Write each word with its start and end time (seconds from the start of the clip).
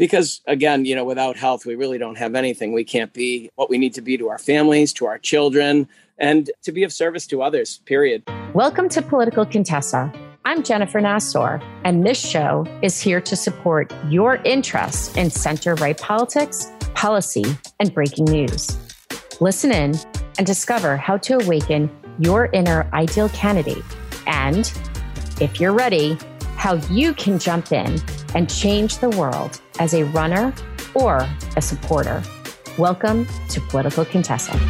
because 0.00 0.40
again, 0.46 0.86
you 0.86 0.94
know, 0.96 1.04
without 1.04 1.36
health, 1.36 1.66
we 1.66 1.74
really 1.74 1.98
don't 1.98 2.16
have 2.16 2.34
anything. 2.34 2.72
We 2.72 2.84
can't 2.84 3.12
be 3.12 3.50
what 3.56 3.68
we 3.68 3.76
need 3.76 3.92
to 3.92 4.00
be 4.00 4.16
to 4.16 4.30
our 4.30 4.38
families, 4.38 4.94
to 4.94 5.04
our 5.04 5.18
children, 5.18 5.86
and 6.16 6.50
to 6.62 6.72
be 6.72 6.84
of 6.84 6.92
service 6.92 7.26
to 7.26 7.42
others, 7.42 7.82
period. 7.84 8.22
Welcome 8.54 8.88
to 8.88 9.02
Political 9.02 9.44
Contessa. 9.44 10.10
I'm 10.46 10.62
Jennifer 10.62 11.02
Nassour, 11.02 11.62
and 11.84 12.06
this 12.06 12.18
show 12.18 12.64
is 12.80 12.98
here 12.98 13.20
to 13.20 13.36
support 13.36 13.92
your 14.08 14.36
interest 14.36 15.18
in 15.18 15.28
center 15.28 15.74
right 15.74 16.00
politics, 16.00 16.72
policy, 16.94 17.44
and 17.78 17.92
breaking 17.92 18.24
news. 18.24 18.78
Listen 19.38 19.70
in 19.70 19.94
and 20.38 20.46
discover 20.46 20.96
how 20.96 21.18
to 21.18 21.34
awaken 21.34 21.90
your 22.18 22.46
inner 22.54 22.88
ideal 22.94 23.28
candidate. 23.28 23.84
And 24.26 24.72
if 25.42 25.60
you're 25.60 25.74
ready, 25.74 26.16
how 26.60 26.74
you 26.90 27.14
can 27.14 27.38
jump 27.38 27.72
in 27.72 27.98
and 28.34 28.50
change 28.50 28.98
the 28.98 29.08
world 29.08 29.62
as 29.78 29.94
a 29.94 30.04
runner 30.04 30.52
or 30.94 31.26
a 31.56 31.62
supporter. 31.62 32.22
Welcome 32.76 33.26
to 33.48 33.62
Political 33.62 34.04
Contessa. 34.04 34.60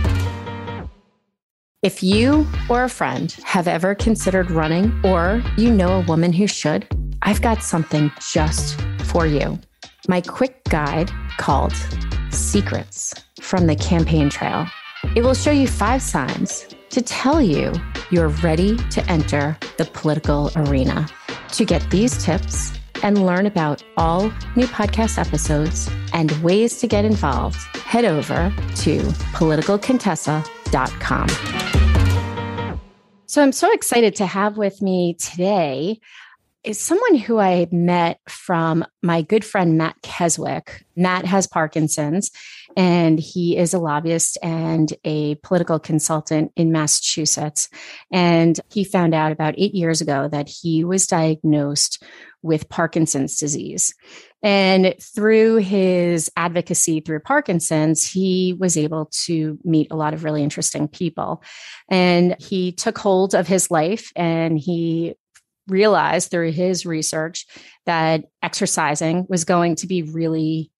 If 1.83 2.01
you 2.01 2.47
or 2.69 2.85
a 2.85 2.89
friend 2.89 3.33
have 3.43 3.67
ever 3.67 3.97
considered 3.97 4.53
running 4.53 5.01
or 5.05 5.43
you 5.57 5.73
know 5.73 5.99
a 5.99 6.07
woman 6.07 6.33
who 6.33 6.47
should, 6.47 6.87
I've 7.23 7.43
got 7.43 7.61
something 7.61 8.13
just 8.31 8.81
for 9.07 9.27
you. 9.27 9.59
My 10.07 10.21
quick 10.21 10.63
guide 10.69 11.11
called 11.39 11.75
Secrets 12.31 13.15
from 13.41 13.67
the 13.67 13.75
Campaign 13.75 14.31
Trail. 14.31 14.65
It 15.17 15.25
will 15.25 15.35
show 15.35 15.51
you 15.51 15.67
five 15.67 16.03
signs 16.03 16.69
to 16.91 17.03
tell 17.03 17.41
you 17.41 17.73
you're 18.11 18.29
ready 18.29 18.77
to 18.77 19.11
enter 19.11 19.57
the 19.79 19.85
political 19.85 20.51
arena. 20.57 21.09
To 21.53 21.65
get 21.65 21.89
these 21.91 22.23
tips, 22.23 22.73
and 23.03 23.27
learn 23.27 23.47
about 23.47 23.83
all 23.97 24.31
new 24.57 24.67
podcast 24.67 25.19
episodes 25.19 25.91
and 26.13 26.31
ways 26.43 26.79
to 26.81 26.87
get 26.87 27.05
involved, 27.05 27.57
head 27.79 28.05
over 28.05 28.53
to 28.77 28.99
politicalcontessa.com. 29.33 31.29
So 33.27 33.43
I'm 33.43 33.53
so 33.53 33.73
excited 33.73 34.17
to 34.17 34.27
have 34.27 34.57
with 34.57 34.83
me 34.83 35.15
today 35.15 36.01
is 36.63 36.79
someone 36.79 37.17
who 37.17 37.39
I 37.39 37.67
met 37.73 38.21
from 38.29 38.85
my 39.03 39.23
good 39.23 39.45
friend 39.45 39.79
Matt 39.79 39.97
Keswick. 40.03 40.85
Matt 40.95 41.25
has 41.25 41.47
Parkinson's 41.47 42.31
and 42.77 43.19
he 43.19 43.57
is 43.57 43.73
a 43.73 43.79
lobbyist 43.79 44.37
and 44.43 44.93
a 45.05 45.37
political 45.37 45.79
consultant 45.79 46.53
in 46.57 46.71
Massachusetts. 46.71 47.71
And 48.13 48.61
he 48.71 48.85
found 48.85 49.15
out 49.15 49.33
about 49.33 49.55
eight 49.57 49.75
years 49.75 50.03
ago 50.03 50.29
that 50.29 50.49
he 50.49 50.85
was 50.85 51.07
diagnosed 51.07 52.03
with 52.43 52.69
Parkinson's 52.69 53.39
disease. 53.39 53.95
And 54.43 54.95
through 55.01 55.57
his 55.57 56.31
advocacy 56.37 57.01
through 57.01 57.21
Parkinson's, 57.21 58.07
he 58.07 58.55
was 58.59 58.77
able 58.77 59.11
to 59.25 59.59
meet 59.65 59.89
a 59.91 59.97
lot 59.97 60.15
of 60.15 60.25
really 60.25 60.43
interesting 60.43 60.89
people. 60.89 61.43
And 61.91 62.37
he 62.41 62.73
took 62.73 62.99
hold 62.99 63.35
of 63.35 63.47
his 63.47 63.71
life 63.71 64.13
and 64.17 64.59
he 64.59 65.15
realized 65.71 66.31
through 66.31 66.53
his 66.53 66.85
research 66.85 67.47
that 67.87 68.25
exercising 68.43 69.27
was 69.29 69.45
going 69.45 69.77
to 69.77 69.87
be 69.87 70.03
really 70.03 70.71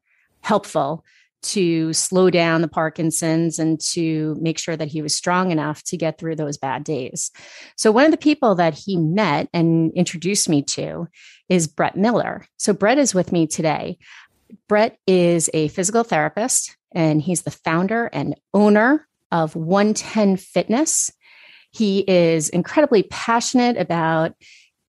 helpful 0.43 1.05
to 1.43 1.93
slow 1.93 2.29
down 2.29 2.61
the 2.61 2.69
Parkinson's 2.69 3.59
and 3.59 3.81
to 3.81 4.37
make 4.41 4.59
sure 4.59 4.77
that 4.77 4.89
he 4.89 5.01
was 5.01 5.17
strong 5.17 5.51
enough 5.51 5.83
to 5.85 5.97
get 5.97 6.19
through 6.19 6.37
those 6.37 6.59
bad 6.59 6.85
days. 6.85 7.31
So, 7.77 7.91
one 7.91 8.05
of 8.05 8.11
the 8.11 8.19
people 8.19 8.55
that 8.57 8.75
he 8.75 8.97
met 8.97 9.49
and 9.55 9.93
introduced 9.95 10.49
me 10.49 10.63
to 10.63 11.09
is 11.49 11.67
Brett 11.67 11.97
Miller. 11.97 12.47
So, 12.59 12.73
Brett 12.73 12.99
is 12.99 13.15
with 13.15 13.33
me 13.33 13.47
today. 13.47 13.99
Brett 14.69 14.99
is 15.07 15.49
a 15.55 15.69
physical 15.69 16.05
therapist 16.05 16.77
and 16.93 17.23
he's 17.23 17.43
the 17.43 17.51
founder 17.51 18.07
and 18.07 18.35
owner 18.53 19.07
of 19.31 19.55
110 19.55 20.37
Fitness. 20.37 21.11
He 21.71 22.01
is 22.01 22.49
incredibly 22.49 23.05
passionate 23.05 23.77
about 23.77 24.33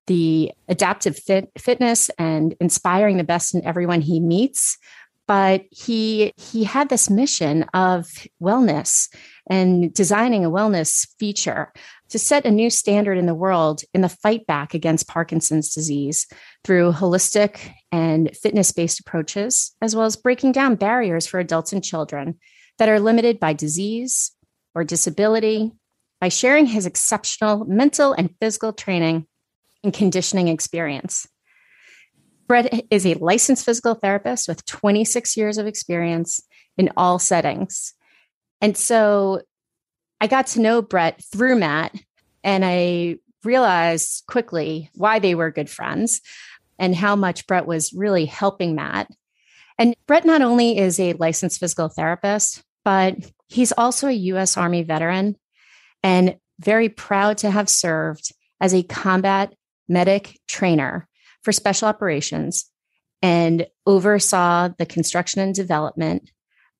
the 0.06 0.52
adaptive 0.68 1.16
fit, 1.16 1.50
fitness 1.58 2.10
and 2.18 2.54
inspiring 2.60 3.16
the 3.16 3.24
best 3.24 3.54
in 3.54 3.64
everyone 3.64 4.00
he 4.00 4.20
meets. 4.20 4.78
But 5.28 5.64
he 5.70 6.32
he 6.36 6.64
had 6.64 6.88
this 6.88 7.08
mission 7.08 7.62
of 7.74 8.08
wellness 8.42 9.08
and 9.48 9.94
designing 9.94 10.44
a 10.44 10.50
wellness 10.50 11.06
feature 11.18 11.72
to 12.08 12.18
set 12.18 12.44
a 12.44 12.50
new 12.50 12.68
standard 12.68 13.16
in 13.16 13.26
the 13.26 13.34
world 13.34 13.82
in 13.94 14.02
the 14.02 14.08
fight 14.08 14.46
back 14.46 14.74
against 14.74 15.08
Parkinson's 15.08 15.72
disease 15.72 16.26
through 16.64 16.92
holistic 16.92 17.72
and 17.90 18.36
fitness 18.36 18.72
based 18.72 19.00
approaches, 19.00 19.74
as 19.80 19.96
well 19.96 20.04
as 20.04 20.16
breaking 20.16 20.52
down 20.52 20.74
barriers 20.74 21.26
for 21.26 21.38
adults 21.38 21.72
and 21.72 21.84
children 21.84 22.38
that 22.78 22.88
are 22.88 23.00
limited 23.00 23.38
by 23.38 23.52
disease 23.52 24.32
or 24.74 24.84
disability, 24.84 25.70
by 26.20 26.28
sharing 26.28 26.66
his 26.66 26.84
exceptional 26.84 27.64
mental 27.64 28.12
and 28.12 28.34
physical 28.40 28.72
training 28.72 29.26
and 29.82 29.92
conditioning 29.92 30.48
experience. 30.48 31.26
Brett 32.46 32.84
is 32.90 33.06
a 33.06 33.14
licensed 33.14 33.64
physical 33.64 33.94
therapist 33.94 34.48
with 34.48 34.64
26 34.66 35.36
years 35.36 35.58
of 35.58 35.66
experience 35.66 36.40
in 36.76 36.90
all 36.96 37.18
settings. 37.18 37.94
And 38.60 38.76
so 38.76 39.42
I 40.20 40.26
got 40.26 40.48
to 40.48 40.60
know 40.60 40.82
Brett 40.82 41.22
through 41.32 41.56
Matt, 41.56 41.94
and 42.44 42.64
I 42.64 43.16
realized 43.44 44.24
quickly 44.26 44.90
why 44.94 45.18
they 45.18 45.34
were 45.34 45.50
good 45.50 45.70
friends 45.70 46.20
and 46.78 46.94
how 46.94 47.16
much 47.16 47.46
Brett 47.46 47.66
was 47.66 47.92
really 47.92 48.26
helping 48.26 48.74
Matt. 48.74 49.08
And 49.78 49.94
Brett 50.06 50.24
not 50.24 50.42
only 50.42 50.78
is 50.78 51.00
a 51.00 51.14
licensed 51.14 51.58
physical 51.58 51.88
therapist, 51.88 52.62
but 52.84 53.16
he's 53.48 53.72
also 53.72 54.08
a 54.08 54.12
US 54.12 54.56
Army 54.56 54.82
veteran 54.82 55.36
and 56.02 56.36
very 56.60 56.88
proud 56.88 57.38
to 57.38 57.50
have 57.50 57.68
served 57.68 58.32
as 58.60 58.74
a 58.74 58.82
combat 58.82 59.54
medic 59.88 60.38
trainer 60.48 61.08
for 61.42 61.52
special 61.52 61.88
operations 61.88 62.70
and 63.20 63.66
oversaw 63.86 64.68
the 64.78 64.86
construction 64.86 65.40
and 65.40 65.54
development 65.54 66.30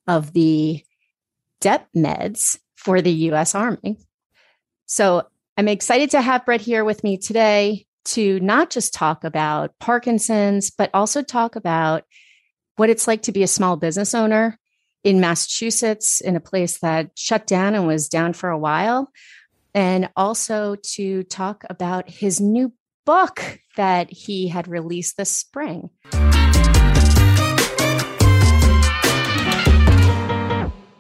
of 0.07 0.33
the 0.33 0.83
DEP 1.61 1.87
meds 1.97 2.59
for 2.75 3.01
the 3.01 3.13
US 3.31 3.55
Army. 3.55 3.97
So 4.87 5.23
I'm 5.57 5.69
excited 5.69 6.11
to 6.11 6.21
have 6.21 6.45
Brett 6.45 6.61
here 6.61 6.85
with 6.85 7.05
me 7.05 7.17
today 7.17 7.87
to 8.05 8.41
not 8.41 8.71
just 8.71 8.93
talk 8.93 9.23
about 9.23 9.79
Parkinson's, 9.79 10.71
but 10.71 10.91
also 10.93 11.23
talk 11.23 11.55
about 11.55 12.05
what 12.77 12.91
it's 12.91 13.07
like 13.07 13.23
to 13.23 13.33
be 13.33 13.43
a 13.43 13.49
small 13.49 13.77
business 13.77 14.15
owner 14.15 14.59
in 15.05 15.21
Massachusetts, 15.21 16.21
in 16.21 16.37
a 16.37 16.41
place 16.41 16.79
that 16.81 17.11
shut 17.15 17.47
down 17.47 17.75
and 17.75 17.87
was 17.87 18.09
down 18.09 18.33
for 18.33 18.51
a 18.51 18.59
while, 18.59 19.11
and 19.75 20.09
also 20.17 20.77
to 20.83 21.23
talk 21.25 21.65
about 21.69 22.09
his 22.09 22.41
new 22.41 22.73
book 23.05 23.61
that 23.77 24.11
he 24.11 24.49
had 24.49 24.69
released 24.69 25.17
this 25.17 25.31
spring. 25.31 25.91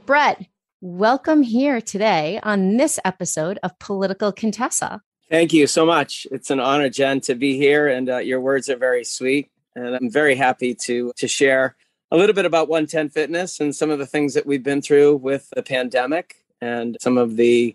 Brett, 0.04 0.44
welcome 0.80 1.42
here 1.42 1.80
today 1.80 2.40
on 2.42 2.76
this 2.76 2.98
episode 3.04 3.58
of 3.62 3.78
Political 3.78 4.32
Contessa. 4.32 5.00
Thank 5.30 5.52
you 5.52 5.66
so 5.66 5.86
much. 5.86 6.26
It's 6.30 6.50
an 6.50 6.60
honor, 6.60 6.90
Jen, 6.90 7.20
to 7.22 7.34
be 7.34 7.56
here, 7.56 7.88
and 7.88 8.10
uh, 8.10 8.18
your 8.18 8.40
words 8.40 8.68
are 8.68 8.76
very 8.76 9.04
sweet. 9.04 9.50
And 9.74 9.94
I'm 9.96 10.10
very 10.10 10.34
happy 10.34 10.74
to 10.74 11.12
to 11.16 11.26
share 11.26 11.76
a 12.10 12.16
little 12.16 12.34
bit 12.34 12.44
about 12.44 12.68
110 12.68 13.08
Fitness 13.08 13.58
and 13.58 13.74
some 13.74 13.88
of 13.88 13.98
the 13.98 14.06
things 14.06 14.34
that 14.34 14.44
we've 14.44 14.62
been 14.62 14.82
through 14.82 15.16
with 15.16 15.48
the 15.56 15.62
pandemic 15.62 16.36
and 16.60 16.98
some 17.00 17.16
of 17.16 17.36
the 17.36 17.74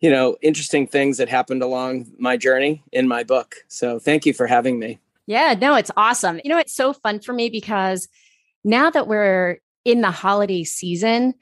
you 0.00 0.10
know, 0.10 0.36
interesting 0.42 0.86
things 0.86 1.18
that 1.18 1.28
happened 1.28 1.62
along 1.62 2.06
my 2.18 2.36
journey 2.36 2.82
in 2.92 3.08
my 3.08 3.24
book. 3.24 3.56
So 3.68 3.98
thank 3.98 4.26
you 4.26 4.32
for 4.32 4.46
having 4.46 4.78
me. 4.78 4.98
Yeah, 5.26 5.54
no, 5.60 5.74
it's 5.74 5.90
awesome. 5.96 6.40
You 6.44 6.50
know, 6.50 6.58
it's 6.58 6.74
so 6.74 6.92
fun 6.92 7.20
for 7.20 7.32
me 7.32 7.50
because 7.50 8.08
now 8.64 8.90
that 8.90 9.06
we're 9.06 9.60
in 9.84 10.00
the 10.00 10.10
holiday 10.10 10.64
season, 10.64 11.34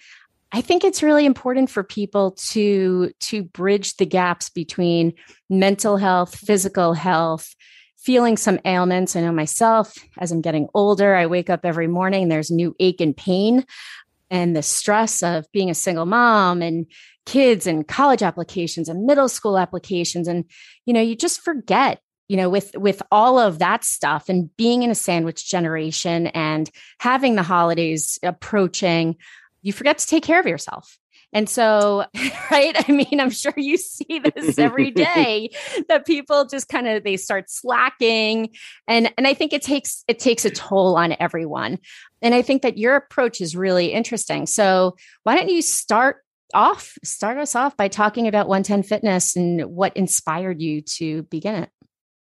I 0.53 0.61
think 0.61 0.85
it's 0.85 1.03
really 1.03 1.26
important 1.26 1.70
for 1.70 1.82
people 1.82 2.32
to 2.50 3.12
to 3.20 3.43
bridge 3.43 3.97
the 3.97 4.06
gaps 4.06 4.49
between 4.49 5.12
mental 5.50 5.97
health, 5.97 6.37
physical 6.37 6.94
health, 6.94 7.55
feeling 7.97 8.37
some 8.37 8.61
ailments. 8.64 9.17
I 9.17 9.20
know 9.20 9.32
myself 9.32 9.94
as 10.19 10.32
I'm 10.32 10.41
getting 10.41 10.69
older, 10.73 11.14
I 11.14 11.26
wake 11.26 11.50
up 11.50 11.64
every 11.64 11.88
morning, 11.88 12.29
there's 12.29 12.50
new 12.50 12.75
ache 12.81 13.00
and 13.00 13.17
pain 13.17 13.67
and 14.31 14.56
the 14.56 14.62
stress 14.62 15.23
of 15.23 15.50
being 15.53 15.70
a 15.70 15.75
single 15.75 16.06
mom 16.06 16.62
and 16.62 16.87
kids 17.26 17.67
and 17.67 17.87
college 17.87 18.23
applications 18.23 18.88
and 18.88 19.05
middle 19.05 19.28
school 19.28 19.58
applications 19.58 20.26
and 20.28 20.44
you 20.87 20.94
know 20.94 21.00
you 21.00 21.14
just 21.14 21.40
forget 21.40 22.00
you 22.28 22.37
know 22.37 22.49
with 22.49 22.75
with 22.76 23.02
all 23.11 23.38
of 23.38 23.58
that 23.58 23.84
stuff 23.84 24.28
and 24.28 24.56
being 24.56 24.82
in 24.82 24.90
a 24.90 24.94
sandwich 24.94 25.46
generation 25.46 26.28
and 26.28 26.70
having 26.99 27.34
the 27.34 27.43
holidays 27.43 28.19
approaching 28.23 29.17
you 29.62 29.73
forget 29.73 29.99
to 29.99 30.06
take 30.06 30.23
care 30.23 30.40
of 30.40 30.46
yourself 30.46 30.99
And 31.32 31.50
so, 31.50 32.06
right? 32.50 32.88
I 32.88 32.93
mean, 32.93 33.20
I'm 33.20 33.31
sure 33.31 33.52
you 33.56 33.76
see 33.76 34.20
this 34.20 34.58
every 34.58 34.90
day 35.08 35.50
that 35.88 36.06
people 36.06 36.46
just 36.46 36.69
kind 36.69 36.87
of 36.87 37.05
they 37.05 37.17
start 37.17 37.50
slacking 37.50 38.50
and 38.87 39.12
and 39.19 39.26
I 39.26 39.34
think 39.34 39.52
it 39.52 39.62
takes 39.62 40.05
it 40.08 40.19
takes 40.19 40.44
a 40.44 40.50
toll 40.50 40.96
on 40.96 41.17
everyone. 41.20 41.79
And 42.22 42.34
I 42.34 42.43
think 42.43 42.62
that 42.62 42.79
your 42.79 42.96
approach 42.96 43.40
is 43.40 43.56
really 43.56 43.93
interesting. 43.93 44.46
So, 44.46 44.96
why 45.25 45.37
don't 45.37 45.50
you 45.50 45.62
start 45.62 46.22
off 46.54 46.96
start 47.04 47.38
us 47.38 47.54
off 47.54 47.76
by 47.76 47.88
talking 47.88 48.28
about 48.28 48.48
110 48.48 48.82
fitness 48.82 49.37
and 49.37 49.64
what 49.64 49.96
inspired 49.96 50.60
you 50.60 50.81
to 50.82 51.22
begin 51.25 51.54
it? 51.54 51.70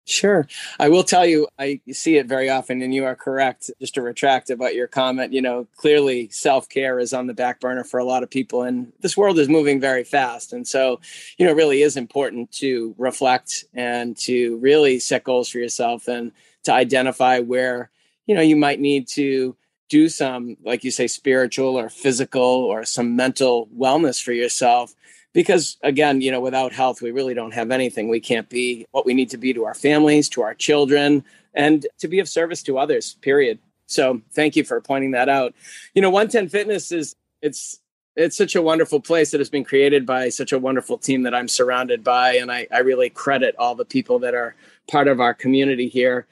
Sure. 0.09 0.49
I 0.81 0.89
will 0.89 1.05
tell 1.05 1.27
you, 1.27 1.49
I 1.59 1.83
see 1.93 2.17
it 2.17 2.27
very 2.27 2.49
often, 2.49 2.81
and 2.81 2.95
you 2.95 3.05
are 3.05 3.15
correct. 3.15 3.71
Just 3.79 3.95
to 3.95 4.03
retract 4.03 4.49
about 4.49 4.75
your 4.75 4.87
comment, 4.87 5.35
you 5.35 5.43
know, 5.43 5.69
clearly 5.77 6.31
self 6.31 6.67
care 6.71 6.99
is 6.99 7.13
on 7.13 7.27
the 7.27 7.35
back 7.35 7.61
burner 7.61 7.85
for 7.85 8.01
a 8.01 8.05
lot 8.05 8.23
of 8.23 8.31
people, 8.31 8.63
and 8.63 8.91
this 9.01 9.19
world 9.19 9.39
is 9.39 9.51
moving 9.51 9.81
very 9.81 10.05
fast. 10.05 10.55
And 10.55 10.67
so, 10.67 10.99
you 11.37 11.45
know, 11.45 11.53
really 11.53 11.83
is 11.83 11.99
important 11.99 12.51
to 12.53 12.95
reflect 12.97 13.67
and 13.75 14.17
to 14.21 14.57
really 14.59 14.99
set 14.99 15.25
goals 15.25 15.51
for 15.51 15.59
yourself 15.59 16.09
and 16.09 16.33
to 16.65 16.73
identify 16.73 17.41
where, 17.41 17.91
you 18.27 18.35
know, 18.35 18.41
you 18.41 18.57
might 18.57 18.81
need 18.81 19.09
to 19.09 19.57
do 19.89 20.09
some, 20.09 20.57
like 20.65 20.85
you 20.85 20.91
say, 20.91 21.07
spiritual 21.07 21.79
or 21.79 21.89
physical 21.89 22.43
or 22.43 22.85
some 22.85 23.17
mental 23.17 23.69
wellness 23.77 24.23
for 24.23 24.33
yourself. 24.33 24.95
Because 25.35 25.77
again 25.83 26.21
you 26.21 26.33
know 26.33 26.41
without 26.41 26.73
health 26.73 27.03
we 27.03 27.11
really 27.11 27.35
don't 27.35 27.53
have 27.53 27.71
anything. 27.71 28.09
We 28.09 28.21
can't 28.21 28.49
be 28.49 28.87
what 28.93 29.07
we 29.07 29.15
need 29.15 29.31
to 29.31 29.37
be 29.37 29.53
to 29.53 29.67
our 29.67 29.75
families 29.75 30.29
to 30.31 30.43
our 30.43 30.55
children 30.55 31.23
and 31.55 31.87
to 31.99 32.09
be 32.09 32.19
of 32.19 32.29
service 32.29 32.63
to 32.65 32.79
others 32.79 33.17
period. 33.21 33.59
So 33.87 34.21
thank 34.33 34.57
you 34.57 34.65
for 34.65 34.81
pointing 34.81 35.13
that 35.13 35.29
out. 35.29 35.55
You 35.95 36.03
know 36.03 36.11
110 36.11 36.49
fitness 36.49 36.91
is 36.91 37.15
it's 37.43 37.81
it's 38.19 38.37
such 38.37 38.57
a 38.57 38.63
wonderful 38.63 39.01
place 39.01 39.31
that 39.31 39.39
has 39.39 39.49
been 39.49 39.65
created 39.65 40.05
by 40.05 40.29
such 40.29 40.51
a 40.51 40.59
wonderful 40.59 40.99
team 40.99 41.23
that 41.23 41.35
i'm 41.35 41.47
surrounded 41.47 42.03
by 42.03 42.35
and 42.35 42.51
i, 42.51 42.67
I 42.73 42.81
really 42.81 43.11
credit 43.11 43.55
all 43.59 43.77
the 43.77 43.85
people 43.85 44.19
that 44.21 44.35
are 44.35 44.57
part 44.91 45.07
of 45.07 45.21
our 45.21 45.33
community 45.33 45.89
here 45.89 46.27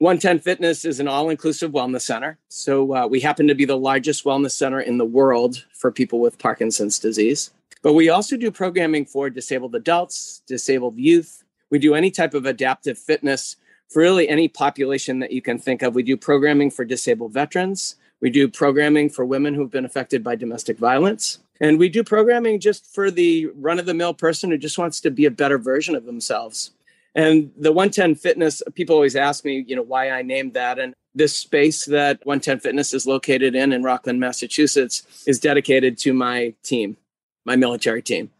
110 0.00 0.38
Fitness 0.38 0.84
is 0.84 1.00
an 1.00 1.08
all 1.08 1.28
inclusive 1.28 1.72
wellness 1.72 2.02
center. 2.02 2.38
So, 2.48 2.94
uh, 2.94 3.06
we 3.08 3.18
happen 3.18 3.48
to 3.48 3.54
be 3.54 3.64
the 3.64 3.76
largest 3.76 4.24
wellness 4.24 4.52
center 4.52 4.80
in 4.80 4.96
the 4.96 5.04
world 5.04 5.66
for 5.72 5.90
people 5.90 6.20
with 6.20 6.38
Parkinson's 6.38 7.00
disease. 7.00 7.50
But 7.82 7.94
we 7.94 8.08
also 8.08 8.36
do 8.36 8.52
programming 8.52 9.06
for 9.06 9.28
disabled 9.28 9.74
adults, 9.74 10.42
disabled 10.46 10.98
youth. 10.98 11.42
We 11.70 11.80
do 11.80 11.96
any 11.96 12.12
type 12.12 12.34
of 12.34 12.46
adaptive 12.46 12.96
fitness 12.96 13.56
for 13.88 14.00
really 14.00 14.28
any 14.28 14.46
population 14.46 15.18
that 15.18 15.32
you 15.32 15.42
can 15.42 15.58
think 15.58 15.82
of. 15.82 15.96
We 15.96 16.04
do 16.04 16.16
programming 16.16 16.70
for 16.70 16.84
disabled 16.84 17.32
veterans. 17.32 17.96
We 18.20 18.30
do 18.30 18.46
programming 18.46 19.10
for 19.10 19.24
women 19.24 19.54
who've 19.54 19.70
been 19.70 19.84
affected 19.84 20.22
by 20.22 20.36
domestic 20.36 20.78
violence. 20.78 21.40
And 21.60 21.76
we 21.76 21.88
do 21.88 22.04
programming 22.04 22.60
just 22.60 22.86
for 22.94 23.10
the 23.10 23.46
run 23.56 23.80
of 23.80 23.86
the 23.86 23.94
mill 23.94 24.14
person 24.14 24.50
who 24.50 24.58
just 24.58 24.78
wants 24.78 25.00
to 25.00 25.10
be 25.10 25.24
a 25.24 25.30
better 25.30 25.58
version 25.58 25.96
of 25.96 26.04
themselves. 26.04 26.70
And 27.18 27.50
the 27.58 27.72
110 27.72 28.14
Fitness, 28.14 28.62
people 28.76 28.94
always 28.94 29.16
ask 29.16 29.44
me, 29.44 29.64
you 29.66 29.74
know, 29.74 29.82
why 29.82 30.10
I 30.10 30.22
named 30.22 30.54
that. 30.54 30.78
And 30.78 30.94
this 31.16 31.36
space 31.36 31.84
that 31.86 32.24
110 32.24 32.60
Fitness 32.60 32.94
is 32.94 33.08
located 33.08 33.56
in 33.56 33.72
in 33.72 33.82
Rockland, 33.82 34.20
Massachusetts, 34.20 35.24
is 35.26 35.40
dedicated 35.40 35.98
to 35.98 36.14
my 36.14 36.54
team 36.62 36.96
my 37.44 37.56
military 37.56 38.02
team. 38.02 38.30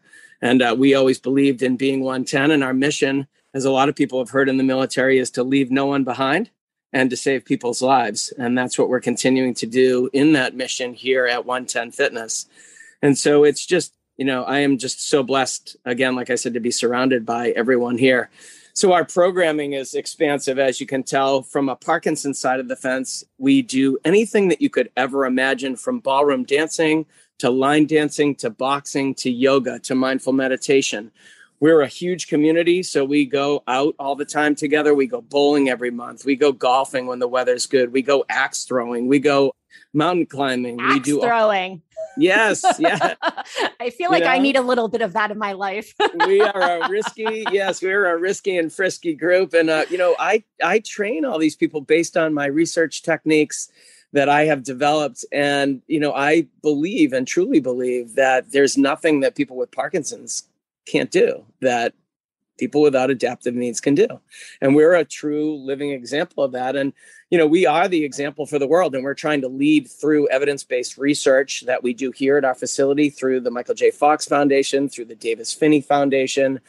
And 0.41 0.61
uh, 0.61 0.75
we 0.77 0.93
always 0.93 1.19
believed 1.19 1.61
in 1.61 1.75
being 1.75 1.99
110. 1.99 2.51
And 2.51 2.63
our 2.63 2.73
mission, 2.73 3.27
as 3.53 3.65
a 3.65 3.71
lot 3.71 3.89
of 3.89 3.97
people 3.97 4.19
have 4.19 4.29
heard 4.29 4.47
in 4.47 4.55
the 4.55 4.63
military, 4.63 5.17
is 5.17 5.31
to 5.31 5.43
leave 5.43 5.71
no 5.71 5.87
one 5.87 6.05
behind 6.05 6.49
and 6.93 7.09
to 7.09 7.17
save 7.17 7.43
people's 7.43 7.81
lives. 7.81 8.31
And 8.37 8.57
that's 8.57 8.79
what 8.79 8.87
we're 8.87 9.01
continuing 9.01 9.55
to 9.55 9.65
do 9.65 10.09
in 10.13 10.31
that 10.33 10.55
mission 10.55 10.93
here 10.93 11.25
at 11.25 11.45
110 11.45 11.91
Fitness. 11.91 12.45
And 13.01 13.17
so 13.17 13.43
it's 13.43 13.65
just, 13.65 13.93
you 14.15 14.23
know, 14.23 14.43
I 14.43 14.59
am 14.59 14.77
just 14.77 15.05
so 15.09 15.21
blessed, 15.21 15.75
again, 15.83 16.15
like 16.15 16.29
I 16.29 16.35
said, 16.35 16.53
to 16.53 16.59
be 16.61 16.71
surrounded 16.71 17.25
by 17.25 17.49
everyone 17.49 17.97
here. 17.97 18.29
So 18.79 18.93
our 18.93 19.03
programming 19.03 19.73
is 19.73 19.93
expansive, 19.93 20.57
as 20.57 20.79
you 20.79 20.87
can 20.87 21.03
tell 21.03 21.43
from 21.43 21.67
a 21.67 21.75
Parkinson 21.75 22.33
side 22.33 22.61
of 22.61 22.69
the 22.69 22.77
fence. 22.77 23.25
We 23.37 23.61
do 23.61 23.97
anything 24.05 24.47
that 24.47 24.61
you 24.61 24.69
could 24.69 24.89
ever 24.95 25.25
imagine 25.25 25.75
from 25.75 25.99
ballroom 25.99 26.45
dancing 26.45 27.05
to 27.39 27.49
line 27.49 27.87
dancing 27.87 28.35
to 28.35 28.49
boxing 28.49 29.15
to 29.15 29.29
yoga 29.29 29.79
to 29.79 29.95
mindful 29.95 30.31
meditation. 30.31 31.11
We're 31.59 31.81
a 31.81 31.87
huge 31.87 32.29
community, 32.29 32.81
so 32.81 33.03
we 33.03 33.25
go 33.25 33.63
out 33.67 33.95
all 33.99 34.15
the 34.15 34.23
time 34.23 34.55
together. 34.55 34.95
We 34.95 35.07
go 35.07 35.19
bowling 35.19 35.67
every 35.67 35.91
month. 35.91 36.23
We 36.23 36.37
go 36.37 36.53
golfing 36.53 37.05
when 37.05 37.19
the 37.19 37.27
weather's 37.27 37.65
good. 37.65 37.91
We 37.91 38.01
go 38.01 38.23
axe 38.29 38.63
throwing. 38.63 39.09
We 39.09 39.19
go 39.19 39.51
mountain 39.93 40.25
climbing. 40.25 40.79
Axe 40.79 40.93
we 40.93 40.99
do 40.99 41.21
throwing. 41.21 41.81
Yes, 42.17 42.65
yeah. 42.79 43.15
I 43.79 43.89
feel 43.91 44.09
like 44.09 44.19
you 44.19 44.25
know? 44.25 44.31
I 44.31 44.39
need 44.39 44.55
a 44.55 44.61
little 44.61 44.87
bit 44.87 45.01
of 45.01 45.13
that 45.13 45.31
in 45.31 45.37
my 45.37 45.53
life. 45.53 45.93
we 46.25 46.41
are 46.41 46.81
a 46.81 46.89
risky, 46.89 47.45
yes, 47.51 47.81
we're 47.81 48.07
a 48.07 48.17
risky 48.17 48.57
and 48.57 48.71
frisky 48.71 49.13
group, 49.13 49.53
and 49.53 49.69
uh, 49.69 49.85
you 49.89 49.97
know, 49.97 50.15
I 50.19 50.43
I 50.63 50.79
train 50.79 51.25
all 51.25 51.39
these 51.39 51.55
people 51.55 51.81
based 51.81 52.17
on 52.17 52.33
my 52.33 52.45
research 52.45 53.03
techniques 53.03 53.69
that 54.13 54.29
I 54.29 54.45
have 54.45 54.63
developed. 54.63 55.23
And, 55.31 55.81
you 55.87 55.99
know, 55.99 56.13
I 56.13 56.47
believe 56.61 57.13
and 57.13 57.27
truly 57.27 57.59
believe 57.59 58.15
that 58.15 58.51
there's 58.51 58.77
nothing 58.77 59.19
that 59.19 59.35
people 59.35 59.55
with 59.55 59.71
Parkinson's 59.71 60.43
can't 60.85 61.11
do 61.11 61.45
that 61.61 61.93
people 62.59 62.81
without 62.81 63.09
adaptive 63.09 63.55
needs 63.55 63.79
can 63.79 63.95
do. 63.95 64.07
And 64.61 64.75
we're 64.75 64.95
a 64.95 65.05
true 65.05 65.55
living 65.55 65.91
example 65.91 66.43
of 66.43 66.51
that. 66.51 66.75
And, 66.75 66.93
you 67.29 67.37
know, 67.37 67.47
we 67.47 67.65
are 67.65 67.87
the 67.87 68.03
example 68.03 68.45
for 68.45 68.59
the 68.59 68.67
world. 68.67 68.93
And 68.93 69.03
we're 69.03 69.13
trying 69.13 69.41
to 69.41 69.47
lead 69.47 69.89
through 69.89 70.27
evidence 70.29 70.63
based 70.63 70.97
research 70.97 71.61
that 71.61 71.81
we 71.81 71.93
do 71.93 72.11
here 72.11 72.37
at 72.37 72.45
our 72.45 72.55
facility 72.55 73.09
through 73.09 73.39
the 73.39 73.51
Michael 73.51 73.75
J. 73.75 73.91
Fox 73.91 74.25
Foundation, 74.25 74.89
through 74.89 75.05
the 75.05 75.15
Davis 75.15 75.53
Phinney 75.53 75.81
Foundation, 75.81 76.59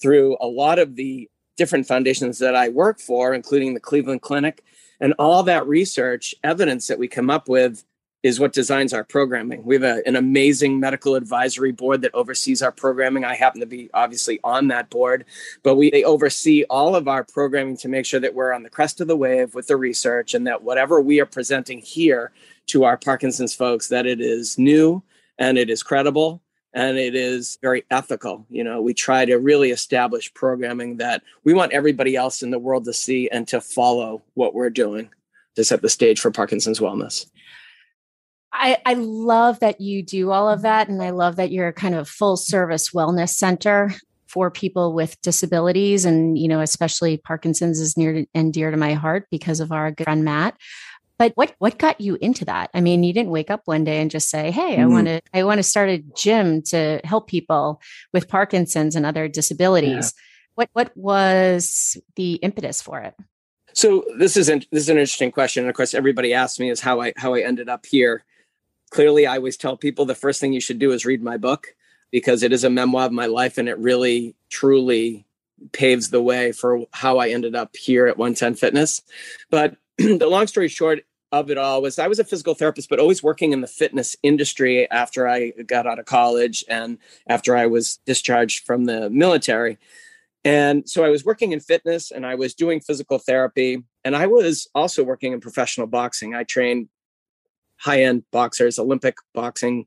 through 0.00 0.36
a 0.40 0.46
lot 0.46 0.78
of 0.78 0.96
the 0.96 1.28
different 1.56 1.86
foundations 1.86 2.38
that 2.38 2.54
I 2.54 2.70
work 2.70 3.00
for, 3.00 3.34
including 3.34 3.74
the 3.74 3.80
Cleveland 3.80 4.22
Clinic 4.22 4.64
and 5.00 5.14
all 5.18 5.42
that 5.42 5.66
research 5.66 6.34
evidence 6.44 6.86
that 6.86 6.98
we 6.98 7.08
come 7.08 7.30
up 7.30 7.48
with 7.48 7.84
is 8.22 8.38
what 8.38 8.52
designs 8.52 8.92
our 8.92 9.04
programming. 9.04 9.64
We 9.64 9.76
have 9.76 9.82
a, 9.82 10.02
an 10.06 10.16
amazing 10.16 10.78
medical 10.78 11.14
advisory 11.14 11.72
board 11.72 12.02
that 12.02 12.14
oversees 12.14 12.60
our 12.60 12.72
programming. 12.72 13.24
I 13.24 13.34
happen 13.34 13.60
to 13.60 13.66
be 13.66 13.88
obviously 13.94 14.40
on 14.44 14.68
that 14.68 14.90
board, 14.90 15.24
but 15.62 15.76
we 15.76 15.90
they 15.90 16.04
oversee 16.04 16.64
all 16.64 16.94
of 16.94 17.08
our 17.08 17.24
programming 17.24 17.76
to 17.78 17.88
make 17.88 18.04
sure 18.04 18.20
that 18.20 18.34
we're 18.34 18.52
on 18.52 18.62
the 18.62 18.70
crest 18.70 19.00
of 19.00 19.08
the 19.08 19.16
wave 19.16 19.54
with 19.54 19.68
the 19.68 19.76
research 19.76 20.34
and 20.34 20.46
that 20.46 20.62
whatever 20.62 21.00
we 21.00 21.20
are 21.20 21.26
presenting 21.26 21.78
here 21.78 22.30
to 22.66 22.84
our 22.84 22.96
Parkinson's 22.96 23.54
folks 23.54 23.88
that 23.88 24.06
it 24.06 24.20
is 24.20 24.58
new 24.58 25.02
and 25.38 25.56
it 25.56 25.70
is 25.70 25.82
credible 25.82 26.42
and 26.72 26.98
it 26.98 27.14
is 27.14 27.58
very 27.62 27.84
ethical. 27.90 28.46
You 28.48 28.64
know, 28.64 28.80
we 28.82 28.94
try 28.94 29.24
to 29.24 29.36
really 29.36 29.70
establish 29.70 30.32
programming 30.34 30.98
that 30.98 31.22
we 31.42 31.54
want 31.54 31.72
everybody 31.72 32.16
else 32.16 32.42
in 32.42 32.50
the 32.50 32.58
world 32.58 32.84
to 32.84 32.92
see 32.92 33.28
and 33.30 33.48
to 33.48 33.60
follow 33.60 34.22
what 34.34 34.54
we're 34.54 34.70
doing 34.70 35.10
to 35.56 35.64
set 35.64 35.82
the 35.82 35.88
stage 35.88 36.20
for 36.20 36.30
Parkinson's 36.30 36.78
wellness. 36.80 37.26
I, 38.52 38.78
I 38.84 38.94
love 38.94 39.60
that 39.60 39.80
you 39.80 40.02
do 40.02 40.30
all 40.30 40.48
of 40.48 40.62
that. 40.62 40.88
And 40.88 41.02
I 41.02 41.10
love 41.10 41.36
that 41.36 41.52
you're 41.52 41.72
kind 41.72 41.94
of 41.94 42.08
full 42.08 42.36
service 42.36 42.90
wellness 42.90 43.30
center 43.30 43.94
for 44.26 44.50
people 44.50 44.92
with 44.92 45.20
disabilities. 45.22 46.04
And, 46.04 46.38
you 46.38 46.48
know, 46.48 46.60
especially 46.60 47.16
Parkinson's 47.18 47.80
is 47.80 47.96
near 47.96 48.26
and 48.34 48.52
dear 48.52 48.70
to 48.70 48.76
my 48.76 48.94
heart 48.94 49.26
because 49.30 49.60
of 49.60 49.72
our 49.72 49.90
good 49.90 50.04
friend 50.04 50.24
Matt. 50.24 50.56
But 51.18 51.32
what 51.34 51.54
what 51.58 51.76
got 51.76 52.00
you 52.00 52.16
into 52.22 52.46
that? 52.46 52.70
I 52.72 52.80
mean, 52.80 53.02
you 53.02 53.12
didn't 53.12 53.30
wake 53.30 53.50
up 53.50 53.60
one 53.66 53.84
day 53.84 54.00
and 54.00 54.10
just 54.10 54.30
say, 54.30 54.50
"Hey, 54.50 54.76
I 54.76 54.84
mm. 54.84 54.90
want 54.90 55.06
to 55.06 55.20
I 55.34 55.44
want 55.44 55.58
to 55.58 55.62
start 55.62 55.90
a 55.90 55.98
gym 56.16 56.62
to 56.68 56.98
help 57.04 57.26
people 57.28 57.82
with 58.14 58.26
Parkinson's 58.26 58.96
and 58.96 59.04
other 59.04 59.28
disabilities." 59.28 60.14
Yeah. 60.16 60.22
What 60.54 60.70
what 60.72 60.96
was 60.96 61.98
the 62.16 62.36
impetus 62.36 62.80
for 62.80 63.00
it? 63.00 63.14
So 63.74 64.02
this 64.16 64.36
is 64.38 64.48
an, 64.48 64.60
this 64.72 64.84
is 64.84 64.88
an 64.88 64.96
interesting 64.96 65.30
question. 65.30 65.64
And 65.64 65.70
of 65.70 65.76
course, 65.76 65.92
everybody 65.92 66.32
asks 66.32 66.58
me 66.58 66.70
is 66.70 66.80
how 66.80 67.02
I 67.02 67.12
how 67.18 67.34
I 67.34 67.40
ended 67.40 67.68
up 67.68 67.84
here. 67.84 68.24
Clearly, 68.90 69.26
I 69.26 69.36
always 69.36 69.56
tell 69.56 69.76
people 69.76 70.04
the 70.04 70.14
first 70.14 70.40
thing 70.40 70.52
you 70.52 70.60
should 70.60 70.78
do 70.78 70.92
is 70.92 71.06
read 71.06 71.22
my 71.22 71.36
book 71.36 71.74
because 72.10 72.42
it 72.42 72.52
is 72.52 72.64
a 72.64 72.70
memoir 72.70 73.06
of 73.06 73.12
my 73.12 73.26
life 73.26 73.56
and 73.56 73.68
it 73.68 73.78
really 73.78 74.34
truly 74.48 75.24
paves 75.72 76.10
the 76.10 76.22
way 76.22 76.52
for 76.52 76.86
how 76.92 77.18
I 77.18 77.28
ended 77.28 77.54
up 77.54 77.76
here 77.76 78.06
at 78.06 78.16
110 78.16 78.54
Fitness. 78.54 79.02
But 79.50 79.76
the 79.98 80.26
long 80.26 80.46
story 80.46 80.68
short 80.68 81.04
of 81.32 81.50
it 81.50 81.58
all 81.58 81.82
was 81.82 81.98
I 81.98 82.08
was 82.08 82.18
a 82.18 82.24
physical 82.24 82.54
therapist, 82.54 82.88
but 82.88 82.98
always 82.98 83.22
working 83.22 83.52
in 83.52 83.60
the 83.60 83.68
fitness 83.68 84.16
industry 84.22 84.90
after 84.90 85.28
I 85.28 85.50
got 85.50 85.86
out 85.86 85.98
of 85.98 86.06
college 86.06 86.64
and 86.68 86.98
after 87.28 87.56
I 87.56 87.66
was 87.66 87.98
discharged 88.04 88.64
from 88.66 88.86
the 88.86 89.08
military. 89.10 89.78
And 90.44 90.88
so 90.88 91.04
I 91.04 91.10
was 91.10 91.24
working 91.24 91.52
in 91.52 91.60
fitness 91.60 92.10
and 92.10 92.26
I 92.26 92.34
was 92.34 92.54
doing 92.54 92.80
physical 92.80 93.18
therapy. 93.18 93.84
And 94.04 94.16
I 94.16 94.26
was 94.26 94.68
also 94.74 95.04
working 95.04 95.32
in 95.32 95.40
professional 95.40 95.86
boxing. 95.86 96.34
I 96.34 96.44
trained 96.44 96.88
high 97.80 98.02
end 98.02 98.24
boxers, 98.30 98.78
Olympic 98.78 99.16
boxing 99.34 99.86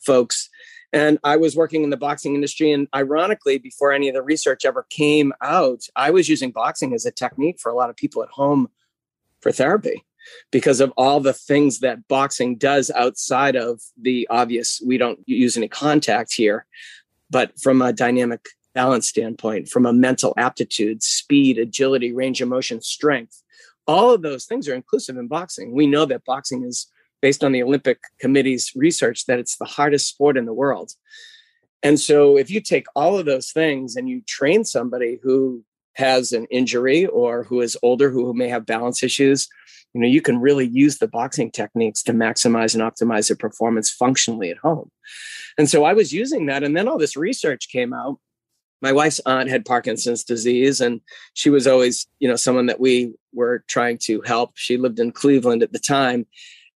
folks. 0.00 0.48
And 0.92 1.18
I 1.22 1.36
was 1.36 1.54
working 1.54 1.84
in 1.84 1.90
the 1.90 1.96
boxing 1.96 2.34
industry. 2.34 2.72
And 2.72 2.88
ironically, 2.94 3.58
before 3.58 3.92
any 3.92 4.08
of 4.08 4.14
the 4.14 4.22
research 4.22 4.64
ever 4.64 4.86
came 4.88 5.32
out, 5.42 5.82
I 5.94 6.10
was 6.10 6.28
using 6.28 6.50
boxing 6.50 6.94
as 6.94 7.04
a 7.04 7.10
technique 7.10 7.60
for 7.60 7.70
a 7.70 7.74
lot 7.74 7.90
of 7.90 7.96
people 7.96 8.22
at 8.22 8.30
home 8.30 8.68
for 9.40 9.52
therapy. 9.52 10.04
because 10.50 10.80
of 10.80 10.92
all 10.96 11.20
the 11.20 11.32
things 11.32 11.80
that 11.80 12.06
boxing 12.08 12.56
does 12.56 12.90
outside 12.90 13.56
of 13.56 13.80
the 14.00 14.26
obvious. 14.30 14.80
We 14.84 14.98
don't 14.98 15.20
use 15.26 15.56
any 15.56 15.68
contact 15.68 16.32
here, 16.34 16.66
but 17.30 17.58
from 17.60 17.82
a 17.82 17.92
dynamic 17.92 18.46
balance 18.74 19.08
standpoint, 19.08 19.68
from 19.68 19.86
a 19.86 19.92
mental 19.92 20.34
aptitude, 20.36 21.02
speed, 21.02 21.58
agility, 21.58 22.12
range 22.12 22.40
of 22.40 22.48
motion, 22.48 22.80
strength, 22.80 23.42
all 23.86 24.12
of 24.12 24.22
those 24.22 24.44
things 24.44 24.68
are 24.68 24.74
inclusive 24.74 25.16
in 25.16 25.28
boxing. 25.28 25.72
We 25.72 25.86
know 25.86 26.04
that 26.06 26.24
boxing 26.24 26.62
is 26.64 26.86
based 27.20 27.42
on 27.44 27.52
the 27.52 27.62
Olympic 27.62 28.00
Committee's 28.20 28.72
research 28.74 29.26
that 29.26 29.38
it's 29.38 29.56
the 29.56 29.64
hardest 29.64 30.08
sport 30.08 30.36
in 30.36 30.44
the 30.44 30.52
world. 30.52 30.92
And 31.82 31.98
so 31.98 32.36
if 32.36 32.50
you 32.50 32.60
take 32.60 32.86
all 32.96 33.18
of 33.18 33.26
those 33.26 33.52
things 33.52 33.96
and 33.96 34.08
you 34.08 34.22
train 34.26 34.64
somebody 34.64 35.18
who 35.22 35.64
has 35.94 36.32
an 36.32 36.46
injury 36.50 37.06
or 37.06 37.44
who 37.44 37.60
is 37.60 37.76
older 37.82 38.10
who 38.10 38.32
may 38.34 38.48
have 38.48 38.66
balance 38.66 39.02
issues, 39.02 39.48
you 39.94 40.00
know, 40.00 40.06
you 40.06 40.20
can 40.20 40.38
really 40.40 40.66
use 40.66 40.98
the 40.98 41.08
boxing 41.08 41.50
techniques 41.50 42.02
to 42.04 42.12
maximize 42.12 42.74
and 42.74 42.82
optimize 42.82 43.28
their 43.28 43.36
performance 43.36 43.90
functionally 43.90 44.50
at 44.50 44.58
home. 44.58 44.90
And 45.56 45.68
so 45.68 45.84
I 45.84 45.92
was 45.92 46.12
using 46.12 46.46
that 46.46 46.62
and 46.62 46.76
then 46.76 46.88
all 46.88 46.98
this 46.98 47.16
research 47.16 47.68
came 47.68 47.92
out 47.92 48.18
my 48.80 48.92
wife's 48.92 49.20
aunt 49.26 49.48
had 49.48 49.64
Parkinson's 49.64 50.24
disease, 50.24 50.80
and 50.80 51.00
she 51.34 51.50
was 51.50 51.66
always, 51.66 52.06
you 52.20 52.28
know, 52.28 52.36
someone 52.36 52.66
that 52.66 52.80
we 52.80 53.14
were 53.32 53.64
trying 53.68 53.98
to 53.98 54.20
help. 54.22 54.52
She 54.54 54.76
lived 54.76 55.00
in 55.00 55.12
Cleveland 55.12 55.62
at 55.62 55.72
the 55.72 55.78
time. 55.78 56.26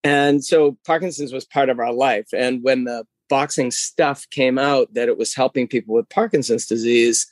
And 0.04 0.44
so 0.44 0.76
Parkinson's 0.84 1.32
was 1.32 1.44
part 1.44 1.68
of 1.68 1.78
our 1.78 1.92
life. 1.92 2.28
And 2.32 2.62
when 2.62 2.84
the 2.84 3.06
boxing 3.28 3.70
stuff 3.70 4.28
came 4.30 4.58
out 4.58 4.92
that 4.94 5.08
it 5.08 5.16
was 5.16 5.34
helping 5.34 5.68
people 5.68 5.94
with 5.94 6.08
Parkinson's 6.08 6.66
disease, 6.66 7.26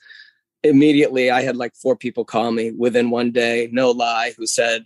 immediately 0.62 1.30
I 1.30 1.42
had 1.42 1.56
like 1.56 1.74
four 1.74 1.96
people 1.96 2.24
call 2.24 2.52
me 2.52 2.70
within 2.70 3.10
one 3.10 3.32
day, 3.32 3.68
no 3.72 3.90
lie, 3.90 4.32
who 4.36 4.46
said, 4.46 4.84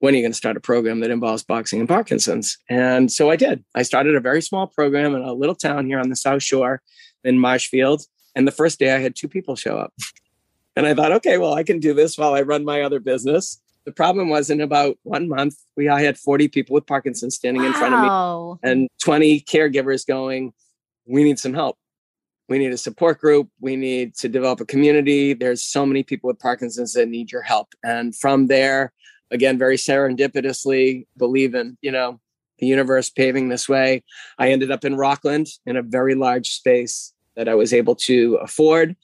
when 0.00 0.14
are 0.14 0.16
you 0.16 0.22
going 0.22 0.32
to 0.32 0.38
start 0.38 0.56
a 0.56 0.60
program 0.60 1.00
that 1.00 1.10
involves 1.10 1.42
boxing 1.42 1.80
and 1.80 1.88
Parkinson's? 1.88 2.56
And 2.68 3.10
so 3.10 3.30
I 3.30 3.36
did. 3.36 3.64
I 3.74 3.82
started 3.82 4.14
a 4.14 4.20
very 4.20 4.40
small 4.40 4.68
program 4.68 5.14
in 5.14 5.22
a 5.22 5.32
little 5.32 5.56
town 5.56 5.86
here 5.86 5.98
on 5.98 6.08
the 6.08 6.16
South 6.16 6.42
Shore 6.42 6.82
in 7.24 7.38
Marshfield. 7.38 8.04
And 8.34 8.46
the 8.46 8.52
first 8.52 8.78
day 8.78 8.94
I 8.94 9.00
had 9.00 9.16
two 9.16 9.28
people 9.28 9.56
show 9.56 9.76
up. 9.78 9.92
And 10.76 10.86
I 10.86 10.94
thought, 10.94 11.10
okay, 11.10 11.38
well, 11.38 11.54
I 11.54 11.64
can 11.64 11.80
do 11.80 11.92
this 11.92 12.16
while 12.16 12.34
I 12.34 12.42
run 12.42 12.64
my 12.64 12.82
other 12.82 13.00
business. 13.00 13.60
The 13.88 13.94
problem 13.94 14.28
was 14.28 14.50
in 14.50 14.60
about 14.60 14.98
one 15.02 15.30
month, 15.30 15.56
we 15.74 15.88
I 15.88 16.02
had 16.02 16.18
40 16.18 16.48
people 16.48 16.74
with 16.74 16.86
Parkinson's 16.86 17.36
standing 17.36 17.62
wow. 17.62 17.68
in 17.68 17.72
front 17.72 17.94
of 17.94 18.02
me 18.02 18.70
and 18.70 18.88
20 19.02 19.40
caregivers 19.40 20.06
going, 20.06 20.52
we 21.06 21.24
need 21.24 21.38
some 21.38 21.54
help. 21.54 21.78
We 22.50 22.58
need 22.58 22.70
a 22.70 22.76
support 22.76 23.18
group. 23.18 23.48
We 23.62 23.76
need 23.76 24.14
to 24.16 24.28
develop 24.28 24.60
a 24.60 24.66
community. 24.66 25.32
There's 25.32 25.62
so 25.62 25.86
many 25.86 26.02
people 26.02 26.28
with 26.28 26.38
Parkinson's 26.38 26.92
that 26.92 27.08
need 27.08 27.32
your 27.32 27.40
help. 27.40 27.68
And 27.82 28.14
from 28.14 28.48
there, 28.48 28.92
again, 29.30 29.56
very 29.56 29.78
serendipitously, 29.78 31.06
believe 31.16 31.54
in, 31.54 31.78
you 31.80 31.90
know, 31.90 32.20
the 32.58 32.66
universe 32.66 33.08
paving 33.08 33.48
this 33.48 33.70
way. 33.70 34.04
I 34.38 34.50
ended 34.50 34.70
up 34.70 34.84
in 34.84 34.96
Rockland 34.96 35.46
in 35.64 35.78
a 35.78 35.82
very 35.82 36.14
large 36.14 36.50
space 36.50 37.14
that 37.36 37.48
I 37.48 37.54
was 37.54 37.72
able 37.72 37.94
to 37.94 38.34
afford. 38.42 38.96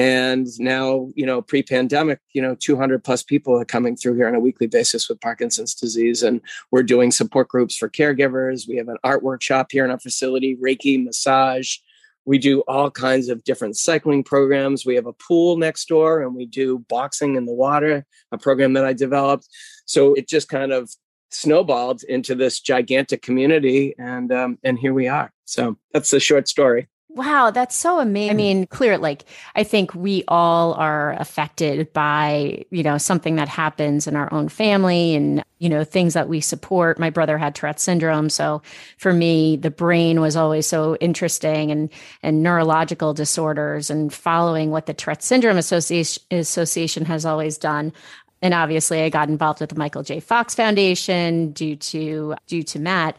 And 0.00 0.48
now, 0.58 1.10
you 1.14 1.26
know, 1.26 1.42
pre 1.42 1.62
pandemic, 1.62 2.20
you 2.32 2.40
know, 2.40 2.56
200 2.58 3.04
plus 3.04 3.22
people 3.22 3.60
are 3.60 3.66
coming 3.66 3.96
through 3.96 4.14
here 4.14 4.26
on 4.26 4.34
a 4.34 4.40
weekly 4.40 4.66
basis 4.66 5.10
with 5.10 5.20
Parkinson's 5.20 5.74
disease. 5.74 6.22
And 6.22 6.40
we're 6.70 6.82
doing 6.82 7.10
support 7.10 7.48
groups 7.48 7.76
for 7.76 7.90
caregivers. 7.90 8.66
We 8.66 8.76
have 8.76 8.88
an 8.88 8.96
art 9.04 9.22
workshop 9.22 9.66
here 9.70 9.84
in 9.84 9.90
our 9.90 10.00
facility, 10.00 10.56
Reiki, 10.56 11.04
massage. 11.04 11.76
We 12.24 12.38
do 12.38 12.60
all 12.60 12.90
kinds 12.90 13.28
of 13.28 13.44
different 13.44 13.76
cycling 13.76 14.24
programs. 14.24 14.86
We 14.86 14.94
have 14.94 15.04
a 15.04 15.12
pool 15.12 15.58
next 15.58 15.86
door 15.88 16.22
and 16.22 16.34
we 16.34 16.46
do 16.46 16.78
boxing 16.88 17.36
in 17.36 17.44
the 17.44 17.52
water, 17.52 18.06
a 18.32 18.38
program 18.38 18.72
that 18.72 18.86
I 18.86 18.94
developed. 18.94 19.48
So 19.84 20.14
it 20.14 20.26
just 20.26 20.48
kind 20.48 20.72
of 20.72 20.88
snowballed 21.30 22.04
into 22.04 22.34
this 22.34 22.58
gigantic 22.60 23.20
community. 23.20 23.94
And, 23.98 24.32
um, 24.32 24.58
and 24.64 24.78
here 24.78 24.94
we 24.94 25.08
are. 25.08 25.30
So 25.44 25.76
that's 25.92 26.10
the 26.10 26.20
short 26.20 26.48
story. 26.48 26.88
Wow, 27.12 27.50
that's 27.50 27.74
so 27.74 27.98
amazing. 27.98 28.30
I 28.30 28.34
mean, 28.34 28.66
clear 28.66 28.96
like 28.96 29.24
I 29.56 29.64
think 29.64 29.92
we 29.96 30.22
all 30.28 30.74
are 30.74 31.14
affected 31.14 31.92
by, 31.92 32.64
you 32.70 32.84
know, 32.84 32.98
something 32.98 33.34
that 33.34 33.48
happens 33.48 34.06
in 34.06 34.14
our 34.14 34.32
own 34.32 34.48
family 34.48 35.16
and, 35.16 35.42
you 35.58 35.68
know, 35.68 35.82
things 35.82 36.14
that 36.14 36.28
we 36.28 36.40
support. 36.40 37.00
My 37.00 37.10
brother 37.10 37.36
had 37.36 37.56
Tourette 37.56 37.80
syndrome, 37.80 38.30
so 38.30 38.62
for 38.96 39.12
me, 39.12 39.56
the 39.56 39.72
brain 39.72 40.20
was 40.20 40.36
always 40.36 40.66
so 40.66 40.94
interesting 40.96 41.72
and 41.72 41.90
and 42.22 42.44
neurological 42.44 43.12
disorders 43.12 43.90
and 43.90 44.12
following 44.14 44.70
what 44.70 44.86
the 44.86 44.94
Tourette 44.94 45.24
syndrome 45.24 45.56
association 45.58 46.22
association 46.30 47.04
has 47.06 47.26
always 47.26 47.58
done. 47.58 47.92
And 48.40 48.54
obviously, 48.54 49.02
I 49.02 49.08
got 49.08 49.28
involved 49.28 49.60
with 49.60 49.70
the 49.70 49.76
Michael 49.76 50.04
J. 50.04 50.20
Fox 50.20 50.54
Foundation 50.54 51.50
due 51.50 51.74
to 51.74 52.36
due 52.46 52.62
to 52.62 52.78
Matt. 52.78 53.16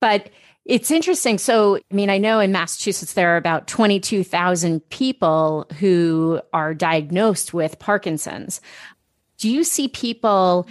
But 0.00 0.30
it's 0.64 0.90
interesting. 0.90 1.38
So, 1.38 1.76
I 1.76 1.94
mean, 1.94 2.10
I 2.10 2.18
know 2.18 2.38
in 2.40 2.52
Massachusetts 2.52 3.14
there 3.14 3.34
are 3.34 3.38
about 3.38 3.66
22,000 3.66 4.80
people 4.90 5.66
who 5.78 6.40
are 6.52 6.74
diagnosed 6.74 7.54
with 7.54 7.78
Parkinson's. 7.78 8.60
Do 9.38 9.50
you 9.50 9.64
see 9.64 9.88
people 9.88 10.68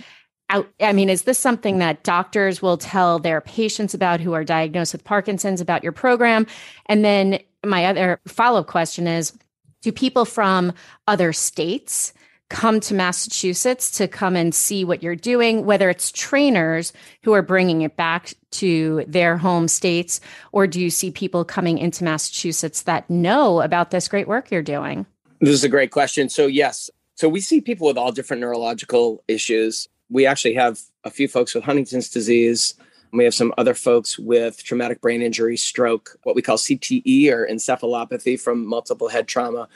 out? 0.50 0.68
I 0.80 0.94
mean, 0.94 1.10
is 1.10 1.24
this 1.24 1.40
something 1.40 1.80
that 1.80 2.04
doctors 2.04 2.62
will 2.62 2.78
tell 2.78 3.20
their 3.20 3.42
patients 3.42 3.94
about 3.94 4.20
who 4.20 4.34
are 4.34 4.44
diagnosed 4.44 4.94
with 4.94 5.04
Parkinson's 5.04 5.62
about 5.62 5.84
your 5.84 5.92
program? 5.92 6.46
And 6.86 7.04
then 7.04 7.40
my 7.66 7.86
other 7.86 8.20
follow 8.28 8.60
up 8.62 8.68
question 8.68 9.08
is 9.08 9.34
do 9.82 9.92
people 9.92 10.26
from 10.26 10.74
other 11.08 11.34
states 11.34 12.14
come 12.50 12.80
to 12.80 12.94
Massachusetts 12.94 13.92
to 13.92 14.08
come 14.08 14.36
and 14.36 14.54
see 14.54 14.84
what 14.84 15.04
you're 15.04 15.16
doing, 15.16 15.66
whether 15.66 15.90
it's 15.90 16.12
trainers 16.12 16.92
who 17.24 17.34
are 17.34 17.42
bringing 17.42 17.84
it 17.84 17.96
back 17.96 18.34
to 18.52 19.04
their 19.08 19.38
home 19.38 19.68
states, 19.68 20.20
or 20.52 20.66
do 20.68 20.82
you 20.82 20.90
see 20.90 21.12
people 21.12 21.46
coming 21.46 21.78
into 21.78 22.04
Massachusetts 22.04 22.82
that 22.84 23.10
know 23.10 23.62
about 23.62 23.92
this 23.92 24.08
great 24.08 24.28
work 24.28 24.52
you're 24.52 24.62
doing? 24.64 25.06
This 25.40 25.54
is 25.54 25.64
a 25.64 25.70
great 25.70 25.92
question. 25.92 26.28
So, 26.28 26.48
yes. 26.48 26.90
So, 27.16 27.30
we 27.30 27.40
see 27.40 27.62
people 27.62 27.88
with 27.88 27.98
all 27.98 28.12
different 28.12 28.42
neurological 28.42 29.24
issues. 29.28 29.88
We 30.10 30.26
actually 30.26 30.56
have 30.56 30.80
a 31.04 31.10
few 31.10 31.28
folks 31.28 31.54
with 31.54 31.64
Huntington's 31.64 32.10
disease. 32.10 32.74
We 33.12 33.24
have 33.24 33.34
some 33.34 33.54
other 33.58 33.74
folks 33.74 34.20
with 34.20 34.64
traumatic 34.64 35.02
brain 35.02 35.22
injury, 35.22 35.58
stroke, 35.58 36.18
what 36.24 36.36
we 36.36 36.42
call 36.42 36.58
CTE 36.58 37.32
or 37.32 37.48
encephalopathy 37.48 38.40
from 38.40 38.66
multiple 38.66 39.08
head 39.08 39.28
trauma. 39.28 39.68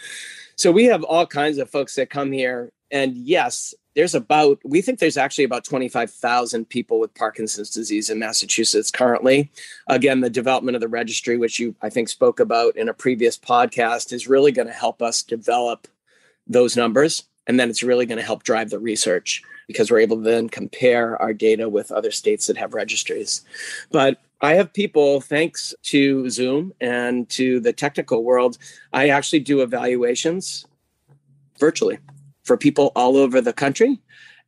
So 0.56 0.72
we 0.72 0.86
have 0.86 1.04
all 1.04 1.26
kinds 1.26 1.58
of 1.58 1.70
folks 1.70 1.96
that 1.96 2.10
come 2.10 2.32
here. 2.32 2.72
And 2.92 3.18
yes, 3.18 3.74
there's 3.96 4.16
about, 4.16 4.60
we 4.64 4.82
think 4.82 5.00
there's 5.00 5.18
actually 5.18 5.44
about 5.44 5.64
25,000 5.64 6.68
people 6.68 7.00
with 7.00 7.14
Parkinson's 7.14 7.70
disease 7.70 8.10
in 8.10 8.20
Massachusetts 8.20 8.92
currently. 8.92 9.52
Again, 9.88 10.22
the 10.22 10.30
development 10.30 10.76
of 10.76 10.82
the 10.82 10.88
registry, 10.88 11.38
which 11.38 11.60
you, 11.60 11.76
I 11.82 11.90
think, 11.90 12.10
spoke 12.10 12.40
about 12.40 12.76
in 12.76 12.90
a 12.90 12.94
previous 12.94 13.38
podcast, 13.38 14.14
is 14.14 14.28
really 14.28 14.52
going 14.52 14.68
to 14.68 14.74
help 14.74 15.02
us 15.02 15.22
develop 15.22 15.88
those 16.48 16.76
numbers. 16.76 17.24
And 17.46 17.60
then 17.60 17.70
it's 17.70 17.84
really 17.84 18.06
going 18.06 18.18
to 18.18 18.24
help 18.26 18.44
drive 18.44 18.70
the 18.70 18.80
research 18.80 19.42
because 19.68 19.92
we're 19.92 20.00
able 20.00 20.18
to 20.18 20.24
then 20.24 20.50
compare 20.50 21.22
our 21.22 21.34
data 21.34 21.70
with 21.70 21.92
other 21.92 22.12
states 22.12 22.48
that 22.48 22.58
have 22.58 22.74
registries. 22.74 23.42
But 23.92 24.20
I 24.44 24.56
have 24.56 24.74
people, 24.74 25.22
thanks 25.22 25.74
to 25.84 26.30
Zoom 26.30 26.74
and 26.82 27.30
to 27.30 27.62
the 27.62 27.72
technical 27.72 28.26
world, 28.26 28.58
I 28.92 29.08
actually 29.08 29.40
do 29.40 29.62
evaluations 29.62 30.66
virtually 31.58 31.98
for 32.44 32.58
people 32.58 32.92
all 32.94 33.16
over 33.16 33.40
the 33.40 33.54
country 33.54 34.02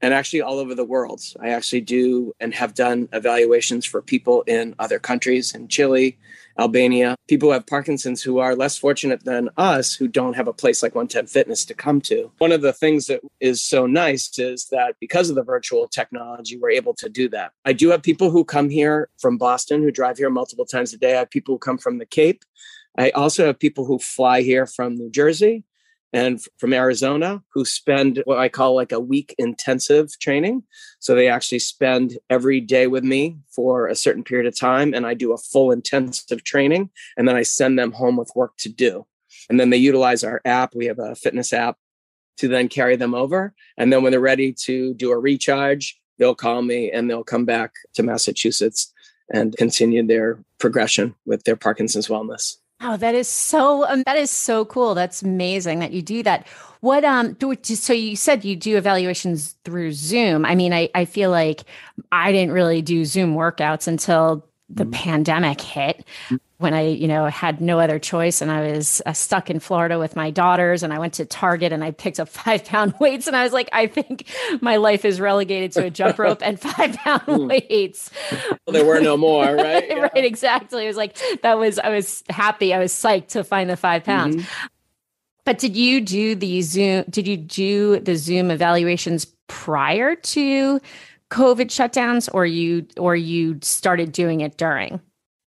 and 0.06 0.14
actually 0.14 0.40
all 0.40 0.60
over 0.60 0.76
the 0.76 0.86
world. 0.86 1.24
I 1.42 1.50
actually 1.50 1.82
do 1.82 2.32
and 2.40 2.54
have 2.54 2.76
done 2.76 3.10
evaluations 3.12 3.86
for 3.86 4.04
people 4.04 4.44
in 4.44 4.76
other 4.78 5.00
countries, 5.00 5.56
in 5.56 5.68
Chile, 5.68 6.20
Albania, 6.60 7.16
people 7.28 7.50
who 7.50 7.54
have 7.54 7.66
Parkinson's 7.66 8.22
who 8.22 8.38
are 8.38 8.56
less 8.56 8.78
fortunate 8.78 9.26
than 9.26 9.50
us 9.58 9.96
who 9.96 10.08
don't 10.08 10.36
have 10.36 10.48
a 10.48 10.54
place 10.54 10.84
like 10.84 10.94
110 10.94 11.26
Fitness 11.26 11.66
to 11.66 11.74
come 11.74 12.00
to. 12.02 12.32
One 12.38 12.52
of 12.52 12.62
the 12.62 12.72
things 12.72 13.08
that 13.08 13.22
is 13.40 13.64
so 13.64 13.88
nice 13.88 14.38
is 14.38 14.68
that 14.68 14.94
because 15.00 15.32
of 15.32 15.36
the 15.36 15.44
virtual 15.44 15.88
technology, 15.88 16.56
we're 16.56 16.70
able 16.70 16.94
to 16.94 17.10
do 17.10 17.28
that. 17.30 17.54
I 17.66 17.74
do 17.74 17.90
have 17.90 18.04
people 18.04 18.30
who 18.30 18.46
come 18.46 18.70
here 18.70 19.10
from 19.18 19.40
Boston 19.40 19.82
who 19.82 19.90
drive 19.90 20.20
here 20.20 20.30
multiple 20.30 20.68
times 20.68 20.94
a 20.94 21.00
day. 21.00 21.16
I 21.16 21.20
have 21.20 21.32
people 21.32 21.56
who 21.56 21.60
come 21.60 21.80
from 21.80 21.98
the 21.98 22.06
Cape. 22.06 22.46
I 22.96 23.10
also 23.10 23.48
have 23.48 23.58
people 23.58 23.86
who 23.86 23.98
fly 23.98 24.44
here 24.44 24.68
from 24.68 24.94
New 24.94 25.10
Jersey 25.10 25.64
and 26.16 26.42
from 26.58 26.72
Arizona 26.72 27.44
who 27.54 27.66
spend 27.66 28.24
what 28.24 28.38
I 28.38 28.48
call 28.48 28.74
like 28.74 28.94
a 28.94 29.00
week 29.02 29.36
intensive 29.38 30.18
training. 30.20 30.64
So 31.00 31.14
they 31.14 31.28
actually 31.28 31.60
spend 31.60 32.18
every 32.30 32.62
day 32.62 32.88
with 32.88 33.04
me 33.04 33.38
for 33.54 33.88
a 33.88 33.96
certain 33.96 34.24
period 34.24 34.48
of 34.48 34.58
time, 34.58 34.94
and 34.94 35.06
I 35.06 35.14
do 35.14 35.34
a 35.34 35.38
full 35.38 35.72
intensive 35.72 36.46
training, 36.46 36.90
and 37.18 37.28
then 37.28 37.36
I 37.36 37.44
send 37.44 37.78
them 37.78 37.92
home 37.92 38.16
with 38.16 38.32
work 38.34 38.54
to 38.60 38.70
do. 38.70 39.06
And 39.50 39.60
then 39.60 39.72
they 39.72 39.78
utilize 39.78 40.24
our 40.24 40.42
app. 40.46 40.74
We 40.74 40.86
have 40.86 41.00
a 41.00 41.16
fitness 41.16 41.52
app 41.52 41.78
to 42.38 42.48
then 42.48 42.70
carry 42.70 42.96
them 42.96 43.14
over. 43.14 43.54
And 43.78 43.92
then 43.92 44.02
when 44.02 44.12
they're 44.12 44.22
ready 44.22 44.54
to 44.64 44.94
do 44.94 45.12
a 45.12 45.20
recharge, 45.20 46.00
they'll 46.18 46.34
call 46.34 46.62
me 46.62 46.92
and 46.92 47.10
they'll 47.10 47.26
come 47.26 47.44
back 47.44 47.74
to 47.96 48.04
Massachusetts 48.04 48.94
and 49.34 49.56
continue 49.58 50.06
their 50.08 50.40
progression 50.60 51.14
with 51.26 51.44
their 51.44 51.58
Parkinson's 51.58 52.08
wellness. 52.08 52.56
Oh, 52.82 52.98
that 52.98 53.16
is 53.16 53.28
so 53.28 53.88
um, 53.88 54.04
that 54.06 54.18
is 54.18 54.30
so 54.30 54.66
cool. 54.66 54.96
That's 54.96 55.22
amazing 55.22 55.80
that 55.80 55.92
you 55.92 56.02
do 56.02 56.22
that. 56.24 56.46
What 56.82 57.04
um 57.06 57.38
so 57.64 57.94
you 57.94 58.16
said 58.16 58.44
you 58.46 58.56
do 58.56 58.78
evaluations 58.78 59.54
through 59.64 59.94
Zoom. 59.94 60.46
I 60.46 60.56
mean, 60.56 60.74
I 60.74 60.90
I 60.94 61.06
feel 61.06 61.32
like 61.32 61.64
I 62.12 62.32
didn't 62.32 62.54
really 62.54 62.82
do 62.82 63.06
Zoom 63.06 63.34
workouts 63.36 63.88
until 63.88 64.46
the 64.70 64.84
mm-hmm. 64.84 64.94
pandemic 64.94 65.62
hit 65.62 66.06
when 66.58 66.74
I, 66.74 66.88
you 66.88 67.08
know, 67.08 67.26
had 67.26 67.62
no 67.62 67.80
other 67.80 68.00
choice 68.00 68.42
and 68.42 68.50
I 68.50 68.72
was 68.72 69.02
uh, 69.06 69.14
stuck 69.14 69.50
in 69.50 69.60
Florida 69.60 70.00
with 70.00 70.16
my 70.16 70.32
daughters 70.32 70.84
and 70.84 70.94
I 70.94 71.00
went 71.00 71.14
to 71.16 71.26
Target 71.26 71.72
and 71.72 71.84
I 71.84 71.92
picked 71.92 72.20
up 72.20 72.30
five 72.30 72.66
pound 72.66 72.96
weights 73.00 73.28
and 73.28 73.36
I 73.36 73.44
was 73.44 73.54
like, 73.54 73.70
I 73.74 73.88
think 73.88 74.28
my 74.62 74.78
life 74.78 75.06
is 75.06 75.20
relegated 75.20 75.74
to 75.74 75.86
a 75.86 75.90
jump 75.90 76.18
rope 76.18 76.40
and 76.42 76.60
five 76.60 76.94
pound 76.98 77.22
hmm. 77.24 77.48
weights. 77.48 78.10
Well, 78.66 78.74
there 78.74 78.86
were 78.86 79.02
no 79.02 79.18
more, 79.18 79.44
right? 79.56 79.88
Yeah. 79.88 80.10
right, 80.14 80.26
exactly. 80.26 80.86
It 80.86 80.88
was 80.88 80.98
like, 80.98 81.18
that 81.42 81.60
was, 81.60 81.78
I 81.78 81.90
was 81.90 82.24
happy. 82.30 82.74
I 82.74 82.80
was 82.80 82.94
psyched 82.94 83.28
to 83.30 83.44
find 83.44 83.70
the 83.70 83.78
five 83.78 84.04
pounds. 84.04 84.38
Mm-hmm. 84.38 84.68
But 85.44 85.60
did 85.60 85.76
you 85.76 86.02
do 86.02 86.34
the 86.34 86.64
Zoom? 86.64 87.06
Did 87.08 87.28
you 87.28 87.38
do 87.38 88.00
the 88.00 88.16
Zoom 88.16 88.50
evaluations 88.50 89.26
prior 89.48 90.16
to 90.16 90.82
COVID 91.36 91.68
shutdowns, 91.68 92.30
or 92.34 92.46
you 92.46 92.88
or 92.98 93.16
you 93.16 93.60
started 93.62 94.14
doing 94.14 94.40
it 94.40 94.58
during? 94.58 95.02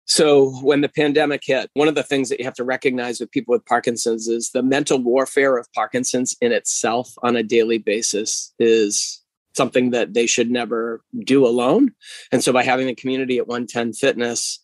So, 0.05 0.49
when 0.61 0.81
the 0.81 0.89
pandemic 0.89 1.43
hit, 1.45 1.69
one 1.75 1.87
of 1.87 1.95
the 1.95 2.03
things 2.03 2.27
that 2.27 2.39
you 2.39 2.45
have 2.45 2.55
to 2.55 2.65
recognize 2.65 3.19
with 3.19 3.31
people 3.31 3.53
with 3.53 3.65
Parkinson's 3.65 4.27
is 4.27 4.51
the 4.51 4.63
mental 4.63 4.99
warfare 4.99 5.57
of 5.57 5.71
Parkinson's 5.73 6.35
in 6.41 6.51
itself 6.51 7.13
on 7.23 7.37
a 7.37 7.43
daily 7.43 7.77
basis 7.77 8.53
is 8.59 9.21
something 9.55 9.91
that 9.91 10.13
they 10.13 10.27
should 10.27 10.51
never 10.51 11.03
do 11.23 11.47
alone. 11.47 11.93
And 12.33 12.43
so, 12.43 12.51
by 12.51 12.63
having 12.63 12.87
the 12.87 12.95
community 12.95 13.37
at 13.37 13.47
110 13.47 13.93
Fitness 13.93 14.59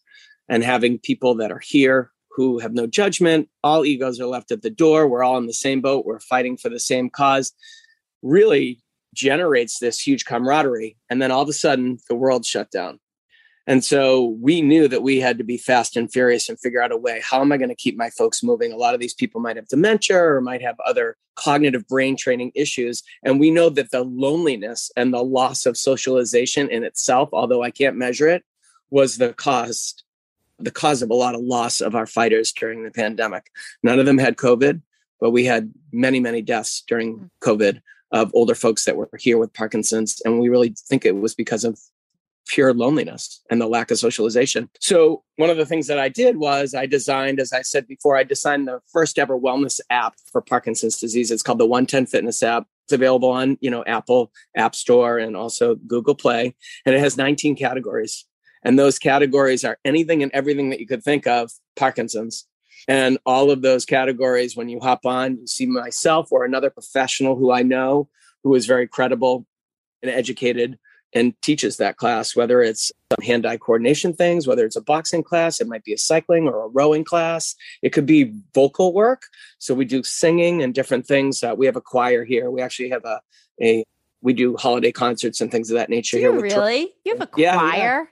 and 0.50 0.62
having 0.62 1.00
people 1.00 1.36
that 1.36 1.52
are 1.54 1.62
here 1.64 2.12
who 2.36 2.60
have 2.60 2.74
no 2.74 2.86
judgment. 2.86 3.48
All 3.64 3.86
egos 3.86 4.20
are 4.20 4.26
left 4.26 4.52
at 4.52 4.62
the 4.62 4.70
door. 4.70 5.08
We're 5.08 5.24
all 5.24 5.38
in 5.38 5.48
the 5.48 5.54
same 5.54 5.80
boat. 5.80 6.06
We're 6.06 6.20
fighting 6.20 6.58
for 6.58 6.68
the 6.68 6.80
same 6.80 7.10
cause. 7.10 7.54
Really 8.22 8.83
generates 9.14 9.80
this 9.80 10.00
huge 10.00 10.26
camaraderie. 10.26 10.98
And 11.10 11.22
then 11.22 11.32
all 11.32 11.42
of 11.42 11.50
a 11.50 11.54
sudden, 11.54 12.00
the 12.10 12.16
world 12.16 12.46
shut 12.46 12.72
down. 12.72 13.00
And 13.66 13.84
so 13.84 14.38
we 14.42 14.62
knew 14.62 14.90
that 14.90 15.04
we 15.04 15.22
had 15.22 15.38
to 15.38 15.44
be 15.44 15.58
fast 15.58 15.96
and 15.96 16.12
furious 16.12 16.50
and 16.50 16.60
figure 16.60 16.82
out 16.82 16.92
a 16.92 16.98
way. 16.98 17.22
How 17.24 17.40
am 17.40 17.52
I 17.52 17.58
going 17.58 17.70
to 17.70 17.76
keep 17.76 17.96
my 17.96 18.10
folks 18.10 18.44
moving? 18.44 18.74
A 18.74 18.78
lot 18.78 18.94
of 18.94 19.00
these 19.00 19.14
people 19.14 19.40
might 19.40 19.56
have 19.56 19.70
dementia 19.70 20.22
or 20.22 20.42
might 20.42 20.62
have 20.62 20.76
other 20.86 21.16
cognitive 21.36 21.88
brain 21.88 22.18
training 22.18 22.52
issues. 22.56 23.04
And 23.24 23.40
we 23.40 23.52
know 23.52 23.70
that 23.70 23.92
the 23.92 24.04
loneliness 24.04 24.92
and 24.98 25.14
the 25.14 25.24
loss 25.24 25.66
of 25.66 25.78
socialization 25.78 26.70
in 26.70 26.84
itself, 26.84 27.30
although 27.32 27.64
I 27.64 27.72
can't 27.72 27.96
measure 27.96 28.28
it, 28.28 28.44
was 28.90 29.18
the 29.18 29.34
cost 29.34 30.04
the 30.60 30.72
cause 30.72 31.02
of 31.02 31.10
a 31.10 31.16
lot 31.16 31.36
of 31.36 31.42
loss 31.42 31.82
of 31.82 31.96
our 31.96 32.06
fighters 32.06 32.52
during 32.52 32.84
the 32.84 32.92
pandemic. 32.92 33.52
None 33.82 34.00
of 34.00 34.06
them 34.06 34.20
had 34.20 34.38
COVID, 34.38 34.82
but 35.20 35.32
we 35.32 35.46
had 35.46 35.74
many, 35.92 36.20
many 36.20 36.42
deaths 36.42 36.84
during 36.88 37.18
mm. 37.18 37.30
COVID 37.42 37.82
of 38.14 38.32
older 38.34 38.56
folks 38.56 38.86
that 38.86 38.96
were 38.96 39.10
here 39.20 39.38
with 39.38 39.54
Parkinson's. 39.54 40.22
And 40.24 40.40
we 40.40 40.48
really 40.48 40.74
think 40.88 41.04
it 41.04 41.18
was 41.18 41.36
because 41.36 41.66
of 41.66 41.78
pure 42.48 42.74
loneliness 42.74 43.42
and 43.50 43.60
the 43.60 43.68
lack 43.68 43.90
of 43.92 43.98
socialization. 43.98 44.70
So, 44.80 45.24
one 45.38 45.50
of 45.50 45.58
the 45.58 45.66
things 45.66 45.88
that 45.88 46.00
I 46.00 46.10
did 46.10 46.38
was 46.38 46.74
I 46.76 46.86
designed, 46.86 47.40
as 47.40 47.52
I 47.52 47.62
said 47.62 47.88
before, 47.88 48.16
I 48.16 48.24
designed 48.24 48.68
the 48.68 48.80
first 48.92 49.18
ever 49.18 49.38
wellness 49.38 49.80
app 49.90 50.16
for 50.32 50.42
Parkinson's 50.42 51.00
disease. 51.00 51.32
It's 51.32 51.44
called 51.44 51.60
the 51.60 51.66
110 51.66 52.06
Fitness 52.06 52.44
app. 52.44 52.68
It's 52.86 52.94
available 52.94 53.30
on, 53.30 53.58
you 53.62 53.72
know, 53.72 53.84
Apple 53.86 54.32
App 54.56 54.76
Store 54.76 55.18
and 55.18 55.36
also 55.36 55.76
Google 55.76 56.16
Play. 56.16 56.56
And 56.86 56.94
it 56.94 57.00
has 57.00 57.18
19 57.18 57.56
categories. 57.56 58.26
And 58.64 58.78
those 58.78 59.00
categories 59.00 59.66
are 59.66 59.78
anything 59.84 60.22
and 60.24 60.32
everything 60.34 60.70
that 60.70 60.80
you 60.80 60.88
could 60.88 61.04
think 61.04 61.28
of 61.28 61.52
Parkinson's. 61.76 62.46
And 62.88 63.18
all 63.26 63.50
of 63.50 63.62
those 63.62 63.86
categories, 63.86 64.56
when 64.56 64.70
you 64.70 64.80
hop 64.80 65.06
on, 65.06 65.38
you 65.38 65.48
see 65.48 65.66
myself 65.66 66.32
or 66.32 66.44
another 66.44 66.70
professional 66.70 67.36
who 67.36 67.52
I 67.52 67.64
know 67.64 68.10
who 68.44 68.56
is 68.56 68.66
very 68.66 68.88
credible 68.88 69.46
and 70.02 70.12
educated 70.12 70.78
and 71.16 71.40
teaches 71.42 71.78
that 71.78 71.98
class, 71.98 72.36
whether 72.36 72.62
it's 72.62 72.92
some 73.12 73.26
hand 73.26 73.46
eye 73.46 73.58
coordination 73.58 74.14
things, 74.14 74.48
whether 74.48 74.66
it's 74.66 74.76
a 74.76 74.82
boxing 74.82 75.24
class, 75.24 75.62
it 75.62 75.68
might 75.68 75.84
be 75.84 75.94
a 75.94 75.98
cycling 75.98 76.48
or 76.48 76.66
a 76.66 76.68
rowing 76.68 77.04
class. 77.04 77.56
It 77.82 77.92
could 77.92 78.06
be 78.06 78.34
vocal 78.54 78.94
work. 78.94 79.24
So 79.60 79.74
we 79.74 79.86
do 79.86 80.04
singing 80.04 80.64
and 80.64 80.74
different 80.74 81.06
things. 81.06 81.44
Uh, 81.44 81.54
we 81.56 81.68
have 81.68 81.76
a 81.76 81.82
choir 81.82 82.26
here. 82.26 82.50
We 82.50 82.62
actually 82.62 82.90
have 82.90 83.06
a, 83.06 83.22
a 83.62 83.84
we 84.22 84.34
do 84.34 84.56
holiday 84.58 84.92
concerts 84.92 85.42
and 85.42 85.52
things 85.52 85.70
of 85.70 85.76
that 85.76 85.90
nature 85.90 86.18
do 86.18 86.22
here. 86.22 86.40
really? 86.40 86.94
You 87.06 87.14
have 87.14 87.22
a 87.22 87.28
choir? 87.28 87.44
Yeah, 87.44 87.78
yeah. 87.78 88.04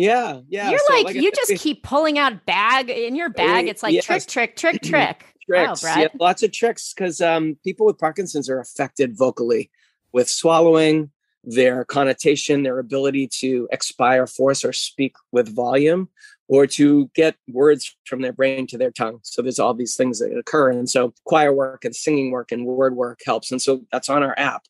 Yeah, 0.00 0.40
yeah. 0.48 0.70
You're 0.70 0.78
so, 0.78 0.94
like, 0.94 1.04
like, 1.06 1.14
you 1.16 1.30
just 1.32 1.62
keep 1.62 1.82
pulling 1.82 2.18
out 2.18 2.46
bag 2.46 2.88
in 2.90 3.14
your 3.14 3.28
bag. 3.28 3.68
It's 3.68 3.82
like 3.82 3.92
yes. 3.92 4.04
trick, 4.04 4.26
trick, 4.26 4.56
trick, 4.56 4.82
trick. 4.82 5.26
Tricks. 5.46 5.82
Wow, 5.82 5.94
yeah, 5.98 6.08
lots 6.18 6.42
of 6.42 6.52
tricks 6.52 6.94
because 6.94 7.20
um, 7.20 7.58
people 7.64 7.84
with 7.84 7.98
Parkinson's 7.98 8.48
are 8.48 8.60
affected 8.60 9.16
vocally 9.16 9.70
with 10.12 10.28
swallowing, 10.28 11.10
their 11.44 11.84
connotation, 11.84 12.62
their 12.62 12.78
ability 12.78 13.28
to 13.40 13.68
expire 13.72 14.26
force 14.26 14.64
or 14.64 14.72
speak 14.72 15.14
with 15.32 15.54
volume, 15.54 16.08
or 16.48 16.66
to 16.66 17.10
get 17.14 17.36
words 17.48 17.96
from 18.04 18.22
their 18.22 18.32
brain 18.32 18.66
to 18.68 18.78
their 18.78 18.90
tongue. 18.90 19.20
So 19.22 19.42
there's 19.42 19.58
all 19.58 19.74
these 19.74 19.96
things 19.96 20.18
that 20.18 20.36
occur. 20.36 20.70
And 20.70 20.88
so 20.88 21.14
choir 21.24 21.52
work 21.52 21.84
and 21.84 21.94
singing 21.94 22.30
work 22.30 22.52
and 22.52 22.66
word 22.66 22.96
work 22.96 23.20
helps. 23.24 23.50
And 23.50 23.60
so 23.60 23.82
that's 23.92 24.08
on 24.08 24.22
our 24.22 24.34
app. 24.36 24.62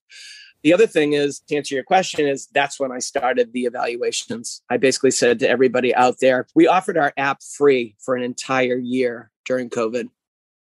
The 0.62 0.74
other 0.74 0.86
thing 0.86 1.14
is 1.14 1.40
to 1.48 1.56
answer 1.56 1.74
your 1.74 1.84
question 1.84 2.26
is 2.26 2.46
that's 2.52 2.78
when 2.78 2.92
I 2.92 2.98
started 2.98 3.52
the 3.52 3.64
evaluations. 3.64 4.62
I 4.68 4.76
basically 4.76 5.10
said 5.10 5.38
to 5.40 5.48
everybody 5.48 5.94
out 5.94 6.16
there, 6.20 6.46
we 6.54 6.66
offered 6.66 6.98
our 6.98 7.12
app 7.16 7.42
free 7.42 7.96
for 7.98 8.14
an 8.14 8.22
entire 8.22 8.76
year 8.76 9.30
during 9.46 9.70
COVID. 9.70 10.08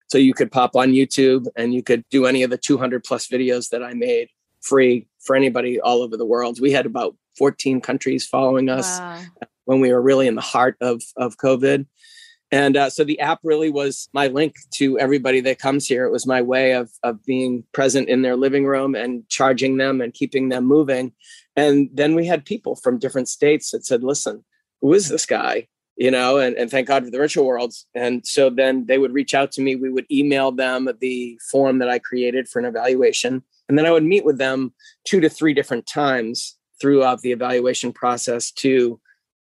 So 0.08 0.18
you 0.18 0.34
could 0.34 0.52
pop 0.52 0.76
on 0.76 0.92
YouTube 0.92 1.46
and 1.56 1.74
you 1.74 1.82
could 1.82 2.04
do 2.10 2.26
any 2.26 2.42
of 2.42 2.50
the 2.50 2.58
200 2.58 3.04
plus 3.04 3.26
videos 3.28 3.70
that 3.70 3.82
I 3.82 3.94
made 3.94 4.28
free 4.60 5.08
for 5.20 5.34
anybody 5.34 5.80
all 5.80 6.02
over 6.02 6.16
the 6.16 6.26
world. 6.26 6.60
We 6.60 6.72
had 6.72 6.86
about 6.86 7.16
14 7.38 7.80
countries 7.80 8.26
following 8.26 8.68
us 8.68 8.98
wow. 8.98 9.22
when 9.64 9.80
we 9.80 9.92
were 9.92 10.02
really 10.02 10.26
in 10.26 10.34
the 10.34 10.40
heart 10.40 10.76
of, 10.80 11.02
of 11.16 11.36
COVID. 11.36 11.86
And 12.52 12.76
uh, 12.76 12.90
so 12.90 13.04
the 13.04 13.20
app 13.20 13.38
really 13.44 13.70
was 13.70 14.08
my 14.12 14.26
link 14.26 14.56
to 14.72 14.98
everybody 14.98 15.40
that 15.40 15.60
comes 15.60 15.86
here. 15.86 16.04
It 16.04 16.10
was 16.10 16.26
my 16.26 16.42
way 16.42 16.72
of, 16.72 16.90
of 17.02 17.24
being 17.24 17.64
present 17.72 18.08
in 18.08 18.22
their 18.22 18.36
living 18.36 18.66
room 18.66 18.94
and 18.94 19.28
charging 19.28 19.76
them 19.76 20.00
and 20.00 20.12
keeping 20.12 20.48
them 20.48 20.64
moving. 20.64 21.12
And 21.54 21.90
then 21.92 22.14
we 22.14 22.26
had 22.26 22.44
people 22.44 22.74
from 22.74 22.98
different 22.98 23.28
states 23.28 23.70
that 23.70 23.86
said, 23.86 24.02
listen, 24.02 24.44
who 24.80 24.92
is 24.94 25.08
this 25.08 25.26
guy? 25.26 25.68
You 25.96 26.10
know, 26.10 26.38
and, 26.38 26.56
and 26.56 26.70
thank 26.70 26.88
God 26.88 27.04
for 27.04 27.10
the 27.10 27.18
virtual 27.18 27.44
worlds. 27.44 27.86
And 27.94 28.26
so 28.26 28.48
then 28.48 28.86
they 28.86 28.98
would 28.98 29.12
reach 29.12 29.34
out 29.34 29.52
to 29.52 29.60
me. 29.60 29.76
We 29.76 29.90
would 29.90 30.06
email 30.10 30.50
them 30.50 30.88
the 31.00 31.38
form 31.50 31.78
that 31.78 31.90
I 31.90 31.98
created 31.98 32.48
for 32.48 32.58
an 32.58 32.64
evaluation. 32.64 33.44
And 33.68 33.78
then 33.78 33.86
I 33.86 33.90
would 33.92 34.04
meet 34.04 34.24
with 34.24 34.38
them 34.38 34.72
two 35.04 35.20
to 35.20 35.28
three 35.28 35.52
different 35.52 35.86
times 35.86 36.56
throughout 36.80 37.20
the 37.20 37.32
evaluation 37.32 37.92
process 37.92 38.50
to 38.52 38.98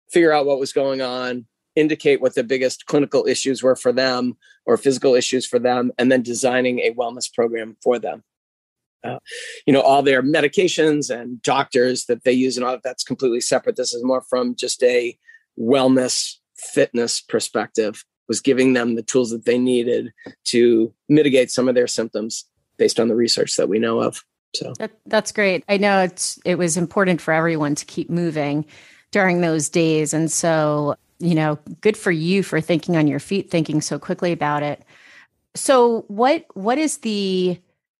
figure 0.09 0.31
out 0.31 0.45
what 0.45 0.59
was 0.59 0.71
going 0.71 1.01
on, 1.01 1.45
indicate 1.75 2.21
what 2.21 2.35
the 2.35 2.43
biggest 2.43 2.85
clinical 2.85 3.25
issues 3.27 3.61
were 3.61 3.75
for 3.75 3.91
them 3.91 4.37
or 4.65 4.77
physical 4.77 5.15
issues 5.15 5.45
for 5.45 5.59
them, 5.59 5.91
and 5.97 6.11
then 6.11 6.21
designing 6.21 6.79
a 6.79 6.93
wellness 6.93 7.31
program 7.33 7.77
for 7.83 7.99
them. 7.99 8.23
Uh, 9.03 9.19
you 9.67 9.73
know, 9.73 9.81
all 9.81 10.01
their 10.01 10.23
medications 10.23 11.15
and 11.15 11.41
doctors 11.43 12.05
that 12.05 12.23
they 12.23 12.31
use 12.31 12.57
and 12.57 12.65
all 12.65 12.71
that, 12.71 12.83
that's 12.83 13.03
completely 13.03 13.41
separate. 13.41 13.75
This 13.75 13.93
is 13.93 14.03
more 14.03 14.21
from 14.21 14.55
just 14.55 14.81
a 14.81 15.17
wellness 15.59 16.37
fitness 16.55 17.21
perspective 17.21 18.03
was 18.27 18.41
giving 18.41 18.73
them 18.73 18.95
the 18.95 19.03
tools 19.03 19.29
that 19.29 19.45
they 19.45 19.57
needed 19.57 20.11
to 20.45 20.93
mitigate 21.09 21.51
some 21.51 21.67
of 21.67 21.75
their 21.75 21.87
symptoms 21.87 22.45
based 22.77 22.99
on 22.99 23.07
the 23.07 23.15
research 23.15 23.55
that 23.55 23.69
we 23.69 23.79
know 23.79 23.99
of. 24.01 24.23
So 24.55 24.73
that, 24.79 24.91
that's 25.05 25.31
great. 25.31 25.63
I 25.67 25.77
know 25.77 26.01
it's 26.01 26.39
it 26.45 26.57
was 26.57 26.77
important 26.77 27.21
for 27.21 27.33
everyone 27.33 27.75
to 27.75 27.85
keep 27.85 28.09
moving 28.09 28.65
during 29.11 29.41
those 29.41 29.69
days, 29.69 30.13
and 30.13 30.31
so 30.31 30.95
you 31.19 31.35
know, 31.35 31.59
good 31.81 31.97
for 31.97 32.11
you 32.11 32.43
for 32.43 32.59
thinking 32.61 32.95
on 32.97 33.07
your 33.07 33.19
feet, 33.19 33.49
thinking 33.49 33.81
so 33.81 33.97
quickly 33.99 34.31
about 34.31 34.63
it. 34.63 34.83
So 35.55 36.01
what 36.07 36.45
what 36.53 36.77
is 36.77 36.97
the 36.99 37.59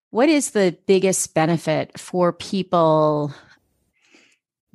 what 0.10 0.30
is 0.30 0.52
the 0.52 0.78
biggest 0.86 1.34
benefit 1.34 1.98
for 2.00 2.32
people 2.32 3.34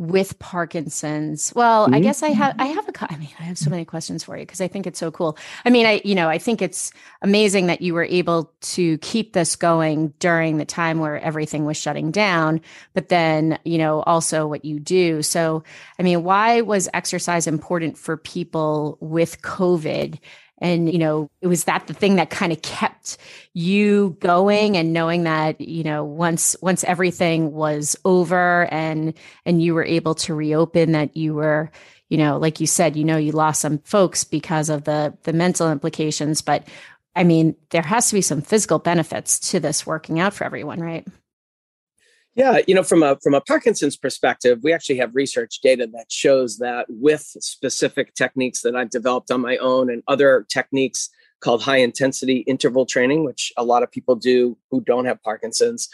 with 0.00 0.38
Parkinson's? 0.38 1.52
Well, 1.54 1.84
mm-hmm. 1.84 1.94
I 1.94 2.00
guess 2.00 2.22
I 2.22 2.30
have 2.30 2.54
I 2.58 2.66
have 2.68 2.88
a 2.88 3.12
I 3.12 3.16
mean 3.18 3.28
I 3.38 3.42
have 3.42 3.58
so 3.58 3.68
many 3.68 3.84
questions 3.84 4.24
for 4.24 4.34
you 4.34 4.46
because 4.46 4.62
I 4.62 4.66
think 4.66 4.86
it's 4.86 4.98
so 4.98 5.10
cool. 5.10 5.36
I 5.66 5.68
mean, 5.68 5.84
I 5.84 6.00
you 6.06 6.14
know, 6.14 6.26
I 6.26 6.38
think 6.38 6.62
it's 6.62 6.90
amazing 7.20 7.66
that 7.66 7.82
you 7.82 7.92
were 7.92 8.04
able 8.04 8.50
to 8.62 8.96
keep 8.98 9.34
this 9.34 9.56
going 9.56 10.14
during 10.18 10.56
the 10.56 10.64
time 10.64 11.00
where 11.00 11.20
everything 11.20 11.66
was 11.66 11.76
shutting 11.76 12.10
down, 12.10 12.62
but 12.94 13.10
then, 13.10 13.58
you 13.64 13.76
know, 13.76 14.00
also 14.00 14.46
what 14.46 14.64
you 14.64 14.80
do. 14.80 15.20
So, 15.20 15.64
I 15.98 16.02
mean, 16.02 16.24
why 16.24 16.62
was 16.62 16.88
exercise 16.94 17.46
important 17.46 17.98
for 17.98 18.16
people 18.16 18.96
with 19.00 19.42
COVID? 19.42 20.18
And 20.61 20.92
you 20.92 20.99
know 20.99 21.31
it 21.40 21.46
was 21.46 21.64
that 21.64 21.87
the 21.87 21.94
thing 21.94 22.16
that 22.16 22.31
kind 22.31 22.53
of 22.53 22.62
kept 22.62 23.16
you 23.55 24.16
going 24.20 24.77
and 24.77 24.92
knowing 24.92 25.25
that 25.25 25.61
you 25.61 25.83
know 25.83 26.05
once 26.05 26.57
once 26.61 26.85
everything 26.85 27.53
was 27.53 27.96
over 28.05 28.66
and 28.73 29.14
and 29.44 29.62
you 29.62 29.75
were 29.75 29.85
able 29.85 30.14
to 30.14 30.35
reopen 30.35 30.92
that 30.92 31.16
you 31.16 31.35
were 31.35 31.70
you 32.09 32.18
know 32.18 32.38
like 32.38 32.61
you 32.61 32.66
said 32.66 32.96
you 32.96 33.05
know 33.05 33.16
you 33.16 33.33
lost 33.33 33.61
some 33.61 33.79
folks 33.79 34.25
because 34.25 34.68
of 34.68 34.85
the 34.85 35.16
the 35.25 35.33
mental 35.33 35.70
implications. 35.70 36.42
But 36.42 36.66
i 37.16 37.25
mean 37.25 37.57
there 37.70 37.83
has 37.83 38.09
to 38.09 38.14
be 38.14 38.23
some 38.23 38.40
physical 38.40 38.79
benefits 38.79 39.51
to 39.51 39.59
this 39.59 39.85
working 39.87 40.20
out 40.20 40.33
for 40.33 40.44
everyone 40.44 40.81
right 40.81 41.07
yeah, 42.40 42.61
you 42.66 42.74
know, 42.74 42.83
from 42.83 43.03
a 43.03 43.18
from 43.22 43.35
a 43.35 43.40
Parkinson's 43.42 43.98
perspective, 43.98 44.61
we 44.62 44.72
actually 44.72 44.96
have 44.96 45.14
research 45.14 45.61
data 45.61 45.87
that 45.92 46.11
shows 46.11 46.57
that 46.57 46.87
with 46.88 47.20
specific 47.20 48.14
techniques 48.14 48.62
that 48.62 48.74
I've 48.74 48.88
developed 48.88 49.31
on 49.31 49.42
my 49.42 49.59
own 49.59 49.90
and 49.90 50.03
other 50.09 50.46
techniques 50.48 51.11
called 51.40 51.61
high 51.61 51.76
intensity 51.76 52.38
interval 52.46 52.87
training, 52.87 53.24
which 53.24 53.53
a 53.59 53.64
lot 53.64 53.83
of 53.83 53.92
people 53.92 54.16
do 54.16 54.57
who 54.70 54.81
don't 54.81 55.05
have 55.05 55.22
Parkinson's, 55.22 55.90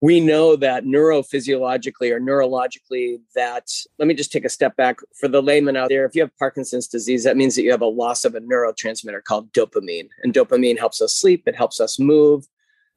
we 0.00 0.18
know 0.18 0.56
that 0.56 0.84
neurophysiologically 0.84 2.10
or 2.10 2.18
neurologically 2.18 3.20
that 3.36 3.70
let 4.00 4.08
me 4.08 4.14
just 4.14 4.32
take 4.32 4.44
a 4.44 4.48
step 4.48 4.74
back. 4.74 4.98
For 5.14 5.28
the 5.28 5.42
layman 5.42 5.76
out 5.76 5.90
there 5.90 6.06
if 6.06 6.16
you 6.16 6.22
have 6.22 6.36
parkinson's 6.38 6.88
disease 6.88 7.22
that 7.22 7.36
means 7.36 7.54
that 7.54 7.62
you 7.62 7.70
have 7.70 7.82
a 7.82 7.86
loss 7.86 8.24
of 8.24 8.34
a 8.34 8.40
neurotransmitter 8.40 9.22
called 9.22 9.52
dopamine 9.52 10.08
and 10.22 10.34
dopamine 10.34 10.78
helps 10.78 11.00
us 11.00 11.16
sleep 11.16 11.44
it 11.46 11.56
helps 11.56 11.80
us 11.80 11.98
move 11.98 12.46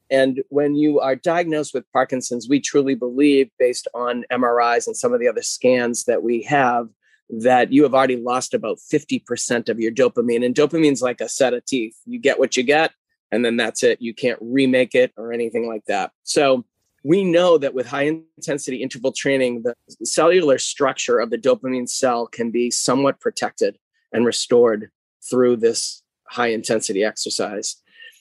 and 0.10 0.42
when 0.50 0.76
you 0.76 1.00
are 1.00 1.16
diagnosed 1.16 1.74
with 1.74 1.92
Parkinson's, 1.94 2.50
we 2.50 2.60
truly 2.60 2.96
believe, 2.96 3.50
based 3.60 3.88
on 3.94 4.26
MRIs 4.32 4.88
and 4.88 4.98
some 4.98 5.14
of 5.14 5.20
the 5.20 5.28
other 5.28 5.42
scans 5.42 6.06
that 6.06 6.24
we 6.24 6.42
have, 6.44 6.90
that 7.30 7.72
you 7.72 7.84
have 7.84 7.94
already 7.94 8.18
lost 8.18 8.54
about 8.54 8.80
50% 8.80 9.70
of 9.70 9.80
your 9.80 9.92
dopamine. 9.92 10.44
And 10.44 10.56
dopamine's 10.56 11.02
like 11.02 11.22
a 11.22 11.30
set 11.30 11.54
of 11.54 11.66
teeth. 11.66 11.96
You 12.06 12.20
get 12.20 12.40
what 12.40 12.58
you 12.58 12.64
get, 12.64 12.92
and 13.32 13.46
then 13.46 13.58
that's 13.58 13.84
it. 13.84 14.02
You 14.02 14.14
can't 14.14 14.40
remake 14.42 14.96
it 14.96 15.14
or 15.16 15.32
anything 15.32 15.68
like 15.68 15.86
that. 15.86 16.12
So 16.24 16.66
we 17.04 17.24
know 17.24 17.58
that 17.58 17.74
with 17.74 17.88
high 17.88 18.20
intensity 18.38 18.82
interval 18.82 19.12
training, 19.12 19.64
the 19.64 19.76
cellular 20.04 20.58
structure 20.58 21.20
of 21.20 21.30
the 21.30 21.38
dopamine 21.38 21.88
cell 21.88 22.28
can 22.28 22.52
be 22.52 22.72
somewhat 22.72 23.20
protected 23.20 23.78
and 24.12 24.26
restored 24.26 24.90
through 25.30 25.58
this 25.58 26.02
high 26.28 26.48
intensity 26.48 27.04
exercise. 27.04 27.78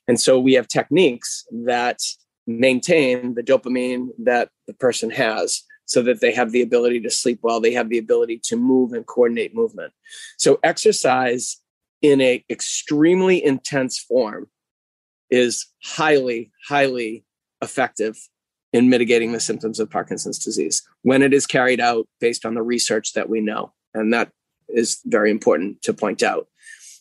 And 0.08 0.18
so 0.18 0.40
we 0.40 0.54
have 0.54 0.66
techniques 0.66 1.46
that 1.64 2.00
maintain 2.46 3.34
the 3.34 3.42
dopamine 3.42 4.08
that 4.18 4.48
the 4.66 4.72
person 4.72 5.10
has 5.10 5.62
so 5.84 6.02
that 6.02 6.20
they 6.20 6.32
have 6.32 6.52
the 6.52 6.62
ability 6.62 7.00
to 7.00 7.10
sleep 7.10 7.38
well, 7.42 7.60
they 7.60 7.72
have 7.72 7.88
the 7.88 7.98
ability 7.98 8.40
to 8.44 8.56
move 8.56 8.92
and 8.92 9.06
coordinate 9.06 9.54
movement. 9.54 9.92
So 10.38 10.58
exercise 10.62 11.58
in 12.02 12.20
a 12.20 12.44
extremely 12.50 13.42
intense 13.42 13.98
form 13.98 14.48
is 15.30 15.66
highly 15.84 16.50
highly 16.68 17.24
effective 17.62 18.16
in 18.72 18.88
mitigating 18.88 19.32
the 19.32 19.40
symptoms 19.40 19.80
of 19.80 19.90
Parkinson's 19.90 20.38
disease 20.38 20.82
when 21.02 21.22
it 21.22 21.32
is 21.32 21.46
carried 21.46 21.80
out 21.80 22.06
based 22.20 22.44
on 22.44 22.54
the 22.54 22.62
research 22.62 23.14
that 23.14 23.28
we 23.28 23.40
know. 23.40 23.72
And 23.94 24.12
that 24.12 24.30
is 24.68 25.00
very 25.06 25.30
important 25.30 25.82
to 25.82 25.94
point 25.94 26.22
out 26.22 26.48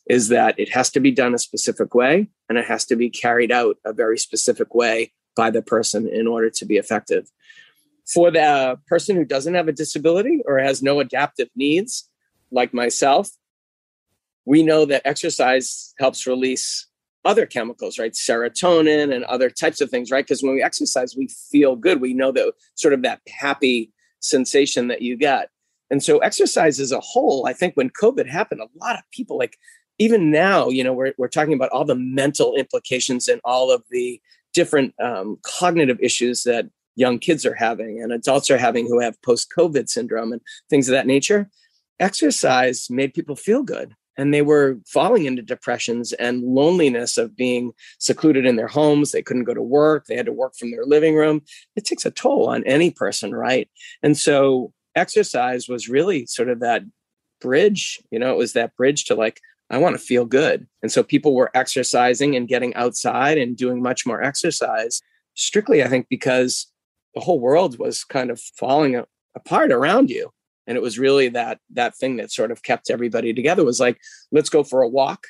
is 0.10 0.30
that 0.30 0.58
it 0.60 0.70
has 0.74 0.90
to 0.92 1.00
be 1.00 1.12
done 1.12 1.34
a 1.34 1.40
specific 1.40 1.94
way 1.94 2.30
and 2.50 2.58
it 2.58 2.66
has 2.66 2.86
to 2.86 2.96
be 2.96 3.10
carried 3.10 3.52
out 3.52 3.78
a 3.86 3.94
very 3.94 4.18
specific 4.18 4.74
way 4.74 5.12
by 5.36 5.52
the 5.52 5.62
person 5.62 6.08
in 6.08 6.28
order 6.28 6.50
to 6.50 6.66
be 6.66 6.78
effective. 6.78 7.30
For 8.12 8.32
the 8.32 8.80
person 8.88 9.16
who 9.16 9.26
doesn't 9.26 9.54
have 9.54 9.68
a 9.68 9.74
disability 9.74 10.42
or 10.46 10.60
has 10.60 10.82
no 10.82 11.00
adaptive 11.00 11.50
needs, 11.56 12.10
like 12.52 12.74
myself, 12.74 13.30
we 14.46 14.64
know 14.64 14.86
that 14.86 15.02
exercise 15.04 15.94
helps 16.00 16.26
release 16.26 16.88
other 17.26 17.46
chemicals, 17.46 18.00
right? 18.00 18.14
Serotonin 18.14 19.14
and 19.14 19.26
other 19.26 19.50
types 19.50 19.82
of 19.82 19.90
things, 19.90 20.10
right? 20.10 20.26
Because 20.26 20.42
when 20.42 20.54
we 20.54 20.64
exercise, 20.64 21.16
we 21.18 21.28
feel 21.28 21.76
good. 21.76 22.00
We 22.00 22.14
know 22.14 22.32
that 22.32 22.54
sort 22.76 22.94
of 22.94 23.02
that 23.02 23.20
happy 23.28 23.92
sensation 24.22 24.88
that 24.88 25.02
you 25.02 25.18
get. 25.18 25.50
And 25.92 26.02
so 26.02 26.20
exercise 26.20 26.80
as 26.80 26.94
a 26.94 27.02
whole, 27.02 27.46
I 27.46 27.54
think 27.54 27.76
when 27.76 27.90
COVID 27.90 28.28
happened, 28.28 28.62
a 28.62 28.80
lot 28.80 28.98
of 28.98 29.04
people 29.12 29.38
like 29.38 29.58
even 30.00 30.32
now, 30.32 30.70
you 30.70 30.84
know, 30.84 30.94
we're, 30.94 31.14
we're 31.18 31.28
talking 31.28 31.54
about 31.54 31.70
all 31.70 31.86
the 31.86 31.96
mental 31.96 32.56
implications 32.56 33.28
and 33.28 33.42
all 33.44 33.72
of 33.72 33.84
the 33.90 34.22
different 34.54 34.94
um, 35.02 35.38
cognitive 35.44 36.00
issues 36.02 36.44
that 36.44 36.68
young 36.96 37.20
kids 37.20 37.46
are 37.46 37.54
having 37.54 38.02
and 38.02 38.12
adults 38.12 38.50
are 38.50 38.58
having 38.58 38.88
who 38.88 39.00
have 39.00 39.22
post 39.22 39.52
COVID 39.56 39.88
syndrome 39.88 40.34
and 40.34 40.42
things 40.70 40.88
of 40.88 40.94
that 40.94 41.08
nature. 41.08 41.50
Exercise 42.00 42.90
made 42.90 43.14
people 43.14 43.36
feel 43.36 43.64
good 43.64 43.96
and 44.18 44.34
they 44.34 44.42
were 44.42 44.80
falling 44.88 45.26
into 45.26 45.42
depressions 45.42 46.12
and 46.14 46.42
loneliness 46.44 47.18
of 47.18 47.36
being 47.36 47.72
secluded 48.00 48.46
in 48.46 48.56
their 48.56 48.68
homes. 48.68 49.12
They 49.12 49.22
couldn't 49.22 49.44
go 49.44 49.54
to 49.54 49.62
work, 49.62 50.06
they 50.06 50.16
had 50.16 50.26
to 50.26 50.34
work 50.34 50.56
from 50.56 50.72
their 50.72 50.86
living 50.86 51.16
room. 51.16 51.44
It 51.76 51.86
takes 51.86 52.06
a 52.06 52.12
toll 52.12 52.50
on 52.50 52.64
any 52.66 52.92
person, 52.92 53.34
right? 53.34 53.70
And 54.02 54.18
so 54.18 54.74
exercise 54.96 55.70
was 55.70 55.88
really 55.88 56.26
sort 56.26 56.50
of 56.50 56.60
that 56.62 56.84
bridge, 57.40 58.02
you 58.10 58.18
know, 58.18 58.32
it 58.32 58.38
was 58.38 58.54
that 58.54 58.76
bridge 58.76 59.06
to 59.06 59.16
like, 59.16 59.40
I 59.70 59.78
want 59.78 59.96
to 59.96 60.06
feel 60.06 60.26
good. 60.26 60.68
And 60.82 60.92
so 60.92 61.04
people 61.04 61.36
were 61.36 61.52
exercising 61.54 62.36
and 62.36 62.48
getting 62.48 62.74
outside 62.76 63.38
and 63.38 63.58
doing 63.58 63.82
much 63.82 64.06
more 64.06 64.22
exercise, 64.22 65.02
strictly, 65.34 65.84
I 65.84 65.88
think, 65.88 66.08
because 66.10 66.68
the 67.14 67.22
whole 67.22 67.40
world 67.40 67.78
was 67.78 68.04
kind 68.04 68.30
of 68.30 68.40
falling 68.40 69.04
apart 69.36 69.72
around 69.72 70.10
you. 70.10 70.32
And 70.68 70.78
it 70.78 70.82
was 70.82 71.00
really 71.00 71.30
that 71.30 71.60
that 71.74 71.96
thing 71.96 72.18
that 72.18 72.32
sort 72.32 72.52
of 72.52 72.64
kept 72.64 72.90
everybody 72.90 73.34
together 73.34 73.64
was 73.64 73.80
like, 73.80 74.00
let's 74.32 74.50
go 74.50 74.64
for 74.64 74.82
a 74.82 74.88
walk. 74.88 75.28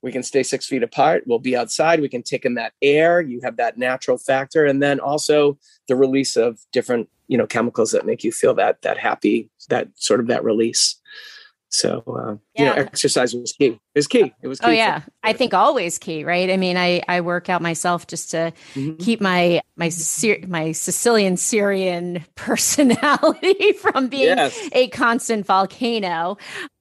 We 0.00 0.12
can 0.12 0.22
stay 0.22 0.42
six 0.42 0.66
feet 0.66 0.82
apart. 0.82 1.24
We'll 1.26 1.40
be 1.40 1.56
outside. 1.56 2.00
We 2.00 2.08
can 2.08 2.22
take 2.22 2.44
in 2.44 2.54
that 2.54 2.72
air. 2.80 3.20
You 3.20 3.40
have 3.42 3.56
that 3.56 3.78
natural 3.78 4.16
factor. 4.16 4.64
And 4.64 4.82
then 4.82 5.00
also 5.00 5.58
the 5.88 5.96
release 5.96 6.36
of 6.36 6.60
different, 6.72 7.08
you 7.26 7.36
know, 7.36 7.46
chemicals 7.46 7.90
that 7.92 8.06
make 8.06 8.22
you 8.22 8.32
feel 8.32 8.54
that 8.54 8.82
that 8.82 8.96
happy, 8.96 9.50
that 9.68 9.88
sort 9.96 10.20
of 10.20 10.28
that 10.28 10.44
release. 10.44 10.97
So, 11.70 12.02
uh, 12.06 12.36
yeah. 12.54 12.62
you 12.62 12.64
know, 12.64 12.72
exercise 12.72 13.34
was 13.34 13.52
key. 13.52 13.66
It 13.66 13.80
was 13.94 14.06
key. 14.06 14.32
It 14.40 14.48
was. 14.48 14.58
Key 14.58 14.66
oh 14.66 14.70
yeah, 14.70 15.00
for, 15.00 15.10
I 15.22 15.32
think 15.34 15.52
always 15.52 15.98
key, 15.98 16.24
right? 16.24 16.50
I 16.50 16.56
mean, 16.56 16.78
I 16.78 17.02
I 17.08 17.20
work 17.20 17.50
out 17.50 17.60
myself 17.60 18.06
just 18.06 18.30
to 18.30 18.52
mm-hmm. 18.74 18.96
keep 18.96 19.20
my 19.20 19.60
my 19.76 19.90
my 20.46 20.72
Sicilian 20.72 21.36
Syrian 21.36 22.24
personality 22.36 23.72
from 23.80 24.08
being 24.08 24.36
yes. 24.36 24.58
a 24.72 24.88
constant 24.88 25.46
volcano. 25.46 26.38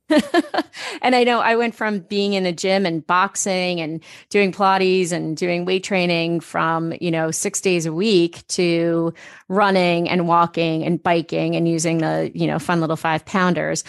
and 1.02 1.16
I 1.16 1.26
know 1.26 1.42
I 1.42 1.58
went 1.58 1.76
from 1.76 2.00
being 2.00 2.34
in 2.34 2.46
a 2.46 2.54
gym 2.54 2.86
and 2.86 3.06
boxing 3.06 3.82
and 3.82 4.02
doing 4.30 4.54
Pilates 4.54 5.12
and 5.12 5.36
doing 5.36 5.66
weight 5.66 5.84
training 5.84 6.40
from, 6.40 6.94
you 7.02 7.12
know, 7.12 7.30
six 7.30 7.60
days 7.60 7.86
a 7.86 7.92
week 7.92 8.48
to 8.48 9.14
running 9.50 10.08
and 10.08 10.26
walking 10.26 10.86
and 10.86 11.04
biking 11.04 11.58
and 11.58 11.68
using 11.68 11.98
the, 11.98 12.32
you 12.34 12.48
know, 12.48 12.58
fun 12.58 12.80
little 12.80 12.96
five 12.96 13.26
pounders 13.26 13.84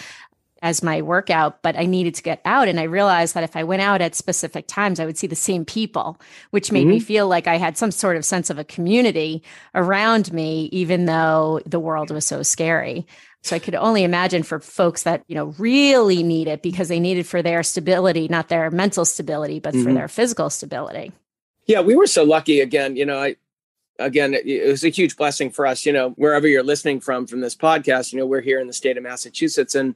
as 0.63 0.83
my 0.83 1.03
workout, 1.03 1.63
but 1.63 1.77
I 1.77 1.87
needed 1.87 2.15
to 2.17 2.23
get 2.23 2.41
out. 2.45 2.69
And 2.69 2.81
I 2.81 2.85
realized 2.85 3.35
that 3.35 3.45
if 3.45 3.57
I 3.57 3.65
went 3.65 3.83
out 3.83 4.01
at 4.01 4.15
specific 4.15 4.67
times, 4.67 5.01
I 5.01 5.07
would 5.07 5.19
see 5.19 5.27
the 5.27 5.37
same 5.37 5.65
people, 5.65 6.21
which 6.51 6.73
made 6.73 6.83
mm-hmm. 6.83 6.91
me 6.91 7.01
feel 7.01 7.29
like 7.29 7.47
I 7.47 7.57
had 7.57 7.77
some 7.77 7.91
sort 7.91 8.17
of 8.17 8.25
sense 8.25 8.51
of 8.51 8.59
a 8.59 8.65
community 8.65 9.43
around 9.75 10.33
me, 10.33 10.69
even 10.73 11.05
though 11.05 11.61
the 11.67 11.81
world 11.81 12.11
was 12.11 12.27
so 12.27 12.43
scary. 12.43 13.07
So 13.43 13.55
I 13.55 13.61
could 13.61 13.75
only 13.77 14.03
imagine 14.03 14.43
for 14.43 14.59
folks 14.59 15.05
that, 15.05 15.23
you 15.29 15.35
know, 15.35 15.55
really 15.59 16.23
need 16.23 16.49
it 16.49 16.63
because 16.63 16.89
they 16.89 17.01
need 17.01 17.19
it 17.19 17.27
for 17.27 17.41
their 17.41 17.63
stability, 17.63 18.27
not 18.29 18.49
their 18.49 18.71
mental 18.71 19.05
stability, 19.05 19.61
but 19.61 19.75
mm-hmm. 19.75 19.85
for 19.85 19.93
their 19.93 20.09
physical 20.09 20.51
stability. 20.51 21.13
Yeah, 21.67 21.83
we 21.83 21.95
were 21.95 22.07
so 22.07 22.25
lucky 22.25 22.61
again, 22.61 22.97
you 22.97 23.07
know, 23.07 23.19
I 23.19 23.37
again, 23.99 24.35
it 24.35 24.69
was 24.69 24.85
a 24.85 24.89
huge 24.89 25.17
blessing 25.17 25.51
for 25.51 25.67
us, 25.67 25.85
you 25.85 25.93
know, 25.93 26.11
wherever 26.11 26.47
you're 26.47 26.63
listening 26.63 27.01
from 27.01 27.27
from 27.27 27.41
this 27.41 27.55
podcast, 27.55 28.13
you 28.13 28.19
know, 28.19 28.27
we're 28.27 28.41
here 28.41 28.61
in 28.61 28.67
the 28.67 28.73
state 28.73 28.97
of 28.97 29.03
Massachusetts 29.03 29.75
and 29.75 29.95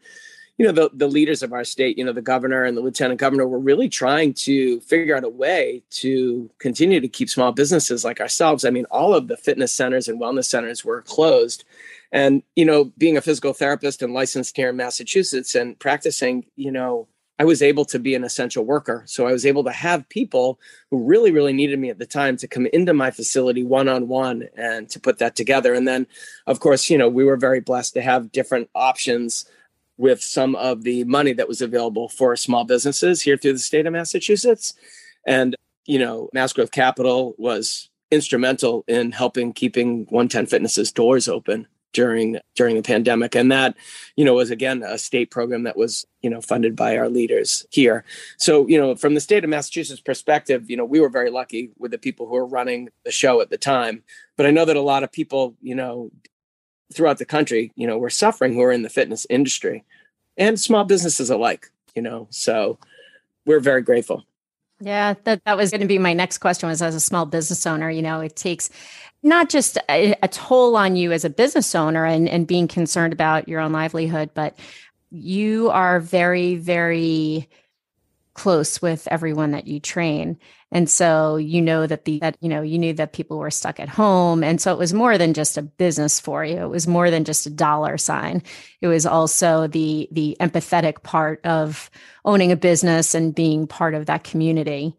you 0.58 0.66
know 0.66 0.72
the, 0.72 0.90
the 0.94 1.08
leaders 1.08 1.42
of 1.42 1.52
our 1.52 1.64
state 1.64 1.98
you 1.98 2.04
know 2.04 2.12
the 2.12 2.22
governor 2.22 2.64
and 2.64 2.76
the 2.76 2.80
lieutenant 2.80 3.18
governor 3.18 3.46
were 3.46 3.58
really 3.58 3.88
trying 3.88 4.34
to 4.34 4.80
figure 4.80 5.16
out 5.16 5.24
a 5.24 5.28
way 5.28 5.82
to 5.90 6.50
continue 6.58 7.00
to 7.00 7.08
keep 7.08 7.28
small 7.28 7.52
businesses 7.52 8.04
like 8.04 8.20
ourselves. 8.20 8.64
I 8.64 8.70
mean 8.70 8.86
all 8.90 9.14
of 9.14 9.28
the 9.28 9.36
fitness 9.36 9.74
centers 9.74 10.08
and 10.08 10.20
wellness 10.20 10.44
centers 10.44 10.84
were 10.84 11.02
closed. 11.02 11.64
And 12.12 12.42
you 12.56 12.64
know 12.64 12.92
being 12.98 13.16
a 13.16 13.22
physical 13.22 13.52
therapist 13.52 14.02
and 14.02 14.12
licensed 14.12 14.56
here 14.56 14.70
in 14.70 14.76
massachusetts 14.76 15.54
and 15.54 15.78
practicing 15.78 16.44
you 16.56 16.70
know 16.70 17.08
i 17.38 17.44
was 17.44 17.62
able 17.62 17.86
to 17.86 17.98
be 17.98 18.14
an 18.14 18.22
essential 18.22 18.64
worker. 18.64 19.02
So 19.06 19.26
i 19.26 19.32
was 19.32 19.46
able 19.46 19.64
to 19.64 19.72
have 19.72 20.08
people 20.10 20.60
who 20.90 21.02
really 21.02 21.32
really 21.32 21.54
needed 21.54 21.78
me 21.78 21.88
at 21.88 21.98
the 21.98 22.06
time 22.06 22.36
to 22.36 22.46
come 22.46 22.66
into 22.66 22.92
my 22.92 23.10
facility 23.10 23.64
one 23.64 23.88
on 23.88 24.06
one 24.06 24.48
and 24.54 24.88
to 24.90 25.00
put 25.00 25.18
that 25.18 25.34
together. 25.34 25.72
And 25.72 25.88
then 25.88 26.06
of 26.46 26.60
course 26.60 26.90
you 26.90 26.98
know 26.98 27.08
we 27.08 27.24
were 27.24 27.38
very 27.38 27.60
blessed 27.60 27.94
to 27.94 28.02
have 28.02 28.30
different 28.30 28.68
options 28.74 29.46
with 30.02 30.20
some 30.20 30.56
of 30.56 30.82
the 30.82 31.04
money 31.04 31.32
that 31.32 31.46
was 31.46 31.62
available 31.62 32.08
for 32.08 32.34
small 32.34 32.64
businesses 32.64 33.22
here 33.22 33.36
through 33.36 33.52
the 33.52 33.58
state 33.60 33.86
of 33.86 33.92
Massachusetts. 33.92 34.74
And, 35.28 35.54
you 35.86 36.00
know, 36.00 36.28
Mass 36.32 36.52
Growth 36.52 36.72
Capital 36.72 37.36
was 37.38 37.88
instrumental 38.10 38.84
in 38.88 39.12
helping 39.12 39.52
keeping 39.52 40.00
110 40.06 40.46
Fitness's 40.46 40.90
doors 40.90 41.28
open 41.28 41.68
during 41.92 42.40
during 42.56 42.74
the 42.74 42.82
pandemic. 42.82 43.36
And 43.36 43.52
that 43.52 43.76
you 44.16 44.24
know 44.24 44.34
was 44.34 44.50
again 44.50 44.82
a 44.82 44.98
state 44.98 45.30
program 45.30 45.62
that 45.62 45.76
was 45.76 46.04
you 46.20 46.30
know 46.30 46.40
funded 46.40 46.74
by 46.74 46.96
our 46.96 47.08
leaders 47.08 47.64
here. 47.70 48.04
So 48.38 48.66
you 48.66 48.80
know 48.80 48.96
from 48.96 49.14
the 49.14 49.20
state 49.20 49.44
of 49.44 49.50
massachusetts 49.50 50.00
perspective 50.00 50.68
you 50.70 50.76
know 50.76 50.84
we 50.84 51.00
were 51.00 51.10
very 51.10 51.30
lucky 51.30 51.70
with 51.78 51.90
the 51.90 51.98
people 51.98 52.26
who 52.26 52.34
were 52.34 52.46
running 52.46 52.88
the 53.04 53.12
show 53.12 53.40
at 53.40 53.50
the 53.50 53.58
time. 53.58 54.02
But 54.36 54.46
i 54.46 54.50
know 54.50 54.64
that 54.64 54.76
a 54.76 54.80
lot 54.80 55.04
of 55.04 55.12
people 55.12 55.54
you 55.60 55.74
know 55.74 56.10
throughout 56.92 57.18
the 57.18 57.24
country 57.24 57.72
you 57.74 57.86
know 57.86 57.98
we're 57.98 58.10
suffering 58.10 58.54
who 58.54 58.62
are 58.62 58.72
in 58.72 58.82
the 58.82 58.88
fitness 58.88 59.26
industry 59.30 59.84
and 60.36 60.60
small 60.60 60.84
businesses 60.84 61.30
alike 61.30 61.70
you 61.94 62.02
know 62.02 62.26
so 62.30 62.78
we're 63.44 63.60
very 63.60 63.82
grateful. 63.82 64.24
Yeah, 64.80 65.14
that, 65.24 65.44
that 65.44 65.56
was 65.56 65.70
going 65.70 65.80
to 65.80 65.86
be 65.86 65.98
my 65.98 66.12
next 66.12 66.38
question 66.38 66.68
was 66.68 66.82
as 66.82 66.94
a 66.94 67.00
small 67.00 67.24
business 67.24 67.66
owner, 67.66 67.88
you 67.90 68.02
know, 68.02 68.20
it 68.20 68.34
takes 68.34 68.68
not 69.22 69.48
just 69.48 69.78
a, 69.88 70.14
a, 70.22 70.28
toll 70.28 70.76
on 70.76 70.96
you 70.96 71.12
as 71.12 71.24
a 71.24 71.30
business 71.30 71.72
owner 71.76 72.04
and, 72.04 72.28
and 72.28 72.48
being 72.48 72.66
concerned 72.66 73.12
about 73.12 73.48
your 73.48 73.60
own 73.60 73.70
livelihood, 73.70 74.30
but 74.34 74.58
you 75.12 75.70
are 75.70 76.00
very, 76.00 76.56
very 76.56 77.48
close 78.34 78.80
with 78.80 79.06
everyone 79.10 79.50
that 79.50 79.66
you 79.66 79.80
train. 79.80 80.38
And 80.70 80.88
so 80.88 81.36
you 81.36 81.60
know 81.60 81.86
that 81.86 82.06
the 82.06 82.18
that 82.20 82.36
you 82.40 82.48
know 82.48 82.62
you 82.62 82.78
knew 82.78 82.94
that 82.94 83.12
people 83.12 83.38
were 83.38 83.50
stuck 83.50 83.78
at 83.78 83.88
home. 83.88 84.42
And 84.42 84.60
so 84.60 84.72
it 84.72 84.78
was 84.78 84.94
more 84.94 85.18
than 85.18 85.34
just 85.34 85.58
a 85.58 85.62
business 85.62 86.18
for 86.18 86.44
you. 86.44 86.56
It 86.56 86.70
was 86.70 86.86
more 86.86 87.10
than 87.10 87.24
just 87.24 87.46
a 87.46 87.50
dollar 87.50 87.98
sign. 87.98 88.42
It 88.80 88.88
was 88.88 89.04
also 89.04 89.66
the 89.66 90.08
the 90.10 90.36
empathetic 90.40 91.02
part 91.02 91.44
of 91.44 91.90
owning 92.24 92.52
a 92.52 92.56
business 92.56 93.14
and 93.14 93.34
being 93.34 93.66
part 93.66 93.94
of 93.94 94.06
that 94.06 94.24
community 94.24 94.96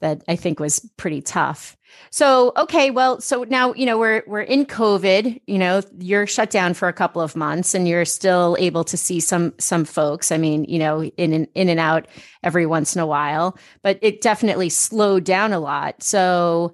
that 0.00 0.22
I 0.28 0.36
think 0.36 0.60
was 0.60 0.80
pretty 0.96 1.22
tough. 1.22 1.76
So, 2.10 2.52
okay, 2.56 2.90
well, 2.90 3.20
so 3.20 3.44
now, 3.44 3.74
you 3.74 3.86
know, 3.86 3.98
we're 3.98 4.22
we're 4.26 4.42
in 4.42 4.66
COVID, 4.66 5.40
you 5.46 5.58
know, 5.58 5.82
you're 5.98 6.26
shut 6.26 6.50
down 6.50 6.74
for 6.74 6.88
a 6.88 6.92
couple 6.92 7.20
of 7.20 7.36
months 7.36 7.74
and 7.74 7.88
you're 7.88 8.04
still 8.04 8.56
able 8.58 8.84
to 8.84 8.96
see 8.96 9.20
some 9.20 9.54
some 9.58 9.84
folks. 9.84 10.30
I 10.30 10.38
mean, 10.38 10.64
you 10.64 10.78
know, 10.78 11.04
in 11.04 11.32
and 11.32 11.48
in 11.54 11.68
and 11.68 11.80
out 11.80 12.06
every 12.42 12.66
once 12.66 12.94
in 12.94 13.00
a 13.00 13.06
while, 13.06 13.58
but 13.82 13.98
it 14.02 14.20
definitely 14.20 14.68
slowed 14.68 15.24
down 15.24 15.52
a 15.52 15.60
lot. 15.60 16.02
So, 16.02 16.72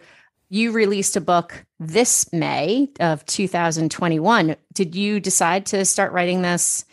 you 0.51 0.73
released 0.73 1.17
a 1.17 1.21
book 1.21 1.65
this 1.81 2.33
May 2.33 2.91
of 3.01 3.25
2021. 3.27 4.57
Did 4.73 4.95
you 4.95 5.21
decide 5.21 5.67
to 5.67 5.85
start 5.85 6.13
writing 6.13 6.43
this 6.43 6.85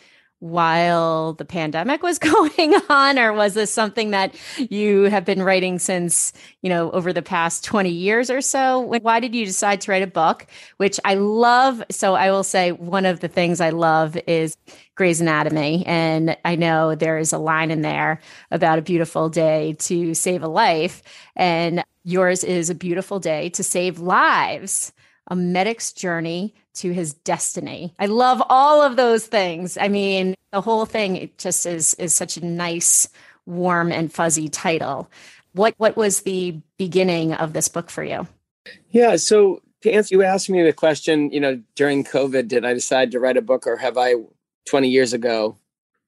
while 0.42 1.34
the 1.34 1.44
pandemic 1.44 2.02
was 2.02 2.18
going 2.18 2.74
on 2.88 3.16
or 3.16 3.32
was 3.32 3.54
this 3.54 3.72
something 3.72 4.10
that 4.10 4.34
you 4.58 5.04
have 5.04 5.24
been 5.24 5.40
writing 5.40 5.78
since 5.78 6.32
you 6.62 6.68
know 6.68 6.90
over 6.90 7.12
the 7.12 7.22
past 7.22 7.64
20 7.64 7.88
years 7.88 8.28
or 8.28 8.40
so 8.40 8.80
why 8.80 9.20
did 9.20 9.36
you 9.36 9.46
decide 9.46 9.80
to 9.80 9.92
write 9.92 10.02
a 10.02 10.06
book 10.06 10.44
which 10.78 10.98
i 11.04 11.14
love 11.14 11.80
so 11.92 12.14
i 12.14 12.28
will 12.28 12.42
say 12.42 12.72
one 12.72 13.06
of 13.06 13.20
the 13.20 13.28
things 13.28 13.60
i 13.60 13.70
love 13.70 14.18
is 14.26 14.56
Grey's 14.94 15.22
Anatomy. 15.22 15.86
And 15.86 16.36
I 16.44 16.54
know 16.54 16.94
there 16.94 17.16
is 17.16 17.32
a 17.32 17.38
line 17.38 17.70
in 17.70 17.80
there 17.80 18.20
about 18.50 18.78
a 18.78 18.82
beautiful 18.82 19.30
day 19.30 19.74
to 19.78 20.12
save 20.12 20.42
a 20.42 20.48
life. 20.48 21.02
And 21.34 21.82
yours 22.04 22.44
is 22.44 22.68
a 22.68 22.74
beautiful 22.74 23.18
day 23.18 23.48
to 23.50 23.62
save 23.62 24.00
lives 24.00 24.92
a 25.28 25.36
medic's 25.36 25.92
journey 25.92 26.54
to 26.74 26.92
his 26.92 27.12
destiny. 27.12 27.94
I 27.98 28.06
love 28.06 28.42
all 28.48 28.82
of 28.82 28.96
those 28.96 29.26
things. 29.26 29.76
I 29.76 29.88
mean, 29.88 30.34
the 30.52 30.60
whole 30.60 30.86
thing 30.86 31.16
it 31.16 31.38
just 31.38 31.66
is 31.66 31.94
is 31.94 32.14
such 32.14 32.36
a 32.36 32.44
nice, 32.44 33.08
warm 33.46 33.92
and 33.92 34.12
fuzzy 34.12 34.48
title. 34.48 35.10
What 35.52 35.74
what 35.76 35.96
was 35.96 36.20
the 36.20 36.60
beginning 36.78 37.34
of 37.34 37.52
this 37.52 37.68
book 37.68 37.90
for 37.90 38.04
you? 38.04 38.26
Yeah, 38.90 39.16
so 39.16 39.60
to 39.82 39.90
answer 39.90 40.14
you 40.14 40.22
asked 40.22 40.48
me 40.48 40.62
the 40.62 40.72
question, 40.72 41.30
you 41.32 41.40
know, 41.40 41.60
during 41.74 42.04
COVID, 42.04 42.48
did 42.48 42.64
I 42.64 42.72
decide 42.72 43.10
to 43.12 43.20
write 43.20 43.36
a 43.36 43.42
book 43.42 43.66
or 43.66 43.76
have 43.76 43.98
I 43.98 44.14
20 44.68 44.88
years 44.88 45.12
ago 45.12 45.56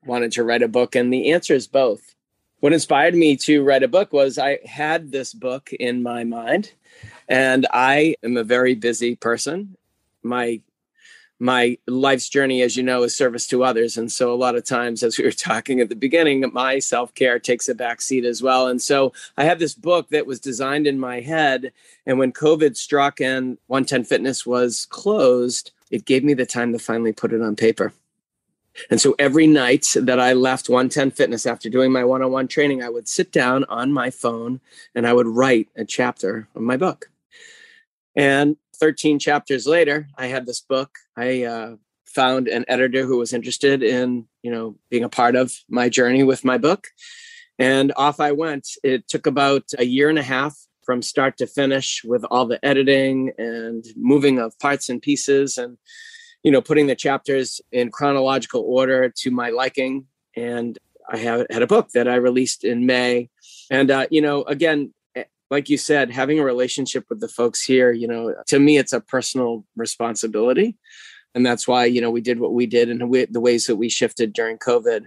wanted 0.07 0.33
to 0.33 0.45
write 0.45 0.63
a 0.63 0.69
book? 0.69 0.95
And 0.95 1.13
the 1.13 1.33
answer 1.33 1.55
is 1.55 1.67
both. 1.67 2.15
What 2.61 2.73
inspired 2.73 3.15
me 3.15 3.37
to 3.39 3.63
write 3.63 3.83
a 3.83 3.89
book 3.89 4.13
was 4.13 4.39
I 4.39 4.61
had 4.65 5.11
this 5.11 5.35
book 5.35 5.73
in 5.73 6.03
my 6.03 6.25
mind 6.25 6.73
and 7.29 7.67
I 7.73 8.15
am 8.23 8.37
a 8.37 8.45
very 8.45 8.75
busy 8.75 9.17
person. 9.17 9.77
My 10.25 10.61
my 11.41 11.77
life's 11.87 12.29
journey, 12.29 12.63
as 12.63 12.77
you 12.77 12.83
know, 12.83 13.03
is 13.03 13.17
service 13.17 13.47
to 13.49 13.65
others. 13.65 13.97
And 13.97 14.11
so 14.11 14.33
a 14.33 14.37
lot 14.37 14.55
of 14.55 14.65
times, 14.65 15.03
as 15.03 15.19
we 15.19 15.25
were 15.25 15.31
talking 15.51 15.81
at 15.81 15.89
the 15.89 15.97
beginning, 15.97 16.45
my 16.53 16.79
self-care 16.79 17.39
takes 17.39 17.69
a 17.69 17.75
back 17.75 18.01
seat 18.01 18.25
as 18.25 18.43
well. 18.43 18.69
And 18.69 18.81
so 18.81 19.13
I 19.37 19.45
have 19.45 19.59
this 19.59 19.75
book 19.75 20.09
that 20.11 20.27
was 20.27 20.41
designed 20.41 20.87
in 20.87 20.99
my 20.99 21.21
head. 21.21 21.73
And 22.07 22.19
when 22.19 22.33
COVID 22.33 22.77
struck 22.77 23.21
and 23.21 23.59
110 23.67 24.05
Fitness 24.05 24.47
was 24.47 24.87
closed, 24.87 25.73
it 25.91 26.05
gave 26.05 26.25
me 26.25 26.35
the 26.35 26.47
time 26.47 26.73
to 26.73 26.79
finally 26.79 27.13
put 27.13 27.33
it 27.33 27.43
on 27.43 27.57
paper. 27.57 27.93
And 28.91 29.01
so 29.01 29.15
every 29.19 29.47
night 29.47 29.87
that 29.95 30.19
I 30.19 30.33
left 30.33 30.69
110 30.69 31.13
Fitness 31.13 31.47
after 31.47 31.69
doing 31.69 31.93
my 31.93 32.05
one 32.05 32.23
on 32.23 32.33
one 32.33 32.49
training, 32.49 32.83
I 32.83 32.89
would 32.89 33.09
sit 33.09 33.31
down 33.31 33.65
on 33.65 33.93
my 33.93 34.11
phone 34.11 34.61
and 34.95 35.07
I 35.07 35.13
would 35.13 35.29
write 35.29 35.69
a 35.77 35.85
chapter 35.85 36.49
of 36.55 36.63
my 36.63 36.77
book. 36.77 37.11
And 38.17 38.57
13 38.75 39.19
chapters 39.19 39.67
later, 39.67 40.09
I 40.17 40.27
had 40.27 40.47
this 40.47 40.61
book. 40.61 40.91
I 41.17 41.45
uh, 41.45 41.77
found 42.07 42.49
an 42.49 42.65
editor 42.69 43.05
who 43.05 43.19
was 43.19 43.33
interested 43.33 43.83
in, 43.83 44.27
you 44.43 44.51
know, 44.51 44.77
being 44.91 45.05
a 45.05 45.09
part 45.09 45.37
of 45.37 45.53
my 45.69 45.89
journey 45.89 46.23
with 46.23 46.45
my 46.45 46.59
book. 46.59 46.87
And 47.59 47.93
off 47.97 48.21
I 48.21 48.33
went. 48.33 48.69
It 48.83 49.09
took 49.09 49.27
about 49.27 49.65
a 49.79 49.85
year 49.85 50.09
and 50.09 50.19
a 50.19 50.23
half 50.23 50.57
from 50.85 51.03
start 51.03 51.37
to 51.39 51.47
finish 51.47 52.03
with 52.05 52.25
all 52.31 52.47
the 52.47 52.65
editing 52.65 53.33
and 53.39 53.85
moving 53.97 54.39
of 54.39 54.59
parts 54.59 54.89
and 54.89 55.01
pieces 55.01 55.57
and, 55.57 55.79
you 56.43 56.51
know, 56.51 56.61
putting 56.61 56.87
the 56.87 56.97
chapters 56.97 57.61
in 57.73 57.91
chronological 57.91 58.63
order 58.63 59.09
to 59.09 59.31
my 59.31 59.51
liking. 59.51 60.07
And 60.37 60.79
I 61.09 61.19
had 61.19 61.63
a 61.63 61.67
book 61.67 61.91
that 61.95 62.09
I 62.09 62.17
released 62.17 62.65
in 62.65 62.87
May. 62.87 63.31
And, 63.71 63.91
uh, 63.91 64.07
you 64.11 64.21
know, 64.21 64.43
again, 64.45 64.93
like 65.55 65.69
you 65.69 65.79
said, 65.79 66.11
having 66.11 66.41
a 66.41 66.45
relationship 66.45 67.05
with 67.09 67.21
the 67.21 67.29
folks 67.29 67.63
here, 67.63 67.93
you 67.93 68.09
know, 68.09 68.35
to 68.49 68.59
me, 68.59 68.77
it's 68.77 68.93
a 68.93 69.01
personal 69.01 69.65
responsibility. 69.77 70.77
And 71.33 71.47
that's 71.47 71.69
why, 71.69 71.85
you 71.85 72.01
know, 72.01 72.11
we 72.11 72.21
did 72.21 72.41
what 72.41 72.55
we 72.55 72.67
did 72.67 72.91
and 72.91 73.01
the 73.01 73.41
ways 73.41 73.67
that 73.67 73.77
we 73.77 73.89
shifted 73.89 74.33
during 74.33 74.59
COVID. 74.59 75.07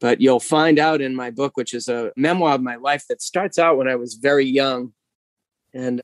But 0.00 0.22
you'll 0.22 0.40
find 0.40 0.78
out 0.78 1.02
in 1.02 1.14
my 1.14 1.30
book, 1.30 1.58
which 1.58 1.74
is 1.74 1.88
a 1.88 2.10
memoir 2.16 2.54
of 2.54 2.62
my 2.62 2.76
life 2.76 3.04
that 3.10 3.20
starts 3.20 3.58
out 3.58 3.76
when 3.76 3.86
I 3.86 3.96
was 3.96 4.14
very 4.14 4.46
young 4.46 4.94
and 5.74 6.00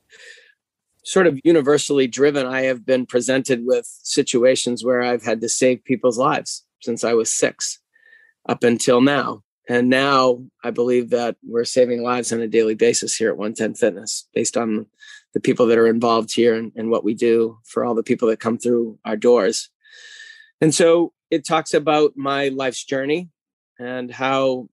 sort 1.03 1.25
of 1.25 1.39
universally 1.43 2.05
driven. 2.05 2.45
I 2.45 2.61
have 2.61 2.85
been 2.85 3.07
presented 3.07 3.65
with 3.65 3.87
situations 3.87 4.85
where 4.85 5.01
I've 5.01 5.23
had 5.23 5.41
to 5.41 5.49
save 5.49 5.83
people's 5.83 6.19
lives 6.19 6.63
since 6.79 7.03
I 7.03 7.13
was 7.13 7.33
six 7.33 7.79
up 8.47 8.63
until 8.63 9.01
now. 9.01 9.41
And 9.69 9.87
now 9.87 10.43
I 10.63 10.71
believe 10.71 11.11
that 11.11 11.37
we're 11.47 11.63
saving 11.63 12.01
lives 12.01 12.33
on 12.33 12.41
a 12.41 12.47
daily 12.47 12.73
basis 12.73 13.15
here 13.15 13.29
at 13.29 13.37
110 13.37 13.75
Fitness 13.75 14.27
based 14.33 14.57
on 14.57 14.87
the 15.35 15.39
people 15.39 15.67
that 15.67 15.77
are 15.77 15.85
involved 15.85 16.33
here 16.33 16.55
and, 16.55 16.71
and 16.75 16.89
what 16.89 17.03
we 17.03 17.13
do 17.13 17.59
for 17.65 17.85
all 17.85 17.93
the 17.93 18.01
people 18.01 18.27
that 18.29 18.39
come 18.39 18.57
through 18.57 18.97
our 19.05 19.15
doors. 19.15 19.69
And 20.59 20.73
so 20.73 21.13
it 21.29 21.45
talks 21.45 21.75
about 21.75 22.17
my 22.17 22.47
life's 22.47 22.83
journey 22.83 23.29
and 23.77 24.11
how, 24.11 24.69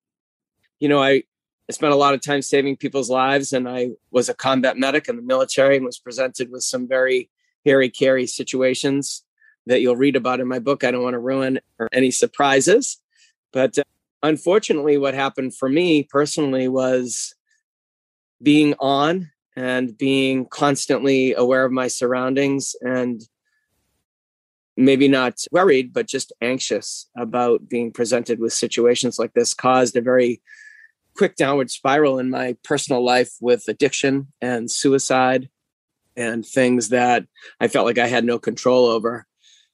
you 0.80 0.88
know, 0.88 1.02
I, 1.02 1.24
I 1.68 1.72
spent 1.72 1.92
a 1.92 1.96
lot 1.96 2.14
of 2.14 2.22
time 2.22 2.40
saving 2.40 2.78
people's 2.78 3.11
lives 3.11 3.52
and 3.52 3.68
I 3.68 3.90
was 4.11 4.30
a 4.30 4.35
combat 4.35 4.78
medic 4.78 5.09
in 5.09 5.16
the 5.16 5.22
military 5.22 5.76
and 5.76 5.85
was 5.85 5.98
presented 5.98 6.50
with 6.50 6.62
some 6.62 6.88
very 6.88 7.28
hairy 7.66 7.90
carry 7.90 8.26
situations 8.26 9.24
that 9.66 9.82
you'll 9.82 9.96
read 9.96 10.16
about 10.16 10.40
in 10.40 10.48
my 10.48 10.59
book. 10.59 10.85
I 10.85 10.90
don't 10.90 11.02
want 11.02 11.14
to 11.14 11.18
ruin 11.18 11.61
any 11.92 12.11
surprises, 12.11 12.98
but 13.52 13.76
uh, 13.76 13.82
unfortunately, 14.28 14.98
what 14.98 15.14
happened 15.14 15.54
for 15.54 15.68
me 15.68 16.02
personally 16.02 16.68
was 16.68 17.34
being 18.42 18.74
on 18.78 19.30
and 19.56 19.96
being 19.96 20.46
constantly 20.46 21.34
aware 21.34 21.64
of 21.64 21.72
my 21.72 21.88
surroundings 21.88 22.76
and 22.82 23.22
maybe 24.76 25.08
not 25.08 25.38
worried, 25.50 25.92
but 25.92 26.06
just 26.06 26.32
anxious 26.42 27.08
about 27.16 27.68
being 27.68 27.90
presented 27.90 28.38
with 28.38 28.52
situations 28.52 29.18
like 29.18 29.32
this 29.32 29.54
caused 29.54 29.96
a 29.96 30.02
very 30.02 30.42
quick 31.16 31.36
downward 31.36 31.70
spiral 31.70 32.18
in 32.18 32.28
my 32.28 32.56
personal 32.62 33.02
life 33.02 33.32
with 33.40 33.64
addiction 33.68 34.30
and 34.42 34.70
suicide 34.70 35.48
and 36.14 36.44
things 36.44 36.90
that 36.90 37.24
I 37.58 37.68
felt 37.68 37.86
like 37.86 37.98
I 37.98 38.06
had 38.06 38.24
no 38.24 38.38
control 38.38 38.86
over. 38.86 39.26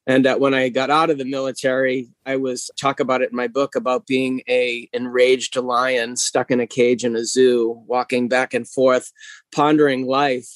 And 0.06 0.26
uh, 0.26 0.36
when 0.36 0.52
I 0.52 0.68
got 0.68 0.90
out 0.90 1.10
of 1.10 1.18
the 1.18 1.24
military, 1.24 2.10
I 2.26 2.36
was 2.36 2.70
talk 2.76 2.98
about 2.98 3.22
it 3.22 3.30
in 3.30 3.36
my 3.36 3.46
book 3.46 3.76
about 3.76 4.06
being 4.06 4.42
a 4.48 4.88
enraged 4.92 5.56
lion 5.56 6.16
stuck 6.16 6.50
in 6.50 6.58
a 6.60 6.66
cage 6.66 7.04
in 7.04 7.14
a 7.14 7.24
zoo, 7.24 7.82
walking 7.86 8.28
back 8.28 8.52
and 8.52 8.68
forth, 8.68 9.12
pondering 9.54 10.06
life, 10.06 10.48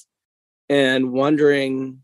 and 0.69 1.13
wondering 1.13 2.03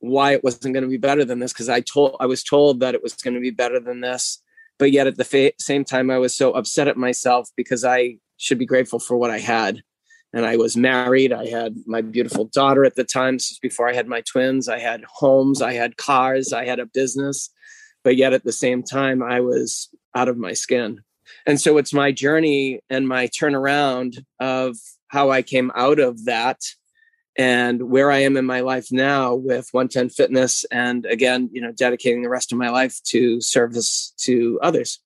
why 0.00 0.32
it 0.32 0.42
wasn't 0.42 0.74
going 0.74 0.82
to 0.82 0.90
be 0.90 0.96
better 0.96 1.24
than 1.24 1.38
this. 1.38 1.52
Because 1.52 1.68
I 1.68 1.80
told 1.80 2.16
I 2.18 2.26
was 2.26 2.42
told 2.42 2.80
that 2.80 2.94
it 2.94 3.02
was 3.02 3.14
going 3.14 3.34
to 3.34 3.40
be 3.40 3.50
better 3.50 3.78
than 3.78 4.00
this, 4.00 4.42
but 4.78 4.90
yet 4.90 5.06
at 5.06 5.16
the 5.16 5.24
fa- 5.24 5.52
same 5.60 5.84
time, 5.84 6.10
I 6.10 6.18
was 6.18 6.34
so 6.34 6.52
upset 6.52 6.88
at 6.88 6.96
myself 6.96 7.50
because 7.56 7.84
I 7.84 8.16
should 8.36 8.58
be 8.58 8.66
grateful 8.66 8.98
for 8.98 9.16
what 9.16 9.30
I 9.30 9.38
had, 9.38 9.84
and 10.32 10.46
I 10.46 10.56
was 10.56 10.76
married. 10.76 11.32
I 11.32 11.46
had 11.46 11.76
my 11.86 12.00
beautiful 12.00 12.46
daughter 12.46 12.84
at 12.84 12.94
the 12.94 13.04
time. 13.04 13.34
This 13.36 13.52
is 13.52 13.58
before 13.58 13.88
I 13.88 13.94
had 13.94 14.08
my 14.08 14.22
twins. 14.22 14.68
I 14.68 14.78
had 14.78 15.04
homes, 15.04 15.60
I 15.60 15.74
had 15.74 15.96
cars, 15.96 16.52
I 16.52 16.64
had 16.64 16.80
a 16.80 16.86
business, 16.86 17.50
but 18.02 18.16
yet 18.16 18.32
at 18.32 18.44
the 18.44 18.52
same 18.52 18.82
time, 18.82 19.22
I 19.22 19.40
was 19.40 19.88
out 20.14 20.28
of 20.28 20.38
my 20.38 20.52
skin. 20.52 21.02
And 21.46 21.60
so 21.60 21.78
it's 21.78 21.92
my 21.92 22.12
journey 22.12 22.80
and 22.90 23.08
my 23.08 23.28
turnaround 23.28 24.24
of 24.40 24.76
how 25.08 25.30
I 25.30 25.42
came 25.42 25.70
out 25.74 25.98
of 25.98 26.24
that 26.24 26.60
and 27.36 27.90
where 27.90 28.10
I 28.10 28.18
am 28.18 28.36
in 28.36 28.44
my 28.44 28.60
life 28.60 28.88
now 28.90 29.34
with 29.34 29.68
110 29.70 30.10
Fitness. 30.10 30.64
And 30.64 31.06
again, 31.06 31.48
you 31.52 31.62
know, 31.62 31.72
dedicating 31.72 32.22
the 32.22 32.28
rest 32.28 32.52
of 32.52 32.58
my 32.58 32.68
life 32.68 33.00
to 33.04 33.40
service 33.40 34.12
to 34.18 34.58
others 34.62 35.00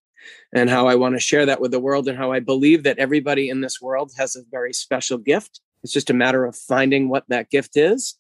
and 0.53 0.71
how 0.71 0.87
I 0.87 0.95
want 0.95 1.15
to 1.15 1.21
share 1.21 1.47
that 1.47 1.61
with 1.61 1.71
the 1.71 1.81
world 1.81 2.09
and 2.09 2.17
how 2.17 2.33
I 2.33 2.41
believe 2.41 2.83
that 2.85 2.99
everybody 2.99 3.49
in 3.49 3.61
this 3.61 3.81
world 3.81 4.13
has 4.17 4.37
a 4.37 4.43
very 4.51 4.73
special 4.73 5.19
gift. 5.19 5.61
It's 5.83 5.93
just 5.93 6.11
a 6.11 6.15
matter 6.15 6.45
of 6.45 6.57
finding 6.57 7.09
what 7.09 7.25
that 7.29 7.51
gift 7.51 7.77
is. 7.77 8.15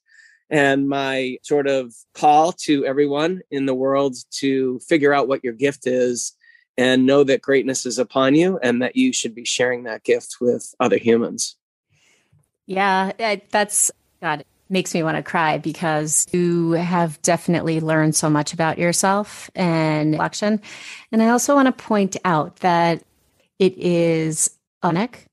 And 0.49 0.89
my 0.89 1.39
sort 1.43 1.67
of 1.67 1.93
call 2.15 2.53
to 2.53 2.87
everyone 2.87 3.41
in 3.51 3.67
the 3.67 3.75
world 3.75 4.17
to 4.39 4.79
figure 4.89 5.13
out 5.13 5.29
what 5.29 5.43
your 5.43 5.55
gift 5.55 5.87
is 5.87 6.37
and 6.79 7.07
know 7.07 7.25
that 7.25 7.43
greatness 7.43 7.87
is 7.87 7.99
upon 7.99 8.35
you 8.35 8.59
and 8.63 8.83
that 8.83 8.97
you 8.97 9.13
should 9.13 9.35
be 9.35 9.45
sharing 9.45 9.85
that 9.85 10.05
gift 10.05 10.37
with 10.41 10.75
other 10.79 10.99
humans. 10.99 11.57
Yeah, 12.67 13.37
that's 13.51 13.91
God 14.21 14.45
makes 14.69 14.95
me 14.95 15.03
want 15.03 15.17
to 15.17 15.23
cry 15.23 15.59
because 15.59 16.27
you 16.33 16.73
have 16.73 17.21
definitely 17.23 17.81
learned 17.81 18.15
so 18.15 18.29
much 18.29 18.53
about 18.53 18.79
yourself 18.79 19.51
and 19.55 20.15
election. 20.15 20.61
And 21.13 21.23
I 21.23 21.29
also 21.29 21.55
want 21.55 21.67
to 21.67 21.85
point 21.85 22.17
out 22.25 22.57
that 22.57 23.05
it 23.59 23.77
is 23.79 24.51
unique 24.85 25.27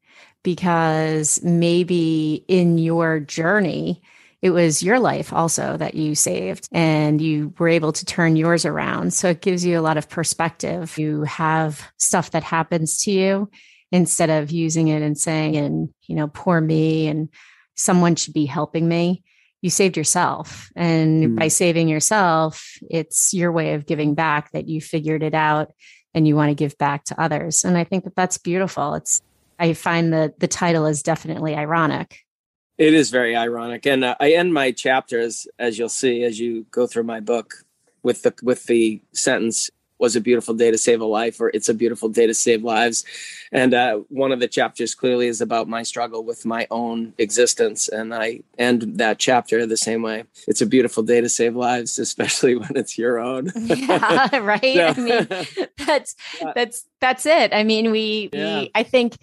because 0.43 1.41
maybe 1.43 2.43
in 2.47 2.77
your 2.77 3.19
journey, 3.19 4.01
it 4.41 4.49
was 4.49 4.83
your 4.83 4.99
life 4.99 5.31
also 5.31 5.77
that 5.77 5.95
you 5.95 6.15
saved 6.15 6.67
and 6.71 7.21
you 7.21 7.53
were 7.57 7.69
able 7.69 7.93
to 7.93 8.05
turn 8.05 8.35
yours 8.35 8.65
around. 8.65 9.13
So 9.13 9.29
it 9.29 9.41
gives 9.41 9.65
you 9.65 9.79
a 9.79 9.81
lot 9.81 9.97
of 9.97 10.09
perspective. 10.09 10.97
You 10.97 11.23
have 11.23 11.81
stuff 11.97 12.31
that 12.31 12.43
happens 12.43 13.03
to 13.03 13.11
you 13.11 13.49
instead 13.91 14.29
of 14.29 14.51
using 14.51 14.89
it 14.89 15.01
and 15.01 15.17
saying, 15.17 15.55
and, 15.55 15.89
you 16.07 16.15
know, 16.15 16.27
poor 16.27 16.59
me 16.59 17.07
and 17.07 17.29
someone 17.75 18.15
should 18.15 18.33
be 18.33 18.45
helping 18.45 18.88
me 18.88 19.23
you 19.63 19.69
saved 19.69 19.95
yourself. 19.95 20.69
And 20.75 21.23
mm. 21.23 21.39
by 21.39 21.47
saving 21.47 21.88
yourself, 21.88 22.77
it's 22.89 23.33
your 23.33 23.51
way 23.51 23.73
of 23.73 23.86
giving 23.86 24.13
back 24.13 24.51
that 24.51 24.67
you 24.67 24.81
figured 24.81 25.23
it 25.23 25.33
out 25.33 25.71
and 26.13 26.27
you 26.27 26.36
want 26.36 26.49
to 26.49 26.53
give 26.53 26.77
back 26.77 27.05
to 27.05 27.19
others. 27.19 27.63
And 27.63 27.77
I 27.77 27.86
think 27.86 28.03
that 28.03 28.15
that's 28.15 28.38
beautiful. 28.38 28.93
It's, 28.93 29.21
I 29.57 29.71
find 29.71 30.12
that 30.12 30.41
the 30.41 30.49
title 30.49 30.86
is 30.86 31.01
definitely 31.01 31.55
ironic. 31.55 32.19
It 32.77 32.93
is 32.93 33.09
very 33.09 33.38
ironic. 33.38 33.86
And 33.86 34.03
uh, 34.03 34.15
I 34.19 34.33
end 34.33 34.53
my 34.53 34.73
chapters, 34.73 35.47
as 35.57 35.79
you'll 35.79 35.88
see, 35.88 36.23
as 36.23 36.41
you 36.41 36.65
go 36.69 36.86
through 36.86 37.03
my 37.03 37.21
book 37.21 37.53
with 38.03 38.23
the, 38.23 38.33
with 38.43 38.65
the 38.65 39.01
sentence, 39.13 39.71
was 40.03 40.17
a 40.17 40.21
beautiful 40.21 40.53
day 40.53 40.69
to 40.69 40.77
save 40.77 40.99
a 40.99 41.05
life 41.05 41.39
or 41.39 41.49
it's 41.53 41.69
a 41.69 41.73
beautiful 41.73 42.09
day 42.09 42.27
to 42.27 42.33
save 42.33 42.61
lives. 42.61 43.05
And 43.53 43.73
uh, 43.73 44.01
one 44.09 44.33
of 44.33 44.41
the 44.41 44.49
chapters 44.49 44.93
clearly 44.93 45.27
is 45.27 45.39
about 45.39 45.69
my 45.69 45.83
struggle 45.83 46.25
with 46.25 46.45
my 46.45 46.67
own 46.69 47.13
existence 47.17 47.87
and 47.87 48.13
i 48.13 48.41
end 48.57 48.81
that 48.97 49.17
chapter 49.17 49.65
the 49.65 49.77
same 49.77 50.01
way. 50.01 50.25
It's 50.45 50.61
a 50.61 50.65
beautiful 50.65 51.03
day 51.03 51.21
to 51.21 51.29
save 51.29 51.55
lives 51.55 51.97
especially 51.97 52.55
when 52.61 52.75
it's 52.75 52.97
your 52.97 53.17
own. 53.17 53.51
Yeah 53.63 54.37
right? 54.53 54.77
I 54.79 54.93
mean 54.93 55.27
that's 55.77 56.15
that's 56.53 56.85
that's 56.99 57.25
it. 57.25 57.53
I 57.53 57.63
mean 57.63 57.91
we, 57.91 58.29
yeah. 58.33 58.59
we 58.59 58.71
i 58.75 58.83
think 58.83 59.17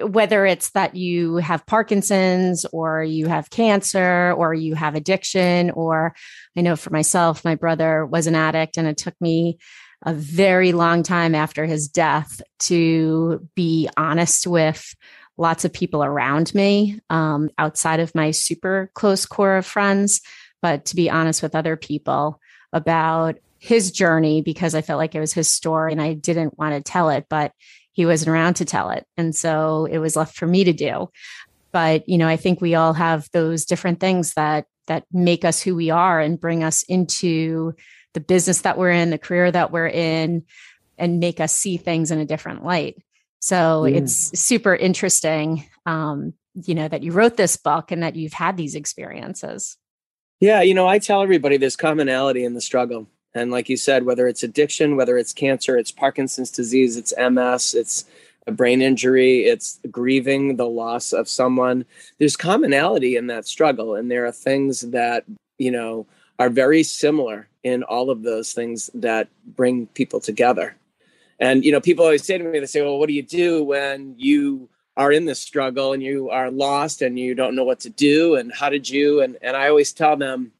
whether 0.00 0.46
it's 0.46 0.70
that 0.70 0.94
you 0.94 1.36
have 1.36 1.66
Parkinson's 1.66 2.64
or 2.66 3.02
you 3.02 3.26
have 3.26 3.50
cancer 3.50 4.32
or 4.32 4.54
you 4.54 4.74
have 4.74 4.94
addiction, 4.94 5.70
or 5.70 6.14
I 6.56 6.60
know 6.60 6.76
for 6.76 6.90
myself, 6.90 7.44
my 7.44 7.54
brother 7.54 8.06
was 8.06 8.26
an 8.26 8.34
addict 8.34 8.76
and 8.76 8.86
it 8.86 8.96
took 8.96 9.20
me 9.20 9.58
a 10.04 10.14
very 10.14 10.72
long 10.72 11.02
time 11.02 11.34
after 11.34 11.64
his 11.64 11.88
death 11.88 12.40
to 12.60 13.48
be 13.56 13.88
honest 13.96 14.46
with 14.46 14.94
lots 15.36 15.64
of 15.64 15.72
people 15.72 16.04
around 16.04 16.54
me 16.54 17.00
um, 17.10 17.50
outside 17.58 18.00
of 18.00 18.14
my 18.14 18.30
super 18.30 18.90
close 18.94 19.26
core 19.26 19.56
of 19.56 19.66
friends, 19.66 20.20
but 20.62 20.84
to 20.86 20.96
be 20.96 21.10
honest 21.10 21.42
with 21.42 21.54
other 21.54 21.76
people 21.76 22.40
about 22.72 23.38
his 23.58 23.90
journey 23.90 24.42
because 24.42 24.74
I 24.74 24.82
felt 24.82 24.98
like 24.98 25.14
it 25.14 25.20
was 25.20 25.32
his 25.32 25.48
story 25.48 25.92
and 25.92 26.02
I 26.02 26.14
didn't 26.14 26.58
want 26.58 26.74
to 26.74 26.92
tell 26.92 27.10
it. 27.10 27.26
But 27.28 27.52
he 27.98 28.06
wasn't 28.06 28.30
around 28.30 28.54
to 28.54 28.64
tell 28.64 28.90
it. 28.90 29.04
And 29.16 29.34
so 29.34 29.88
it 29.90 29.98
was 29.98 30.14
left 30.14 30.36
for 30.36 30.46
me 30.46 30.62
to 30.62 30.72
do. 30.72 31.08
But, 31.72 32.08
you 32.08 32.16
know, 32.16 32.28
I 32.28 32.36
think 32.36 32.60
we 32.60 32.76
all 32.76 32.92
have 32.92 33.28
those 33.32 33.64
different 33.64 33.98
things 33.98 34.34
that 34.34 34.66
that 34.86 35.02
make 35.12 35.44
us 35.44 35.60
who 35.60 35.74
we 35.74 35.90
are 35.90 36.20
and 36.20 36.40
bring 36.40 36.62
us 36.62 36.84
into 36.84 37.74
the 38.14 38.20
business 38.20 38.60
that 38.60 38.78
we're 38.78 38.92
in, 38.92 39.10
the 39.10 39.18
career 39.18 39.50
that 39.50 39.72
we're 39.72 39.88
in, 39.88 40.44
and 40.96 41.18
make 41.18 41.40
us 41.40 41.52
see 41.52 41.76
things 41.76 42.12
in 42.12 42.20
a 42.20 42.24
different 42.24 42.64
light. 42.64 43.02
So 43.40 43.82
mm. 43.82 43.96
it's 43.96 44.38
super 44.38 44.76
interesting, 44.76 45.68
um, 45.84 46.34
you 46.54 46.76
know, 46.76 46.86
that 46.86 47.02
you 47.02 47.10
wrote 47.10 47.36
this 47.36 47.56
book 47.56 47.90
and 47.90 48.04
that 48.04 48.14
you've 48.14 48.32
had 48.32 48.56
these 48.56 48.76
experiences. 48.76 49.76
Yeah, 50.38 50.62
you 50.62 50.72
know, 50.72 50.86
I 50.86 51.00
tell 51.00 51.20
everybody 51.20 51.56
there's 51.56 51.74
commonality 51.74 52.44
in 52.44 52.54
the 52.54 52.60
struggle. 52.60 53.08
And 53.34 53.50
like 53.50 53.68
you 53.68 53.76
said, 53.76 54.04
whether 54.04 54.26
it's 54.26 54.42
addiction, 54.42 54.96
whether 54.96 55.18
it's 55.18 55.32
cancer, 55.32 55.76
it's 55.76 55.92
Parkinson's 55.92 56.50
disease, 56.50 56.96
it's 56.96 57.14
MS, 57.16 57.74
it's 57.74 58.04
a 58.46 58.52
brain 58.52 58.80
injury, 58.80 59.44
it's 59.44 59.78
grieving 59.90 60.56
the 60.56 60.66
loss 60.66 61.12
of 61.12 61.28
someone, 61.28 61.84
there's 62.18 62.36
commonality 62.36 63.16
in 63.16 63.26
that 63.26 63.46
struggle. 63.46 63.94
And 63.94 64.10
there 64.10 64.24
are 64.24 64.32
things 64.32 64.80
that, 64.80 65.24
you 65.58 65.70
know, 65.70 66.06
are 66.38 66.48
very 66.48 66.82
similar 66.82 67.48
in 67.62 67.82
all 67.82 68.10
of 68.10 68.22
those 68.22 68.52
things 68.52 68.88
that 68.94 69.28
bring 69.44 69.86
people 69.88 70.20
together. 70.20 70.76
And, 71.38 71.64
you 71.64 71.72
know, 71.72 71.80
people 71.80 72.04
always 72.04 72.24
say 72.24 72.38
to 72.38 72.44
me, 72.44 72.58
they 72.58 72.66
say, 72.66 72.82
well, 72.82 72.98
what 72.98 73.08
do 73.08 73.12
you 73.12 73.22
do 73.22 73.62
when 73.62 74.14
you 74.16 74.68
are 74.96 75.12
in 75.12 75.26
this 75.26 75.40
struggle 75.40 75.92
and 75.92 76.02
you 76.02 76.30
are 76.30 76.50
lost 76.50 77.02
and 77.02 77.18
you 77.18 77.34
don't 77.34 77.54
know 77.54 77.64
what 77.64 77.80
to 77.80 77.90
do? 77.90 78.36
And 78.36 78.52
how 78.52 78.70
did 78.70 78.88
you? 78.88 79.20
And, 79.20 79.36
and 79.42 79.56
I 79.56 79.68
always 79.68 79.92
tell 79.92 80.16
them, 80.16 80.52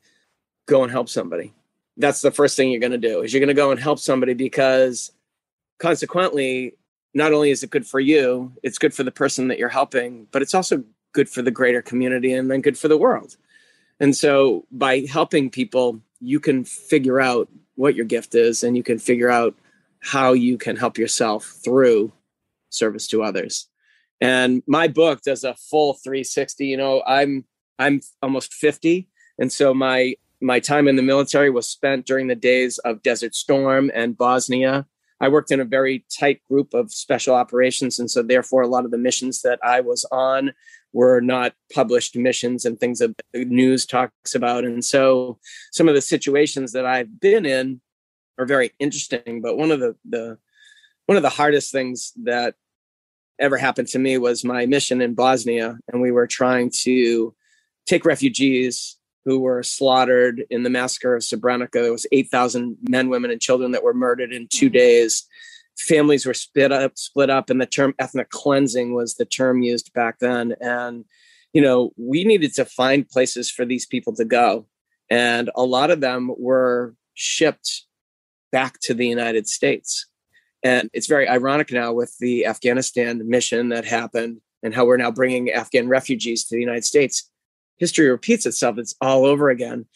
go 0.67 0.83
and 0.83 0.93
help 0.93 1.09
somebody 1.09 1.55
that's 1.99 2.23
the 2.23 2.31
first 2.31 2.57
thing 2.57 2.71
you're 2.71 2.81
going 2.81 2.93
to 2.93 2.99
do 2.99 3.23
is 3.23 3.33
you're 3.33 3.41
going 3.41 3.49
to 3.49 3.55
go 3.55 3.71
and 3.71 3.81
help 3.81 3.99
somebody 3.99 4.35
because 4.35 5.13
consequently 5.79 6.75
not 7.15 7.33
only 7.33 7.51
is 7.51 7.63
it 7.63 7.71
good 7.71 7.87
for 7.87 8.01
you 8.01 8.53
it's 8.63 8.79
good 8.79 8.95
for 8.95 9.03
the 9.03 9.11
person 9.11 9.49
that 9.49 9.59
you're 9.59 9.69
helping 9.69 10.27
but 10.31 10.43
it's 10.43 10.55
also 10.55 10.83
good 11.13 11.29
for 11.29 11.43
the 11.43 11.51
greater 11.51 11.83
community 11.83 12.33
and 12.33 12.51
then 12.51 12.61
good 12.61 12.79
for 12.79 12.89
the 12.89 12.97
world. 12.97 13.37
And 14.01 14.17
so 14.17 14.67
by 14.71 15.01
helping 15.01 15.51
people 15.51 16.01
you 16.21 16.41
can 16.41 16.65
figure 16.65 17.21
out 17.21 17.49
what 17.77 17.95
your 17.95 18.05
gift 18.05 18.35
is 18.35 18.63
and 18.63 18.77
you 18.77 18.83
can 18.83 18.99
figure 18.99 19.31
out 19.31 19.55
how 20.01 20.33
you 20.33 20.59
can 20.59 20.77
help 20.77 20.99
yourself 20.99 21.45
through 21.65 22.13
service 22.71 23.07
to 23.09 23.23
others. 23.23 23.69
And 24.21 24.63
my 24.67 24.89
book 24.89 25.23
does 25.23 25.45
a 25.45 25.55
full 25.55 25.95
360 25.95 26.67
you 26.67 26.77
know 26.77 27.03
i'm 27.07 27.45
i'm 27.79 28.01
almost 28.21 28.53
50 28.53 29.09
and 29.39 29.53
so 29.53 29.73
my 29.73 30.15
my 30.41 30.61
time 30.61 30.89
in 30.89 30.97
the 30.97 31.03
military 31.03 31.51
was 31.51 31.69
spent 31.69 32.07
during 32.07 32.29
the 32.29 32.35
days 32.35 32.79
of 32.79 33.03
Desert 33.03 33.35
Storm 33.35 33.91
and 33.95 34.17
Bosnia. 34.17 34.87
I 35.21 35.29
worked 35.29 35.51
in 35.51 35.61
a 35.61 35.65
very 35.65 36.05
tight 36.17 36.41
group 36.49 36.75
of 36.75 36.93
special 36.93 37.35
operations. 37.35 37.99
And 37.99 38.11
so, 38.11 38.23
therefore, 38.23 38.63
a 38.63 38.69
lot 38.69 38.85
of 38.85 38.93
the 38.93 38.99
missions 38.99 39.43
that 39.43 39.59
I 39.65 39.81
was 39.81 40.05
on 40.13 40.53
were 40.93 41.21
not 41.21 41.55
published 41.75 42.17
missions 42.17 42.65
and 42.65 42.79
things 42.79 43.01
that 43.01 43.15
the 43.33 43.45
news 43.45 43.85
talks 43.85 44.35
about. 44.35 44.65
And 44.65 44.85
so, 44.85 45.39
some 45.73 45.89
of 45.89 45.95
the 45.95 46.01
situations 46.01 46.73
that 46.73 46.87
I've 46.87 47.21
been 47.21 47.45
in 47.45 47.81
are 48.39 48.47
very 48.47 48.73
interesting. 48.79 49.41
But 49.43 49.57
one 49.57 49.73
of 49.73 49.81
the, 49.81 49.97
the 50.09 50.39
one 51.07 51.17
of 51.17 51.23
the 51.23 51.31
hardest 51.31 51.73
things 51.73 52.13
that 52.23 52.55
ever 53.41 53.57
happened 53.57 53.89
to 53.89 53.99
me 53.99 54.19
was 54.19 54.45
my 54.45 54.67
mission 54.67 55.01
in 55.01 55.15
Bosnia, 55.15 55.79
and 55.93 56.01
we 56.01 56.13
were 56.13 56.27
trying 56.27 56.71
to 56.83 57.35
take 57.87 58.05
refugees 58.05 58.98
who 59.29 59.41
were 59.41 59.63
slaughtered 59.63 60.43
in 60.49 60.63
the 60.63 60.71
massacre 60.71 61.15
of 61.15 61.21
Srebrenica. 61.23 61.73
There 61.73 61.93
was 61.93 62.07
8,000 62.11 62.79
men, 62.89 63.11
women, 63.11 63.31
and 63.31 63.39
children 63.39 63.73
that 63.73 63.83
were 63.83 63.93
murdered 63.93 64.33
in 64.33 64.49
two 64.49 64.69
mm-hmm. 64.69 64.79
days. 64.79 65.29
Families 65.79 66.25
were 66.25 66.33
split 66.33 66.73
up, 66.73 66.97
split 66.97 67.29
up, 67.29 67.51
and 67.51 67.61
the 67.61 67.67
term 67.67 67.95
ethnic 67.99 68.31
cleansing 68.31 68.95
was 68.95 69.17
the 69.17 69.27
term 69.27 69.61
used 69.61 69.93
back 69.93 70.19
then. 70.21 70.55
And 70.63 71.05
you 71.53 71.61
know, 71.61 71.93
we 71.99 72.25
needed 72.25 72.55
to 72.55 72.65
find 72.65 73.07
places 73.07 73.51
for 73.51 73.67
these 73.67 73.85
people 73.85 74.15
to 74.15 74.25
go, 74.25 74.67
and 75.11 75.51
a 75.55 75.63
lot 75.63 75.91
of 75.91 76.01
them 76.01 76.31
were 76.39 76.95
shipped 77.13 77.85
back 78.51 78.81
to 78.85 78.95
the 78.95 79.07
United 79.07 79.47
States. 79.47 80.07
And 80.63 80.89
it's 80.95 81.07
very 81.07 81.29
ironic 81.29 81.71
now 81.71 81.93
with 81.93 82.17
the 82.19 82.47
Afghanistan 82.47 83.29
mission 83.29 83.69
that 83.69 83.85
happened 83.85 84.41
and 84.63 84.75
how 84.75 84.87
we're 84.87 84.97
now 84.97 85.11
bringing 85.11 85.51
Afghan 85.51 85.87
refugees 85.87 86.45
to 86.45 86.55
the 86.55 86.63
United 86.63 86.87
States 86.87 87.31
history 87.79 88.09
repeats 88.09 88.47
itself. 88.47 88.79
It's 88.79 88.95
all 89.01 89.25
over 89.25 89.51
again. 89.51 89.87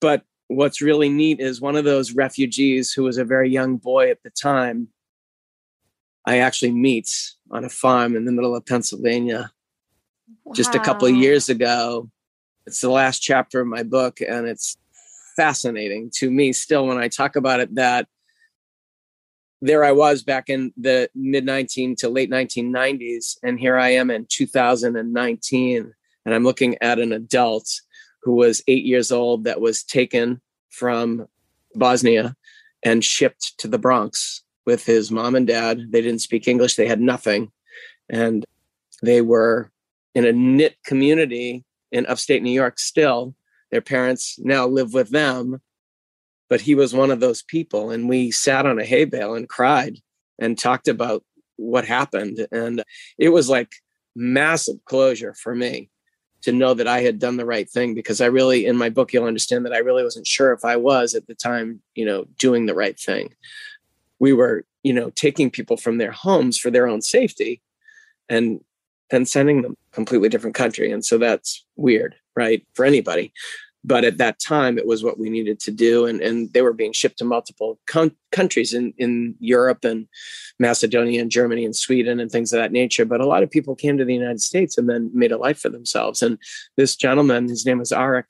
But 0.00 0.22
what's 0.48 0.80
really 0.80 1.08
neat 1.08 1.40
is 1.40 1.60
one 1.60 1.76
of 1.76 1.84
those 1.84 2.12
refugees 2.12 2.92
who 2.92 3.02
was 3.02 3.18
a 3.18 3.24
very 3.24 3.50
young 3.50 3.76
boy 3.76 4.10
at 4.10 4.22
the 4.22 4.30
time, 4.30 4.88
I 6.24 6.38
actually 6.38 6.72
meet 6.72 7.10
on 7.50 7.64
a 7.64 7.68
farm 7.68 8.16
in 8.16 8.24
the 8.24 8.32
middle 8.32 8.56
of 8.56 8.66
Pennsylvania. 8.66 9.50
wow. 10.44 10.52
just 10.54 10.74
a 10.74 10.80
couple 10.80 11.08
of 11.08 11.14
years 11.14 11.48
ago. 11.48 12.10
It's 12.66 12.80
the 12.80 12.90
last 12.90 13.20
chapter 13.20 13.60
of 13.60 13.68
my 13.68 13.84
book, 13.84 14.20
and 14.20 14.46
it's 14.46 14.76
fascinating 15.36 16.10
to 16.16 16.30
me 16.30 16.52
still 16.52 16.86
when 16.86 16.98
I 16.98 17.08
talk 17.08 17.36
about 17.36 17.60
it 17.60 17.74
that 17.76 18.08
there 19.62 19.84
I 19.84 19.92
was 19.92 20.22
back 20.22 20.48
in 20.48 20.72
the 20.76 21.08
mid 21.14 21.44
19 21.44 21.96
to 21.96 22.08
late 22.08 22.30
1990s, 22.30 23.38
and 23.42 23.58
here 23.58 23.76
I 23.78 23.90
am 23.90 24.10
in 24.10 24.26
2019, 24.28 25.94
and 26.26 26.34
I'm 26.34 26.44
looking 26.44 26.76
at 26.82 26.98
an 26.98 27.12
adult 27.12 27.80
who 28.22 28.34
was 28.34 28.62
eight 28.66 28.84
years 28.84 29.12
old 29.12 29.44
that 29.44 29.60
was 29.60 29.84
taken 29.84 30.40
from 30.70 31.26
Bosnia 31.76 32.34
and 32.84 33.04
shipped 33.04 33.56
to 33.58 33.68
the 33.68 33.78
Bronx 33.78 34.42
with 34.66 34.84
his 34.84 35.12
mom 35.12 35.36
and 35.36 35.46
dad. 35.46 35.86
They 35.90 36.02
didn't 36.02 36.20
speak 36.20 36.48
English, 36.48 36.74
they 36.74 36.88
had 36.88 37.00
nothing. 37.00 37.52
And 38.10 38.44
they 39.02 39.22
were 39.22 39.70
in 40.16 40.26
a 40.26 40.32
knit 40.32 40.76
community 40.84 41.64
in 41.92 42.06
upstate 42.06 42.42
New 42.42 42.50
York 42.50 42.80
still. 42.80 43.34
Their 43.70 43.80
parents 43.80 44.36
now 44.40 44.66
live 44.66 44.94
with 44.94 45.10
them. 45.10 45.60
But 46.48 46.60
he 46.60 46.74
was 46.74 46.94
one 46.94 47.10
of 47.10 47.20
those 47.20 47.42
people. 47.42 47.90
And 47.90 48.08
we 48.08 48.32
sat 48.32 48.66
on 48.66 48.78
a 48.80 48.84
hay 48.84 49.04
bale 49.04 49.34
and 49.34 49.48
cried 49.48 49.98
and 50.40 50.58
talked 50.58 50.88
about 50.88 51.24
what 51.56 51.84
happened. 51.84 52.46
And 52.50 52.82
it 53.18 53.28
was 53.28 53.48
like 53.48 53.70
massive 54.16 54.76
closure 54.84 55.34
for 55.34 55.54
me 55.54 55.90
to 56.46 56.52
know 56.52 56.74
that 56.74 56.86
I 56.86 57.00
had 57.00 57.18
done 57.18 57.38
the 57.38 57.44
right 57.44 57.68
thing 57.68 57.92
because 57.92 58.20
I 58.20 58.26
really, 58.26 58.66
in 58.66 58.76
my 58.76 58.88
book, 58.88 59.12
you'll 59.12 59.24
understand 59.24 59.66
that 59.66 59.72
I 59.72 59.78
really 59.78 60.04
wasn't 60.04 60.28
sure 60.28 60.52
if 60.52 60.64
I 60.64 60.76
was 60.76 61.12
at 61.16 61.26
the 61.26 61.34
time, 61.34 61.82
you 61.96 62.06
know, 62.06 62.24
doing 62.38 62.66
the 62.66 62.74
right 62.74 62.96
thing. 62.96 63.34
We 64.20 64.32
were, 64.32 64.64
you 64.84 64.92
know, 64.92 65.10
taking 65.10 65.50
people 65.50 65.76
from 65.76 65.98
their 65.98 66.12
homes 66.12 66.56
for 66.56 66.70
their 66.70 66.86
own 66.86 67.02
safety 67.02 67.62
and 68.28 68.60
then 69.10 69.26
sending 69.26 69.62
them 69.62 69.76
completely 69.90 70.28
different 70.28 70.54
country. 70.54 70.92
And 70.92 71.04
so 71.04 71.18
that's 71.18 71.66
weird, 71.74 72.14
right? 72.36 72.64
For 72.74 72.84
anybody 72.84 73.32
but 73.86 74.04
at 74.04 74.18
that 74.18 74.40
time 74.40 74.76
it 74.76 74.86
was 74.86 75.04
what 75.04 75.18
we 75.18 75.30
needed 75.30 75.60
to 75.60 75.70
do 75.70 76.04
and, 76.06 76.20
and 76.20 76.52
they 76.52 76.60
were 76.60 76.72
being 76.72 76.92
shipped 76.92 77.18
to 77.18 77.24
multiple 77.24 77.78
con- 77.86 78.16
countries 78.32 78.74
in, 78.74 78.92
in 78.98 79.34
europe 79.38 79.84
and 79.84 80.08
macedonia 80.58 81.20
and 81.20 81.30
germany 81.30 81.64
and 81.64 81.76
sweden 81.76 82.20
and 82.20 82.30
things 82.30 82.52
of 82.52 82.58
that 82.58 82.72
nature 82.72 83.04
but 83.04 83.20
a 83.20 83.26
lot 83.26 83.42
of 83.42 83.50
people 83.50 83.74
came 83.74 83.96
to 83.96 84.04
the 84.04 84.14
united 84.14 84.40
states 84.40 84.76
and 84.76 84.88
then 84.88 85.10
made 85.14 85.32
a 85.32 85.38
life 85.38 85.58
for 85.58 85.68
themselves 85.68 86.20
and 86.20 86.38
this 86.76 86.96
gentleman 86.96 87.48
his 87.48 87.64
name 87.64 87.78
was 87.78 87.92
arik 87.92 88.26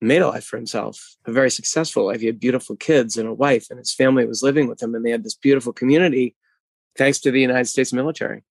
made 0.00 0.22
a 0.22 0.28
life 0.28 0.44
for 0.44 0.56
himself 0.56 1.16
a 1.26 1.32
very 1.32 1.50
successful 1.50 2.06
life. 2.06 2.20
He 2.20 2.26
had 2.26 2.38
beautiful 2.38 2.76
kids 2.76 3.16
and 3.16 3.28
a 3.28 3.34
wife 3.34 3.66
and 3.68 3.78
his 3.78 3.92
family 3.92 4.24
was 4.26 4.42
living 4.42 4.68
with 4.68 4.80
him 4.80 4.94
and 4.94 5.04
they 5.04 5.10
had 5.10 5.24
this 5.24 5.34
beautiful 5.34 5.72
community 5.72 6.36
thanks 6.96 7.18
to 7.20 7.30
the 7.30 7.40
united 7.40 7.66
states 7.66 7.92
military 7.92 8.44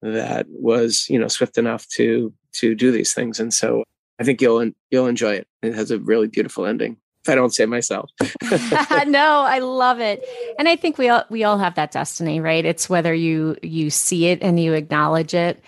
that 0.00 0.46
was 0.48 1.06
you 1.10 1.18
know 1.18 1.28
swift 1.28 1.58
enough 1.58 1.86
to 1.88 2.32
to 2.52 2.74
do 2.74 2.90
these 2.90 3.12
things 3.12 3.38
and 3.38 3.52
so 3.52 3.84
I 4.18 4.24
think 4.24 4.40
you'll 4.40 4.70
you'll 4.90 5.06
enjoy 5.06 5.34
it. 5.34 5.48
It 5.62 5.74
has 5.74 5.90
a 5.90 5.98
really 5.98 6.28
beautiful 6.28 6.66
ending. 6.66 6.96
If 7.24 7.30
I 7.30 7.34
don't 7.34 7.54
say 7.54 7.66
myself. 7.66 8.10
no, 9.06 9.42
I 9.42 9.58
love 9.58 10.00
it. 10.00 10.24
And 10.58 10.68
I 10.68 10.76
think 10.76 10.98
we 10.98 11.08
all 11.08 11.24
we 11.30 11.44
all 11.44 11.58
have 11.58 11.74
that 11.76 11.92
destiny, 11.92 12.40
right? 12.40 12.64
It's 12.64 12.88
whether 12.88 13.14
you 13.14 13.56
you 13.62 13.90
see 13.90 14.26
it 14.26 14.42
and 14.42 14.58
you 14.60 14.72
acknowledge 14.72 15.34
it. 15.34 15.62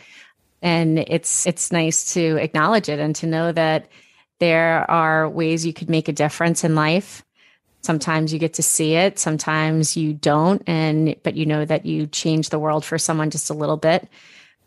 And 0.62 0.98
it's 0.98 1.46
it's 1.46 1.72
nice 1.72 2.14
to 2.14 2.36
acknowledge 2.36 2.88
it 2.88 2.98
and 2.98 3.14
to 3.16 3.26
know 3.26 3.52
that 3.52 3.88
there 4.40 4.90
are 4.90 5.28
ways 5.28 5.66
you 5.66 5.72
could 5.72 5.90
make 5.90 6.08
a 6.08 6.12
difference 6.12 6.64
in 6.64 6.74
life. 6.74 7.24
Sometimes 7.82 8.32
you 8.32 8.38
get 8.38 8.54
to 8.54 8.62
see 8.62 8.94
it, 8.94 9.18
sometimes 9.18 9.96
you 9.96 10.12
don't 10.12 10.62
and 10.66 11.16
but 11.22 11.34
you 11.34 11.46
know 11.46 11.64
that 11.64 11.86
you 11.86 12.06
change 12.06 12.50
the 12.50 12.58
world 12.58 12.84
for 12.84 12.98
someone 12.98 13.30
just 13.30 13.50
a 13.50 13.54
little 13.54 13.76
bit 13.76 14.08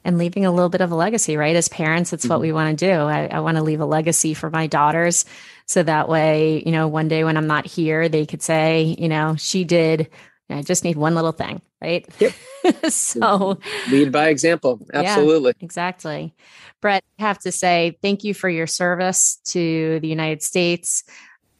and 0.05 0.17
leaving 0.17 0.45
a 0.45 0.51
little 0.51 0.69
bit 0.69 0.81
of 0.81 0.91
a 0.91 0.95
legacy, 0.95 1.37
right? 1.37 1.55
As 1.55 1.69
parents, 1.69 2.13
it's 2.13 2.23
mm-hmm. 2.23 2.33
what 2.33 2.41
we 2.41 2.51
want 2.51 2.77
to 2.77 2.85
do. 2.85 2.93
I, 2.93 3.27
I 3.27 3.39
want 3.39 3.57
to 3.57 3.63
leave 3.63 3.79
a 3.79 3.85
legacy 3.85 4.33
for 4.33 4.49
my 4.49 4.67
daughters. 4.67 5.25
So 5.65 5.83
that 5.83 6.09
way, 6.09 6.61
you 6.65 6.71
know, 6.71 6.87
one 6.87 7.07
day 7.07 7.23
when 7.23 7.37
I'm 7.37 7.47
not 7.47 7.65
here, 7.65 8.09
they 8.09 8.25
could 8.25 8.41
say, 8.41 8.95
you 8.99 9.07
know, 9.07 9.35
she 9.37 9.63
did. 9.63 10.09
I 10.49 10.61
just 10.61 10.83
need 10.83 10.97
one 10.97 11.15
little 11.15 11.31
thing, 11.31 11.61
right? 11.81 12.05
Yep. 12.19 12.33
so 12.89 13.59
lead 13.89 14.11
by 14.11 14.27
example. 14.27 14.79
Absolutely. 14.93 15.53
Yeah, 15.57 15.65
exactly. 15.65 16.35
Brett, 16.81 17.03
I 17.17 17.23
have 17.23 17.39
to 17.39 17.51
say 17.51 17.97
thank 18.01 18.23
you 18.23 18.33
for 18.33 18.49
your 18.49 18.67
service 18.67 19.39
to 19.45 19.99
the 20.01 20.07
United 20.07 20.43
States. 20.43 21.05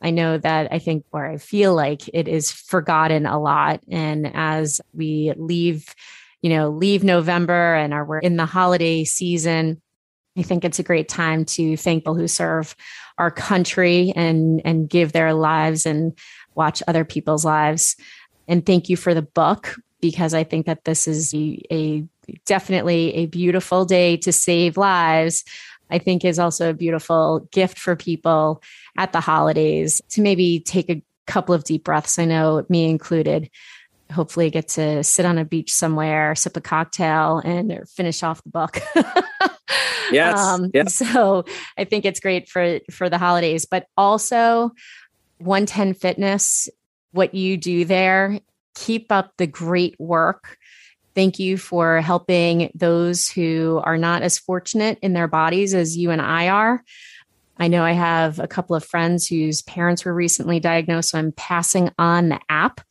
I 0.01 0.09
know 0.09 0.37
that 0.37 0.67
I 0.71 0.79
think, 0.79 1.05
or 1.13 1.25
I 1.25 1.37
feel 1.37 1.73
like 1.73 2.09
it 2.13 2.27
is 2.27 2.51
forgotten 2.51 3.25
a 3.25 3.39
lot. 3.39 3.79
And 3.89 4.29
as 4.33 4.81
we 4.93 5.33
leave 5.37 5.95
you 6.43 6.49
know, 6.49 6.69
leave 6.69 7.03
November 7.03 7.73
and 7.73 7.93
are 7.93 8.05
we're 8.05 8.19
in 8.19 8.35
the 8.35 8.45
holiday 8.45 9.05
season. 9.05 9.81
I 10.37 10.43
think 10.43 10.65
it's 10.65 10.77
a 10.77 10.83
great 10.83 11.07
time 11.07 11.45
to 11.45 11.77
thank 11.77 12.03
people 12.03 12.15
who 12.15 12.27
serve 12.27 12.75
our 13.17 13.31
country 13.31 14.11
and 14.15 14.61
and 14.65 14.89
give 14.89 15.13
their 15.13 15.33
lives 15.33 15.85
and 15.85 16.15
watch 16.53 16.83
other 16.87 17.05
people's 17.05 17.45
lives. 17.45 17.95
And 18.47 18.65
thank 18.65 18.89
you 18.89 18.97
for 18.97 19.13
the 19.13 19.21
book 19.21 19.75
because 20.01 20.33
I 20.33 20.43
think 20.43 20.65
that 20.65 20.83
this 20.83 21.07
is 21.07 21.33
a, 21.33 21.61
a 21.71 22.03
definitely 22.45 23.13
a 23.15 23.25
beautiful 23.27 23.85
day 23.85 24.17
to 24.17 24.33
save 24.33 24.75
lives. 24.75 25.45
I 25.89 25.97
think 25.97 26.25
is 26.25 26.39
also 26.39 26.71
a 26.71 26.73
beautiful 26.73 27.47
gift 27.51 27.79
for 27.79 27.95
people 27.95 28.61
at 28.97 29.13
the 29.13 29.21
holidays 29.21 30.01
to 30.09 30.21
maybe 30.21 30.59
take 30.59 30.89
a 30.89 31.01
couple 31.25 31.55
of 31.55 31.63
deep 31.63 31.85
breaths. 31.85 32.19
I 32.19 32.25
know 32.25 32.65
me 32.67 32.89
included 32.89 33.49
hopefully 34.13 34.49
get 34.49 34.69
to 34.69 35.03
sit 35.03 35.25
on 35.25 35.37
a 35.37 35.45
beach 35.45 35.71
somewhere, 35.71 36.35
sip 36.35 36.55
a 36.55 36.61
cocktail, 36.61 37.39
and 37.43 37.87
finish 37.89 38.23
off 38.23 38.43
the 38.43 38.49
book. 38.49 38.79
yes. 40.11 40.39
Um, 40.39 40.71
yes. 40.73 40.95
So 40.95 41.45
I 41.77 41.83
think 41.83 42.05
it's 42.05 42.19
great 42.19 42.49
for 42.49 42.79
for 42.91 43.09
the 43.09 43.17
holidays, 43.17 43.65
but 43.65 43.87
also 43.97 44.71
110 45.39 45.93
Fitness. 45.95 46.69
What 47.11 47.35
you 47.35 47.57
do 47.57 47.85
there, 47.85 48.39
keep 48.73 49.11
up 49.11 49.33
the 49.37 49.45
great 49.45 49.95
work. 49.99 50.57
Thank 51.13 51.37
you 51.37 51.57
for 51.57 52.01
helping 52.01 52.71
those 52.73 53.29
who 53.29 53.79
are 53.83 53.97
not 53.97 54.23
as 54.23 54.39
fortunate 54.39 54.97
in 55.03 55.13
their 55.13 55.27
bodies 55.27 55.75
as 55.75 55.95
you 55.95 56.09
and 56.09 56.21
I 56.21 56.47
are. 56.49 56.83
I 57.57 57.67
know 57.67 57.83
I 57.83 57.91
have 57.91 58.39
a 58.39 58.47
couple 58.47 58.75
of 58.75 58.83
friends 58.83 59.27
whose 59.27 59.61
parents 59.61 60.05
were 60.05 60.13
recently 60.13 60.59
diagnosed, 60.59 61.09
so 61.09 61.19
I'm 61.19 61.31
passing 61.33 61.91
on 61.99 62.29
the 62.29 62.39
app 62.49 62.81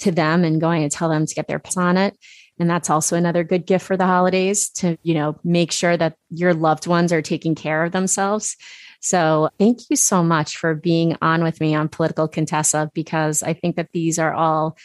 to 0.00 0.10
them 0.10 0.44
and 0.44 0.60
going 0.60 0.82
to 0.82 0.94
tell 0.94 1.08
them 1.08 1.26
to 1.26 1.34
get 1.34 1.48
their 1.48 1.58
pass 1.58 1.76
on 1.76 1.96
it. 1.96 2.16
And 2.58 2.70
that's 2.70 2.88
also 2.88 3.16
another 3.16 3.44
good 3.44 3.66
gift 3.66 3.84
for 3.84 3.96
the 3.96 4.06
holidays 4.06 4.70
to, 4.70 4.96
you 5.02 5.14
know, 5.14 5.38
make 5.44 5.72
sure 5.72 5.96
that 5.96 6.16
your 6.30 6.54
loved 6.54 6.86
ones 6.86 7.12
are 7.12 7.22
taking 7.22 7.54
care 7.54 7.84
of 7.84 7.92
themselves. 7.92 8.56
So 9.00 9.50
thank 9.58 9.80
you 9.90 9.96
so 9.96 10.22
much 10.22 10.56
for 10.56 10.74
being 10.74 11.16
on 11.20 11.42
with 11.42 11.60
me 11.60 11.74
on 11.74 11.88
Political 11.88 12.28
Contessa, 12.28 12.90
because 12.94 13.42
I 13.42 13.52
think 13.52 13.76
that 13.76 13.90
these 13.92 14.18
are 14.18 14.32
all 14.32 14.76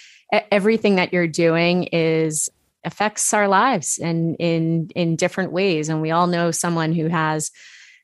everything 0.52 0.96
that 0.96 1.14
you're 1.14 1.28
doing 1.28 1.84
is 1.92 2.50
affects 2.84 3.34
our 3.34 3.48
lives 3.48 4.00
and 4.02 4.36
in 4.40 4.90
in 4.96 5.16
different 5.16 5.52
ways. 5.52 5.88
And 5.88 6.02
we 6.02 6.12
all 6.12 6.28
know 6.28 6.52
someone 6.52 6.94
who 6.94 7.08
has 7.08 7.52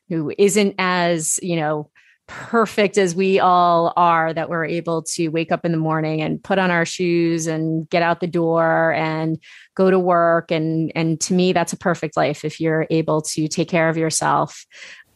who 0.08 0.32
isn't 0.38 0.76
as, 0.78 1.38
you 1.42 1.56
know, 1.56 1.90
perfect 2.28 2.98
as 2.98 3.14
we 3.14 3.40
all 3.40 3.92
are 3.96 4.32
that 4.32 4.48
we're 4.48 4.66
able 4.66 5.02
to 5.02 5.28
wake 5.28 5.50
up 5.50 5.64
in 5.64 5.72
the 5.72 5.78
morning 5.78 6.20
and 6.20 6.42
put 6.42 6.58
on 6.58 6.70
our 6.70 6.84
shoes 6.84 7.46
and 7.46 7.88
get 7.88 8.02
out 8.02 8.20
the 8.20 8.26
door 8.26 8.92
and 8.92 9.42
go 9.74 9.90
to 9.90 9.98
work. 9.98 10.52
And 10.52 10.92
and 10.94 11.20
to 11.22 11.34
me 11.34 11.52
that's 11.52 11.72
a 11.72 11.76
perfect 11.76 12.16
life 12.16 12.44
if 12.44 12.60
you're 12.60 12.86
able 12.90 13.22
to 13.22 13.48
take 13.48 13.68
care 13.68 13.88
of 13.88 13.96
yourself 13.96 14.66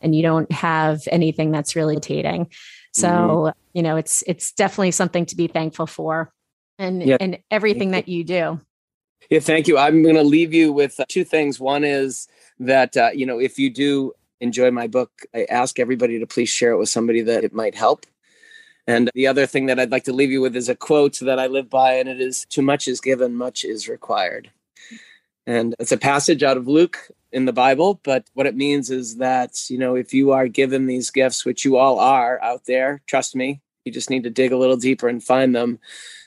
and 0.01 0.15
you 0.15 0.23
don't 0.23 0.51
have 0.51 1.03
anything 1.13 1.53
that's 1.53 1.77
really 1.77 1.95
irritating. 1.95 2.51
So 2.93 3.09
mm-hmm. 3.09 3.59
you 3.75 3.83
know 3.83 3.97
it's 3.97 4.25
it's 4.27 4.53
definitely 4.53 4.91
something 4.91 5.27
to 5.27 5.37
be 5.37 5.47
thankful 5.47 5.87
for 5.87 6.33
and 6.79 7.03
yeah. 7.03 7.19
and 7.21 7.39
everything 7.51 7.93
that 7.93 8.09
you 8.09 8.25
do. 8.25 8.59
Yeah 9.31 9.41
thank 9.41 9.69
you. 9.69 9.79
I'm 9.79 10.03
going 10.03 10.17
to 10.17 10.25
leave 10.25 10.53
you 10.53 10.73
with 10.73 10.99
two 11.09 11.25
things. 11.25 11.61
One 11.61 11.85
is 11.85 12.27
that 12.59 12.97
uh, 12.97 13.11
you 13.15 13.27
know 13.27 13.39
if 13.39 13.59
you 13.59 13.71
do 13.71 14.13
enjoy 14.43 14.71
my 14.71 14.89
book, 14.89 15.11
I 15.35 15.47
ask 15.49 15.79
everybody 15.79 16.19
to 16.19 16.27
please 16.27 16.49
share 16.49 16.73
it 16.73 16.79
with 16.79 16.89
somebody 16.89 17.23
that 17.23 17.45
it 17.45 17.55
might 17.55 17.75
help. 17.75 18.05
And 18.87 19.09
the 19.15 19.29
other 19.29 19.47
thing 19.47 19.67
that 19.67 19.79
I'd 19.79 19.93
like 19.93 20.05
to 20.05 20.13
leave 20.13 20.33
you 20.33 20.41
with 20.41 20.57
is 20.57 20.69
a 20.69 20.75
quote 20.75 21.21
that 21.21 21.39
I 21.39 21.47
live 21.47 21.71
by, 21.71 21.95
and 21.95 22.09
it 22.09 22.21
is 22.21 22.45
Too 22.47 22.63
much 22.63 22.89
is 22.89 23.01
given, 23.01 23.35
much 23.35 23.65
is 23.65 23.89
required. 23.89 24.51
And 25.47 25.75
it's 25.79 25.93
a 25.93 25.97
passage 25.97 26.43
out 26.43 26.57
of 26.57 26.69
Luke 26.69 26.99
in 27.31 27.45
the 27.45 27.53
Bible, 27.53 28.01
but 28.03 28.27
what 28.35 28.47
it 28.47 28.57
means 28.57 28.91
is 28.91 29.17
that, 29.17 29.71
you 29.71 29.79
know, 29.79 29.95
if 29.95 30.13
you 30.13 30.33
are 30.33 30.49
given 30.49 30.87
these 30.87 31.11
gifts, 31.11 31.45
which 31.45 31.65
you 31.65 31.77
all 31.77 31.99
are 31.99 32.43
out 32.43 32.67
there, 32.67 33.01
trust 33.07 33.35
me, 33.37 33.61
you 33.85 33.93
just 33.93 34.11
need 34.11 34.25
to 34.25 34.31
dig 34.31 34.53
a 34.53 34.57
little 34.57 34.77
deeper 34.77 35.09
and 35.09 35.23
find 35.23 35.55
them, 35.55 35.79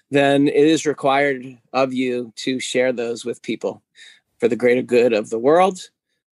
then 0.09 0.47
it 0.47 0.55
is 0.55 0.85
required 0.85 1.45
of 1.73 1.93
you 1.93 2.33
to 2.37 2.59
share 2.59 2.93
those 2.93 3.25
with 3.25 3.41
people 3.41 3.81
for 4.39 4.47
the 4.47 4.55
greater 4.55 4.81
good 4.81 5.13
of 5.13 5.29
the 5.29 5.39
world 5.39 5.89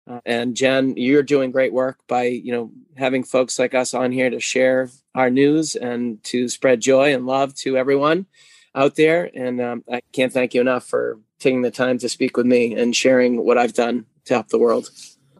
uh, 0.08 0.20
and 0.26 0.56
Jen, 0.56 0.96
you're 0.96 1.22
doing 1.22 1.50
great 1.52 1.72
work 1.72 1.98
by 2.08 2.24
you 2.24 2.52
know 2.52 2.70
having 2.96 3.22
folks 3.22 3.58
like 3.58 3.74
us 3.74 3.94
on 3.94 4.12
here 4.12 4.30
to 4.30 4.40
share 4.40 4.90
our 5.14 5.30
news 5.30 5.76
and 5.76 6.22
to 6.24 6.48
spread 6.48 6.80
joy 6.80 7.14
and 7.14 7.26
love 7.26 7.54
to 7.54 7.76
everyone 7.76 8.26
out 8.74 8.96
there. 8.96 9.30
And 9.34 9.60
um, 9.60 9.84
I 9.90 10.00
can't 10.12 10.32
thank 10.32 10.54
you 10.54 10.60
enough 10.60 10.84
for 10.84 11.18
taking 11.38 11.62
the 11.62 11.70
time 11.70 11.98
to 11.98 12.08
speak 12.08 12.36
with 12.36 12.46
me 12.46 12.74
and 12.74 12.96
sharing 12.96 13.44
what 13.44 13.58
I've 13.58 13.74
done 13.74 14.06
to 14.24 14.34
help 14.34 14.48
the 14.48 14.58
world. 14.58 14.90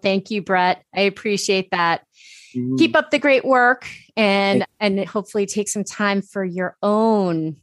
thank 0.02 0.30
you, 0.30 0.42
Brett. 0.42 0.84
I 0.94 1.02
appreciate 1.02 1.70
that. 1.70 2.06
Mm-hmm. 2.54 2.76
Keep 2.76 2.96
up 2.96 3.10
the 3.10 3.18
great 3.18 3.44
work 3.44 3.88
and 4.16 4.66
and 4.78 5.04
hopefully 5.06 5.46
take 5.46 5.68
some 5.68 5.84
time 5.84 6.22
for 6.22 6.44
your 6.44 6.76
own 6.82 7.56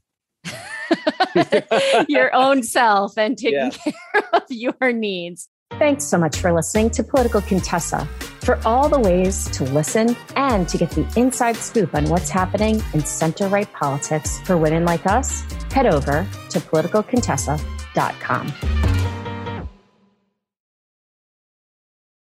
your 2.07 2.33
own 2.33 2.63
self 2.63 3.17
and 3.17 3.37
taking 3.37 3.59
yeah. 3.59 3.69
care 4.13 4.29
of 4.33 4.43
your 4.49 4.91
needs. 4.91 5.47
Thanks 5.79 6.03
so 6.03 6.17
much 6.17 6.41
for 6.41 6.51
listening 6.51 6.89
to 6.89 7.05
Political 7.05 7.39
Contessa. 7.43 8.05
For 8.41 8.59
all 8.65 8.89
the 8.89 8.99
ways 8.99 9.49
to 9.51 9.63
listen 9.63 10.17
and 10.35 10.67
to 10.67 10.77
get 10.77 10.91
the 10.91 11.09
inside 11.15 11.55
scoop 11.55 11.95
on 11.95 12.03
what's 12.09 12.29
happening 12.29 12.83
in 12.93 13.05
center 13.05 13.47
right 13.47 13.71
politics 13.71 14.41
for 14.41 14.57
women 14.57 14.83
like 14.83 15.05
us, 15.05 15.43
head 15.71 15.85
over 15.85 16.27
to 16.49 16.59
politicalcontessa.com. 16.59 18.88